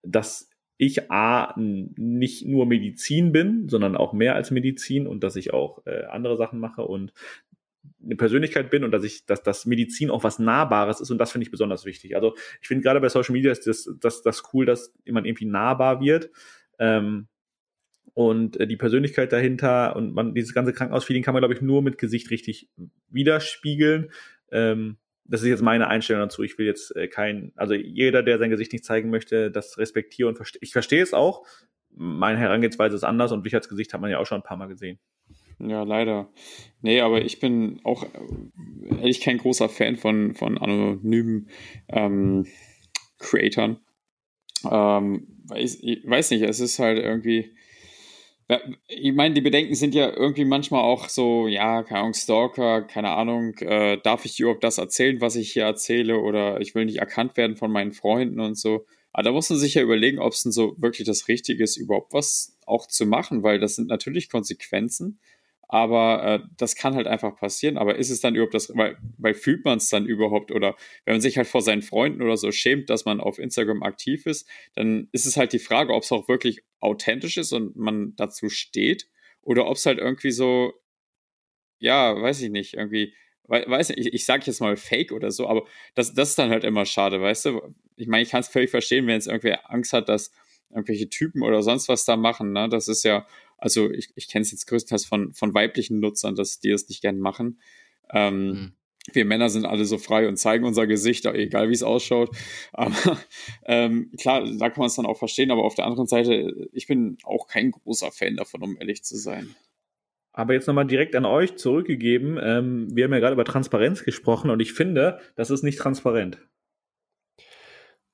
[0.01, 5.53] dass ich A, nicht nur Medizin bin, sondern auch mehr als Medizin und dass ich
[5.53, 7.13] auch äh, andere Sachen mache und
[8.03, 11.31] eine Persönlichkeit bin und dass ich, dass das Medizin auch was Nahbares ist und das
[11.31, 12.15] finde ich besonders wichtig.
[12.15, 15.45] Also ich finde gerade bei Social Media ist das, das, das cool, dass jemand irgendwie
[15.45, 16.29] nahbar wird.
[16.79, 17.27] Ähm,
[18.13, 21.81] und äh, die Persönlichkeit dahinter und man dieses ganze Krankenhausfeeling kann man, glaube ich, nur
[21.81, 22.69] mit Gesicht richtig
[23.09, 24.11] widerspiegeln.
[24.51, 26.43] Ähm, das ist jetzt meine Einstellung dazu.
[26.43, 30.29] Ich will jetzt äh, kein, also jeder, der sein Gesicht nicht zeigen möchte, das respektiere
[30.29, 30.59] und verstehe.
[30.61, 31.45] Ich verstehe es auch.
[31.89, 34.57] Meine Herangehensweise ist anders und mich als Gesicht hat man ja auch schon ein paar
[34.57, 34.99] Mal gesehen.
[35.59, 36.29] Ja, leider.
[36.81, 41.49] Nee, aber ich bin auch äh, ehrlich kein großer Fan von, von anonymen
[41.87, 42.45] ähm,
[43.19, 43.79] Creatoren.
[44.69, 47.55] Ähm, weiß, ich weiß nicht, es ist halt irgendwie.
[48.87, 53.09] Ich meine, die Bedenken sind ja irgendwie manchmal auch so, ja, keine Ahnung, Stalker, keine
[53.09, 56.99] Ahnung, äh, darf ich überhaupt das erzählen, was ich hier erzähle, oder ich will nicht
[56.99, 58.85] erkannt werden von meinen Freunden und so.
[59.13, 61.77] Aber da muss man sich ja überlegen, ob es denn so wirklich das Richtige ist,
[61.77, 65.19] überhaupt was auch zu machen, weil das sind natürlich Konsequenzen.
[65.67, 67.77] Aber äh, das kann halt einfach passieren.
[67.77, 70.51] Aber ist es dann überhaupt das, weil, weil fühlt man es dann überhaupt?
[70.51, 73.83] Oder wenn man sich halt vor seinen Freunden oder so schämt, dass man auf Instagram
[73.83, 77.75] aktiv ist, dann ist es halt die Frage, ob es auch wirklich authentisch ist und
[77.75, 79.07] man dazu steht.
[79.41, 80.73] Oder ob es halt irgendwie so,
[81.79, 83.13] ja, weiß ich nicht, irgendwie,
[83.47, 86.49] weiß nicht, ich, ich sage jetzt mal Fake oder so, aber das, das ist dann
[86.49, 87.75] halt immer schade, weißt du?
[87.95, 90.31] Ich meine, ich kann es völlig verstehen, wenn jetzt irgendwer Angst hat, dass
[90.69, 92.51] irgendwelche Typen oder sonst was da machen.
[92.51, 92.69] Ne?
[92.69, 93.25] Das ist ja,
[93.57, 97.01] also ich, ich kenne es jetzt größtenteils von, von weiblichen Nutzern, dass die es nicht
[97.01, 97.59] gern machen.
[98.11, 98.73] Ähm, mhm.
[99.13, 102.35] Wir Männer sind alle so frei und zeigen unser Gesicht, egal wie es ausschaut.
[102.73, 103.19] Aber
[103.65, 105.51] ähm, klar, da kann man es dann auch verstehen.
[105.51, 109.15] Aber auf der anderen Seite, ich bin auch kein großer Fan davon, um ehrlich zu
[109.15, 109.55] sein.
[110.33, 112.37] Aber jetzt nochmal direkt an euch zurückgegeben.
[112.41, 116.39] Ähm, wir haben ja gerade über Transparenz gesprochen und ich finde, das ist nicht transparent.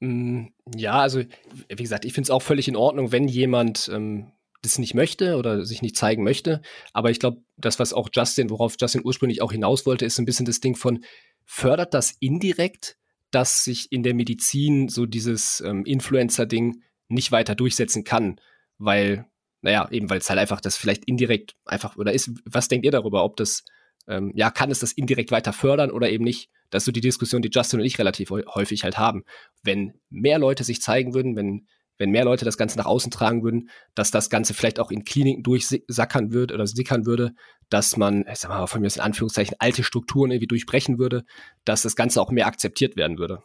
[0.01, 4.31] Mm, ja, also wie gesagt, ich finde es auch völlig in Ordnung, wenn jemand ähm,
[4.61, 6.61] das nicht möchte oder sich nicht zeigen möchte.
[6.93, 10.25] Aber ich glaube, das, was auch Justin, worauf Justin ursprünglich auch hinaus wollte, ist ein
[10.25, 11.03] bisschen das Ding von,
[11.45, 12.97] fördert das indirekt,
[13.31, 18.39] dass sich in der Medizin so dieses ähm, Influencer-Ding nicht weiter durchsetzen kann,
[18.77, 19.25] weil,
[19.61, 22.31] naja, eben weil es halt einfach das vielleicht indirekt einfach oder ist.
[22.45, 23.63] Was denkt ihr darüber, ob das,
[24.07, 26.49] ähm, ja, kann es das indirekt weiter fördern oder eben nicht?
[26.69, 29.23] Das ist so die Diskussion, die Justin und ich relativ häufig halt haben.
[29.63, 31.67] Wenn mehr Leute sich zeigen würden, wenn,
[31.97, 35.03] wenn mehr Leute das Ganze nach außen tragen würden, dass das Ganze vielleicht auch in
[35.03, 37.31] Kliniken durchsackern würde oder sickern würde,
[37.69, 41.23] dass man, ich sag mal, von mir aus in Anführungszeichen alte Strukturen irgendwie durchbrechen würde,
[41.65, 43.43] dass das Ganze auch mehr akzeptiert werden würde.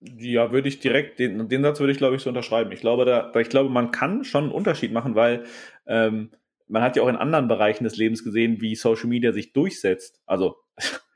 [0.00, 2.72] Ja, würde ich direkt, den, den Satz würde ich, glaube ich, so unterschreiben.
[2.72, 5.44] Ich glaube, da, ich glaube, man kann schon einen Unterschied machen, weil
[5.86, 6.32] ähm,
[6.66, 10.20] man hat ja auch in anderen Bereichen des Lebens gesehen, wie Social Media sich durchsetzt.
[10.26, 10.56] Also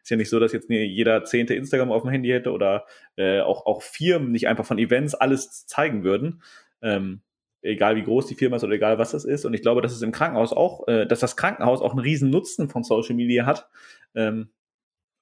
[0.06, 2.86] ist ja nicht so, dass jetzt jeder zehnte Instagram auf dem Handy hätte oder
[3.16, 6.42] äh, auch, auch Firmen nicht einfach von Events alles zeigen würden.
[6.80, 7.22] Ähm,
[7.60, 9.44] egal wie groß die Firma ist oder egal was das ist.
[9.44, 12.30] Und ich glaube, dass es im Krankenhaus auch, äh, dass das Krankenhaus auch einen riesen
[12.30, 13.68] Nutzen von Social Media hat.
[14.14, 14.50] Ähm,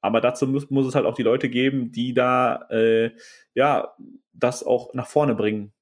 [0.03, 3.13] aber dazu muss, muss es halt auch die Leute geben, die da äh,
[3.55, 3.95] ja
[4.35, 5.73] das auch nach vorne bringen.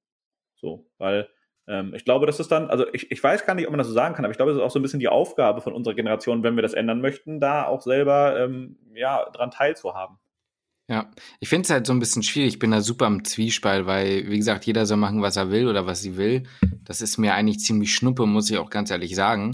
[0.54, 1.28] So, weil
[1.72, 3.86] ähm, ich glaube, das ist dann, also ich, ich weiß gar nicht, ob man das
[3.86, 5.72] so sagen kann, aber ich glaube, es ist auch so ein bisschen die Aufgabe von
[5.72, 10.18] unserer Generation, wenn wir das ändern möchten, da auch selber ähm, ja, dran teilzuhaben.
[10.88, 11.10] Ja,
[11.40, 12.54] ich finde es halt so ein bisschen schwierig.
[12.54, 15.66] Ich bin da super im Zwiespalt, weil, wie gesagt, jeder soll machen, was er will
[15.66, 16.42] oder was sie will.
[16.84, 19.52] Das ist mir eigentlich ziemlich schnuppe, muss ich auch ganz ehrlich sagen.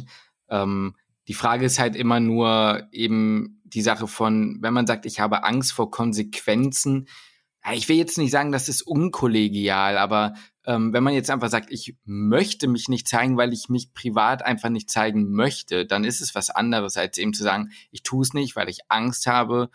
[0.48, 0.96] Ähm,
[1.28, 5.44] die Frage ist halt immer nur eben die Sache von, wenn man sagt, ich habe
[5.44, 7.06] Angst vor Konsequenzen.
[7.72, 10.34] Ich will jetzt nicht sagen, das ist unkollegial, aber
[10.68, 14.44] ähm, wenn man jetzt einfach sagt, ich möchte mich nicht zeigen, weil ich mich privat
[14.44, 18.22] einfach nicht zeigen möchte, dann ist es was anderes, als eben zu sagen, ich tue
[18.22, 19.70] es nicht, weil ich Angst habe,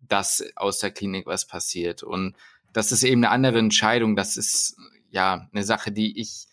[0.00, 2.02] dass aus der Klinik was passiert.
[2.02, 2.34] Und
[2.72, 4.16] das ist eben eine andere Entscheidung.
[4.16, 4.78] Das ist
[5.10, 6.46] ja eine Sache, die ich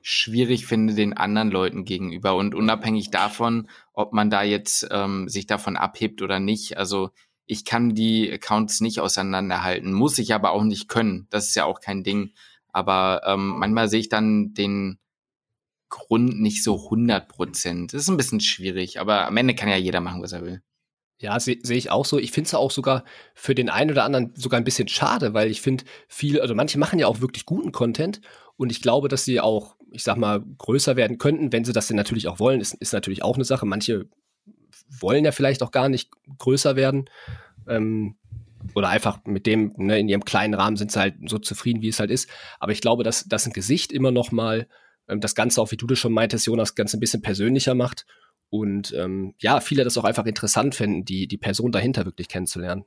[0.00, 5.46] schwierig finde den anderen Leuten gegenüber und unabhängig davon, ob man da jetzt ähm, sich
[5.46, 6.78] davon abhebt oder nicht.
[6.78, 7.10] Also
[7.44, 11.26] ich kann die Accounts nicht auseinanderhalten, muss ich aber auch nicht können.
[11.28, 12.32] Das ist ja auch kein Ding.
[12.74, 14.98] Aber ähm, manchmal sehe ich dann den
[15.88, 17.94] Grund nicht so 100 Prozent.
[17.94, 20.62] Das ist ein bisschen schwierig, aber am Ende kann ja jeder machen, was er will.
[21.18, 22.18] Ja, sehe seh ich auch so.
[22.18, 23.04] Ich finde es auch sogar
[23.34, 26.78] für den einen oder anderen sogar ein bisschen schade, weil ich finde, viele, also manche
[26.78, 28.20] machen ja auch wirklich guten Content
[28.56, 31.86] und ich glaube, dass sie auch ich sag mal, größer werden könnten, wenn sie das
[31.86, 33.64] denn natürlich auch wollen, ist, ist natürlich auch eine Sache.
[33.64, 34.08] Manche
[35.00, 37.04] wollen ja vielleicht auch gar nicht größer werden.
[37.68, 38.16] Ähm,
[38.74, 41.88] oder einfach mit dem, ne, in ihrem kleinen Rahmen sind sie halt so zufrieden, wie
[41.88, 42.28] es halt ist.
[42.58, 44.66] Aber ich glaube, dass, dass ein Gesicht immer noch mal
[45.08, 48.06] ähm, das Ganze, auch wie du das schon meintest, Jonas, ganz ein bisschen persönlicher macht.
[48.50, 52.84] Und ähm, ja, viele das auch einfach interessant finden, die, die Person dahinter wirklich kennenzulernen.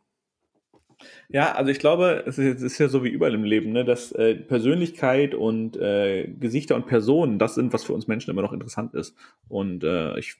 [1.30, 3.86] Ja, also ich glaube, es ist, es ist ja so wie überall im Leben, ne,
[3.86, 8.42] dass äh, Persönlichkeit und äh, Gesichter und Personen, das sind, was für uns Menschen immer
[8.42, 9.16] noch interessant ist.
[9.48, 10.38] Und äh, ich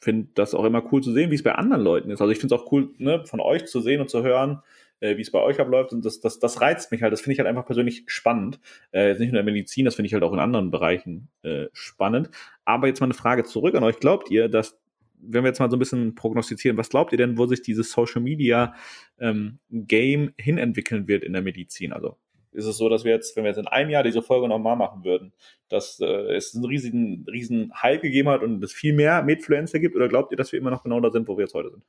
[0.00, 2.20] finde das auch immer cool zu sehen, wie es bei anderen Leuten ist.
[2.20, 4.62] Also ich finde es auch cool, ne, von euch zu sehen und zu hören,
[5.00, 5.92] äh, wie es bei euch abläuft.
[5.92, 7.12] Und das, das, das reizt mich halt.
[7.12, 8.60] Das finde ich halt einfach persönlich spannend.
[8.92, 11.66] Äh, nicht nur in der Medizin, das finde ich halt auch in anderen Bereichen äh,
[11.72, 12.30] spannend.
[12.64, 13.98] Aber jetzt mal eine Frage zurück an euch.
[13.98, 14.78] Glaubt ihr, dass
[15.20, 17.90] wenn wir jetzt mal so ein bisschen prognostizieren, was glaubt ihr denn, wo sich dieses
[17.90, 18.74] Social Media
[19.18, 21.92] ähm, Game hinentwickeln wird in der Medizin?
[21.92, 22.16] Also
[22.52, 24.76] ist es so, dass wir jetzt, wenn wir jetzt in einem Jahr diese Folge nochmal
[24.76, 25.32] machen würden,
[25.68, 29.96] dass äh, es einen riesigen, riesen Hype gegeben hat und es viel mehr Medfluencer gibt?
[29.96, 31.84] Oder glaubt ihr, dass wir immer noch genau da sind, wo wir jetzt heute sind?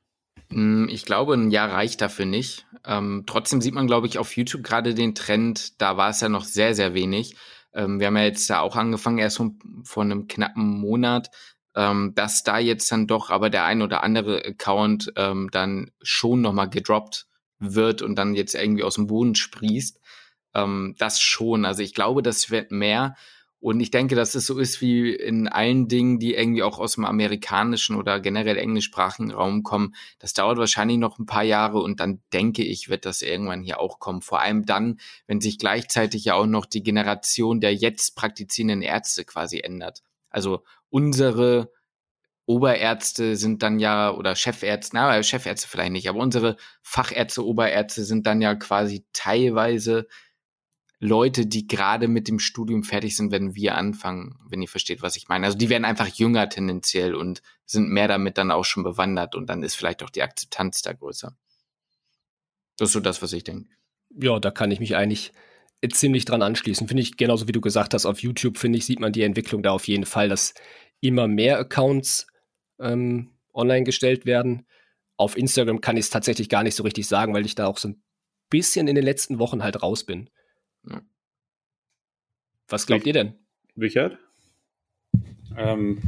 [0.50, 2.66] Mm, ich glaube, ein Jahr reicht dafür nicht.
[2.84, 6.28] Ähm, trotzdem sieht man, glaube ich, auf YouTube gerade den Trend, da war es ja
[6.28, 7.36] noch sehr, sehr wenig.
[7.72, 9.42] Ähm, wir haben ja jetzt da auch angefangen, erst
[9.84, 11.30] vor, einem knappen Monat,
[11.76, 16.40] ähm, dass da jetzt dann doch aber der ein oder andere Account ähm, dann schon
[16.40, 17.26] nochmal gedroppt
[17.58, 20.00] wird und dann jetzt irgendwie aus dem Boden sprießt.
[20.54, 21.64] Ähm, das schon.
[21.64, 23.14] Also ich glaube, das wird mehr.
[23.60, 26.94] Und ich denke, dass es so ist wie in allen Dingen, die irgendwie auch aus
[26.94, 29.94] dem amerikanischen oder generell englischsprachigen Raum kommen.
[30.18, 33.78] Das dauert wahrscheinlich noch ein paar Jahre und dann denke ich, wird das irgendwann hier
[33.78, 34.22] auch kommen.
[34.22, 39.24] Vor allem dann, wenn sich gleichzeitig ja auch noch die Generation der jetzt praktizierenden Ärzte
[39.24, 40.02] quasi ändert.
[40.30, 41.70] Also unsere
[42.46, 48.26] Oberärzte sind dann ja, oder Chefärzte, na, Chefärzte vielleicht nicht, aber unsere Fachärzte, Oberärzte sind
[48.26, 50.08] dann ja quasi teilweise
[51.02, 55.16] Leute, die gerade mit dem Studium fertig sind, wenn wir anfangen, wenn ihr versteht, was
[55.16, 55.46] ich meine.
[55.46, 59.48] Also die werden einfach jünger tendenziell und sind mehr damit dann auch schon bewandert und
[59.48, 61.34] dann ist vielleicht auch die Akzeptanz da größer.
[62.76, 63.70] Das ist so das, was ich denke.
[64.10, 65.32] Ja, da kann ich mich eigentlich
[65.90, 66.86] ziemlich dran anschließen.
[66.86, 69.62] Finde ich genauso wie du gesagt hast, auf YouTube, finde ich, sieht man die Entwicklung
[69.62, 70.52] da auf jeden Fall, dass
[71.00, 72.26] immer mehr Accounts
[72.78, 74.66] ähm, online gestellt werden.
[75.16, 77.78] Auf Instagram kann ich es tatsächlich gar nicht so richtig sagen, weil ich da auch
[77.78, 78.02] so ein
[78.50, 80.28] bisschen in den letzten Wochen halt raus bin.
[82.70, 83.34] Was glaubt ihr denn?
[83.76, 84.16] Richard?
[85.56, 86.00] Ähm,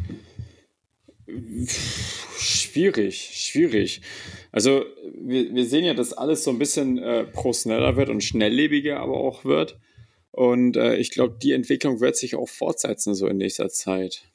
[2.38, 4.00] schwierig, schwierig.
[4.52, 4.84] Also
[5.14, 9.18] wir, wir sehen ja, dass alles so ein bisschen äh, professioneller wird und schnelllebiger aber
[9.18, 9.78] auch wird.
[10.30, 14.30] Und äh, ich glaube, die Entwicklung wird sich auch fortsetzen so in nächster Zeit.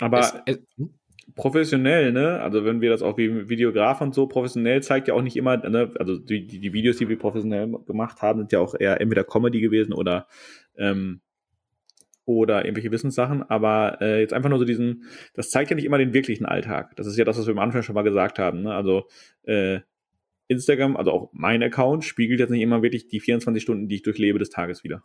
[0.00, 0.94] Aber es, es, hm?
[1.34, 2.40] Professionell, ne?
[2.40, 5.56] Also wenn wir das auch wie Videograf und so professionell zeigt ja auch nicht immer,
[5.56, 5.92] ne?
[5.98, 9.60] Also die, die, Videos, die wir professionell gemacht haben, sind ja auch eher entweder Comedy
[9.60, 10.26] gewesen oder
[10.76, 11.20] ähm,
[12.26, 15.04] oder irgendwelche Wissenssachen, aber äh, jetzt einfach nur so diesen,
[15.34, 16.96] das zeigt ja nicht immer den wirklichen Alltag.
[16.96, 18.62] Das ist ja das, was wir am Anfang schon mal gesagt haben.
[18.62, 18.74] Ne?
[18.74, 19.08] Also
[19.42, 19.80] äh,
[20.48, 24.02] Instagram, also auch mein Account, spiegelt jetzt nicht immer wirklich die 24 Stunden, die ich
[24.02, 25.02] durchlebe des Tages wieder.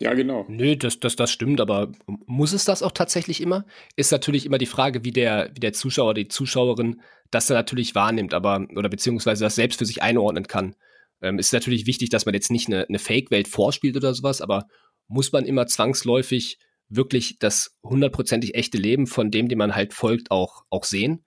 [0.00, 0.44] Ja, genau.
[0.48, 1.92] Nö, das, das, das stimmt, aber
[2.26, 3.64] muss es das auch tatsächlich immer?
[3.94, 7.94] Ist natürlich immer die Frage, wie der, wie der Zuschauer, die Zuschauerin das dann natürlich
[7.94, 10.74] wahrnimmt, aber, oder beziehungsweise das selbst für sich einordnen kann.
[11.22, 14.66] Ähm, ist natürlich wichtig, dass man jetzt nicht eine, eine Fake-Welt vorspielt oder sowas, aber
[15.08, 20.30] muss man immer zwangsläufig wirklich das hundertprozentig echte Leben von dem, dem man halt folgt,
[20.30, 21.24] auch, auch sehen?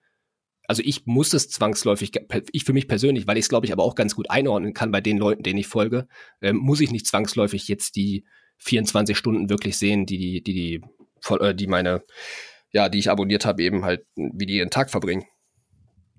[0.68, 2.12] Also ich muss es zwangsläufig,
[2.52, 4.90] ich für mich persönlich, weil ich es, glaube ich, aber auch ganz gut einordnen kann
[4.90, 6.08] bei den Leuten, denen ich folge,
[6.40, 8.26] ähm, muss ich nicht zwangsläufig jetzt die
[8.58, 12.02] 24 Stunden wirklich sehen, die die, die, die, äh, die meine,
[12.72, 15.24] ja, die ich abonniert habe, eben halt, wie die ihren Tag verbringen.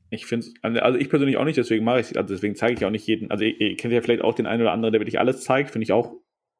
[0.10, 2.92] Ich finde also ich persönlich auch nicht, deswegen mache ich also deswegen zeige ich auch
[2.92, 5.20] nicht jeden, also ihr, ihr kennt ja vielleicht auch den einen oder anderen, der wirklich
[5.20, 6.14] alles zeigt, finde ich auch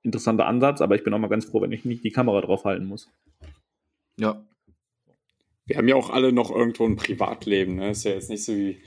[0.04, 2.66] interessanter Ansatz, aber ich bin auch mal ganz froh, wenn ich nicht die Kamera drauf
[2.66, 3.10] halten muss.
[4.20, 4.46] Ja.
[5.66, 7.92] Wir haben ja auch alle noch irgendwo ein Privatleben, ne?
[7.92, 8.82] Ist ja jetzt nicht so wie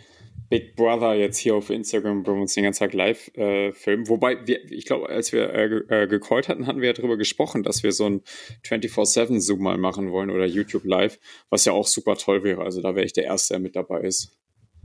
[0.50, 4.08] Big Brother jetzt hier auf Instagram bei uns den ganzen Tag live äh, filmen.
[4.08, 7.62] Wobei, wir, ich glaube, als wir äh, äh, gecallt hatten, hatten wir ja darüber gesprochen,
[7.62, 8.22] dass wir so ein
[8.66, 11.20] 24-7-Zoom mal machen wollen oder YouTube Live,
[11.50, 12.62] was ja auch super toll wäre.
[12.62, 14.36] Also da wäre ich der Erste, der mit dabei ist.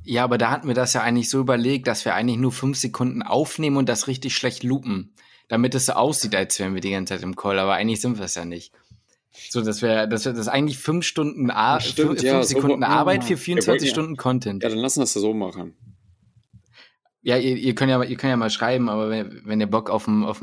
[0.03, 2.77] Ja, aber da hatten wir das ja eigentlich so überlegt, dass wir eigentlich nur fünf
[2.77, 5.15] Sekunden aufnehmen und das richtig schlecht lupen,
[5.47, 7.57] damit es so aussieht, als wären wir die ganze Zeit im Call.
[7.57, 8.71] Aber eigentlich sind wir es ja nicht.
[9.49, 12.87] So, dass wir, dass wir das eigentlich fünf Stunden, Ar Stimmt, fünf, ja, Sekunden so,
[12.87, 14.63] Arbeit für 24 ja, Stunden Content.
[14.63, 15.75] Ja, dann lassen wir es so machen.
[17.21, 19.89] Ja, ihr, ihr könnt ja, ihr könnt ja mal schreiben, aber wenn, wenn ihr Bock
[19.89, 20.41] auf einen, auf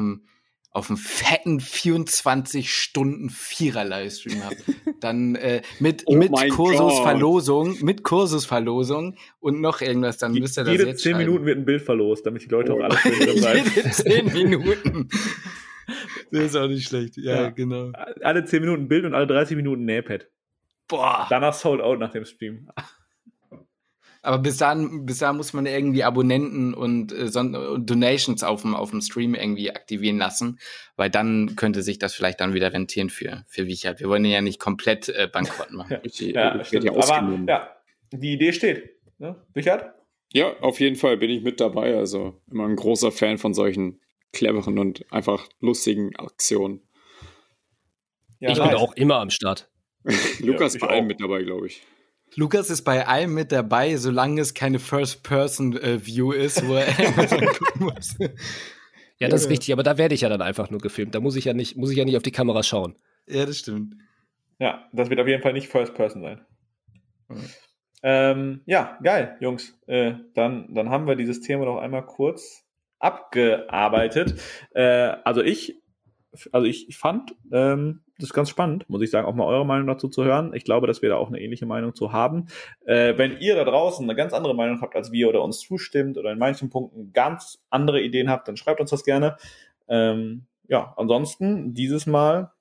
[0.74, 4.64] auf fetten 24 Stunden Vierer Livestream habt,
[5.00, 10.72] dann äh, mit oh mit Kursusverlosung, mit Kursusverlosung und noch irgendwas, dann müsst ihr das
[10.72, 11.26] Jede jetzt 10 schreiben.
[11.26, 12.78] Minuten wird ein Bild verlost, damit die Leute oh.
[12.78, 13.00] auch alles
[13.40, 13.70] bleiben.
[13.74, 15.08] Jede 10 Minuten.
[16.30, 17.16] Das ist auch nicht schlecht.
[17.16, 17.92] Ja, ja, genau.
[18.22, 20.28] Alle 10 Minuten Bild und alle 30 Minuten Nähpad.
[20.88, 21.26] Boah.
[21.28, 22.68] Danach sold out nach dem Stream.
[24.24, 28.76] Aber bis dahin, bis dahin muss man irgendwie Abonnenten und, äh, und Donations auf dem,
[28.76, 30.60] auf dem Stream irgendwie aktivieren lassen,
[30.94, 33.98] weil dann könnte sich das vielleicht dann wieder rentieren für, für Wichert.
[33.98, 35.98] Wir wollen ja nicht komplett äh, bankrott machen.
[36.04, 37.76] ja, ja, ja Aber ja,
[38.12, 38.90] die Idee steht.
[39.18, 39.36] Ne?
[39.54, 39.92] Wichert?
[40.32, 41.96] Ja, auf jeden Fall bin ich mit dabei.
[41.96, 44.00] Also immer ein großer Fan von solchen
[44.32, 46.80] cleveren und einfach lustigen Aktionen.
[48.40, 48.68] Ja, ich nice.
[48.68, 49.70] bin auch immer am Start.
[50.40, 51.82] Lukas ja, bei allem mit dabei, glaube ich.
[52.34, 56.86] Lukas ist bei allem mit dabei, solange es keine First-Person-View ist, wo er
[57.58, 58.16] gucken muss.
[59.18, 61.14] Ja, das ist richtig, aber da werde ich ja dann einfach nur gefilmt.
[61.14, 62.96] Da muss ich ja nicht, muss ich ja nicht auf die Kamera schauen.
[63.28, 63.96] Ja, das stimmt.
[64.58, 66.40] Ja, das wird auf jeden Fall nicht First Person sein.
[67.28, 67.50] Mhm.
[68.02, 69.78] Ähm, ja, geil, Jungs.
[69.86, 72.64] Äh, dann, dann haben wir dieses Thema noch einmal kurz
[73.02, 74.40] abgearbeitet.
[74.74, 75.82] Äh, also ich,
[76.52, 79.86] also ich, ich fand ähm, das ganz spannend, muss ich sagen, auch mal eure Meinung
[79.86, 80.52] dazu zu hören.
[80.54, 82.46] Ich glaube, dass wir da auch eine ähnliche Meinung zu haben.
[82.86, 86.16] Äh, wenn ihr da draußen eine ganz andere Meinung habt als wir oder uns zustimmt
[86.16, 89.36] oder in manchen Punkten ganz andere Ideen habt, dann schreibt uns das gerne.
[89.88, 92.52] Ähm, ja, ansonsten dieses Mal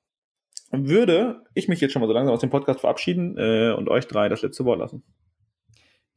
[0.72, 4.08] würde ich mich jetzt schon mal so langsam aus dem Podcast verabschieden äh, und euch
[4.08, 5.04] drei das letzte Wort lassen.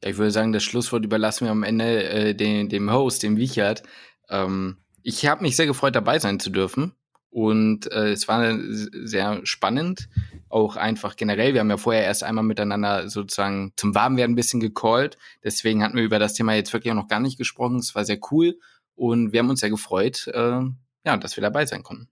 [0.03, 3.83] Ich würde sagen, das Schlusswort überlassen wir am Ende äh, dem, dem Host, dem Wichert.
[4.29, 6.93] Ähm, ich habe mich sehr gefreut, dabei sein zu dürfen.
[7.29, 10.07] Und äh, es war sehr spannend,
[10.47, 11.53] auch einfach generell.
[11.53, 15.17] Wir haben ja vorher erst einmal miteinander sozusagen zum Warmwerden ein bisschen gecallt.
[15.43, 17.79] Deswegen hatten wir über das Thema jetzt wirklich auch noch gar nicht gesprochen.
[17.79, 18.57] Es war sehr cool
[18.95, 20.61] und wir haben uns sehr gefreut, äh,
[21.05, 22.07] ja, dass wir dabei sein konnten.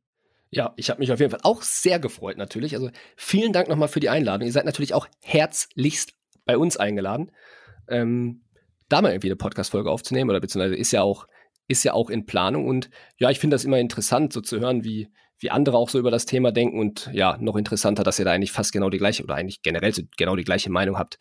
[0.49, 2.75] Ja, ich habe mich auf jeden Fall auch sehr gefreut natürlich.
[2.75, 4.45] Also vielen Dank nochmal für die Einladung.
[4.45, 6.13] Ihr seid natürlich auch herzlichst
[6.45, 7.31] bei uns eingeladen,
[7.87, 8.43] ähm,
[8.89, 11.27] da mal irgendwie eine Podcast-Folge aufzunehmen oder beziehungsweise ist ja auch
[11.67, 12.67] ist ja auch in Planung.
[12.67, 15.09] Und ja, ich finde das immer interessant, so zu hören, wie,
[15.39, 16.79] wie andere auch so über das Thema denken.
[16.79, 19.93] Und ja, noch interessanter, dass ihr da eigentlich fast genau die gleiche oder eigentlich generell
[20.17, 21.19] genau die gleiche Meinung habt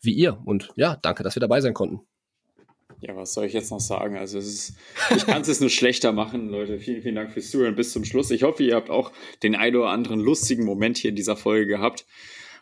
[0.00, 0.38] wie ihr.
[0.44, 2.00] Und ja, danke, dass wir dabei sein konnten.
[3.00, 4.16] Ja, was soll ich jetzt noch sagen?
[4.16, 4.76] Also es ist,
[5.14, 6.78] ich kann es jetzt nur schlechter machen, Leute.
[6.78, 8.30] Vielen, vielen Dank fürs Zuhören bis zum Schluss.
[8.30, 9.12] Ich hoffe, ihr habt auch
[9.42, 12.06] den ein oder anderen lustigen Moment hier in dieser Folge gehabt.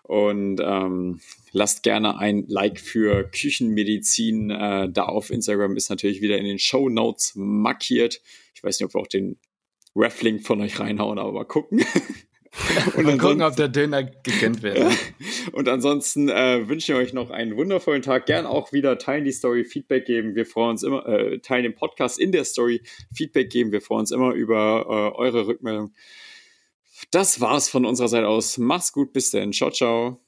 [0.02, 1.20] Und ähm,
[1.52, 5.76] lasst gerne ein Like für Küchenmedizin äh, da auf Instagram.
[5.76, 8.20] Ist natürlich wieder in den Show Notes markiert.
[8.54, 9.38] Ich weiß nicht, ob wir auch den
[9.94, 11.84] Reflink von euch reinhauen, aber mal gucken.
[12.96, 14.78] und mal gucken, ob der Döner gekannt wird.
[15.52, 18.26] und ansonsten äh, wünsche ich euch noch einen wundervollen Tag.
[18.26, 20.34] Gern auch wieder teilen die Story, Feedback geben.
[20.34, 22.82] Wir freuen uns immer, äh, teilen den Podcast in der Story,
[23.14, 23.72] Feedback geben.
[23.72, 25.92] Wir freuen uns immer über äh, eure Rückmeldung.
[27.10, 28.58] Das war's von unserer Seite aus.
[28.58, 29.52] Mach's gut, bis denn.
[29.52, 30.20] Ciao, ciao.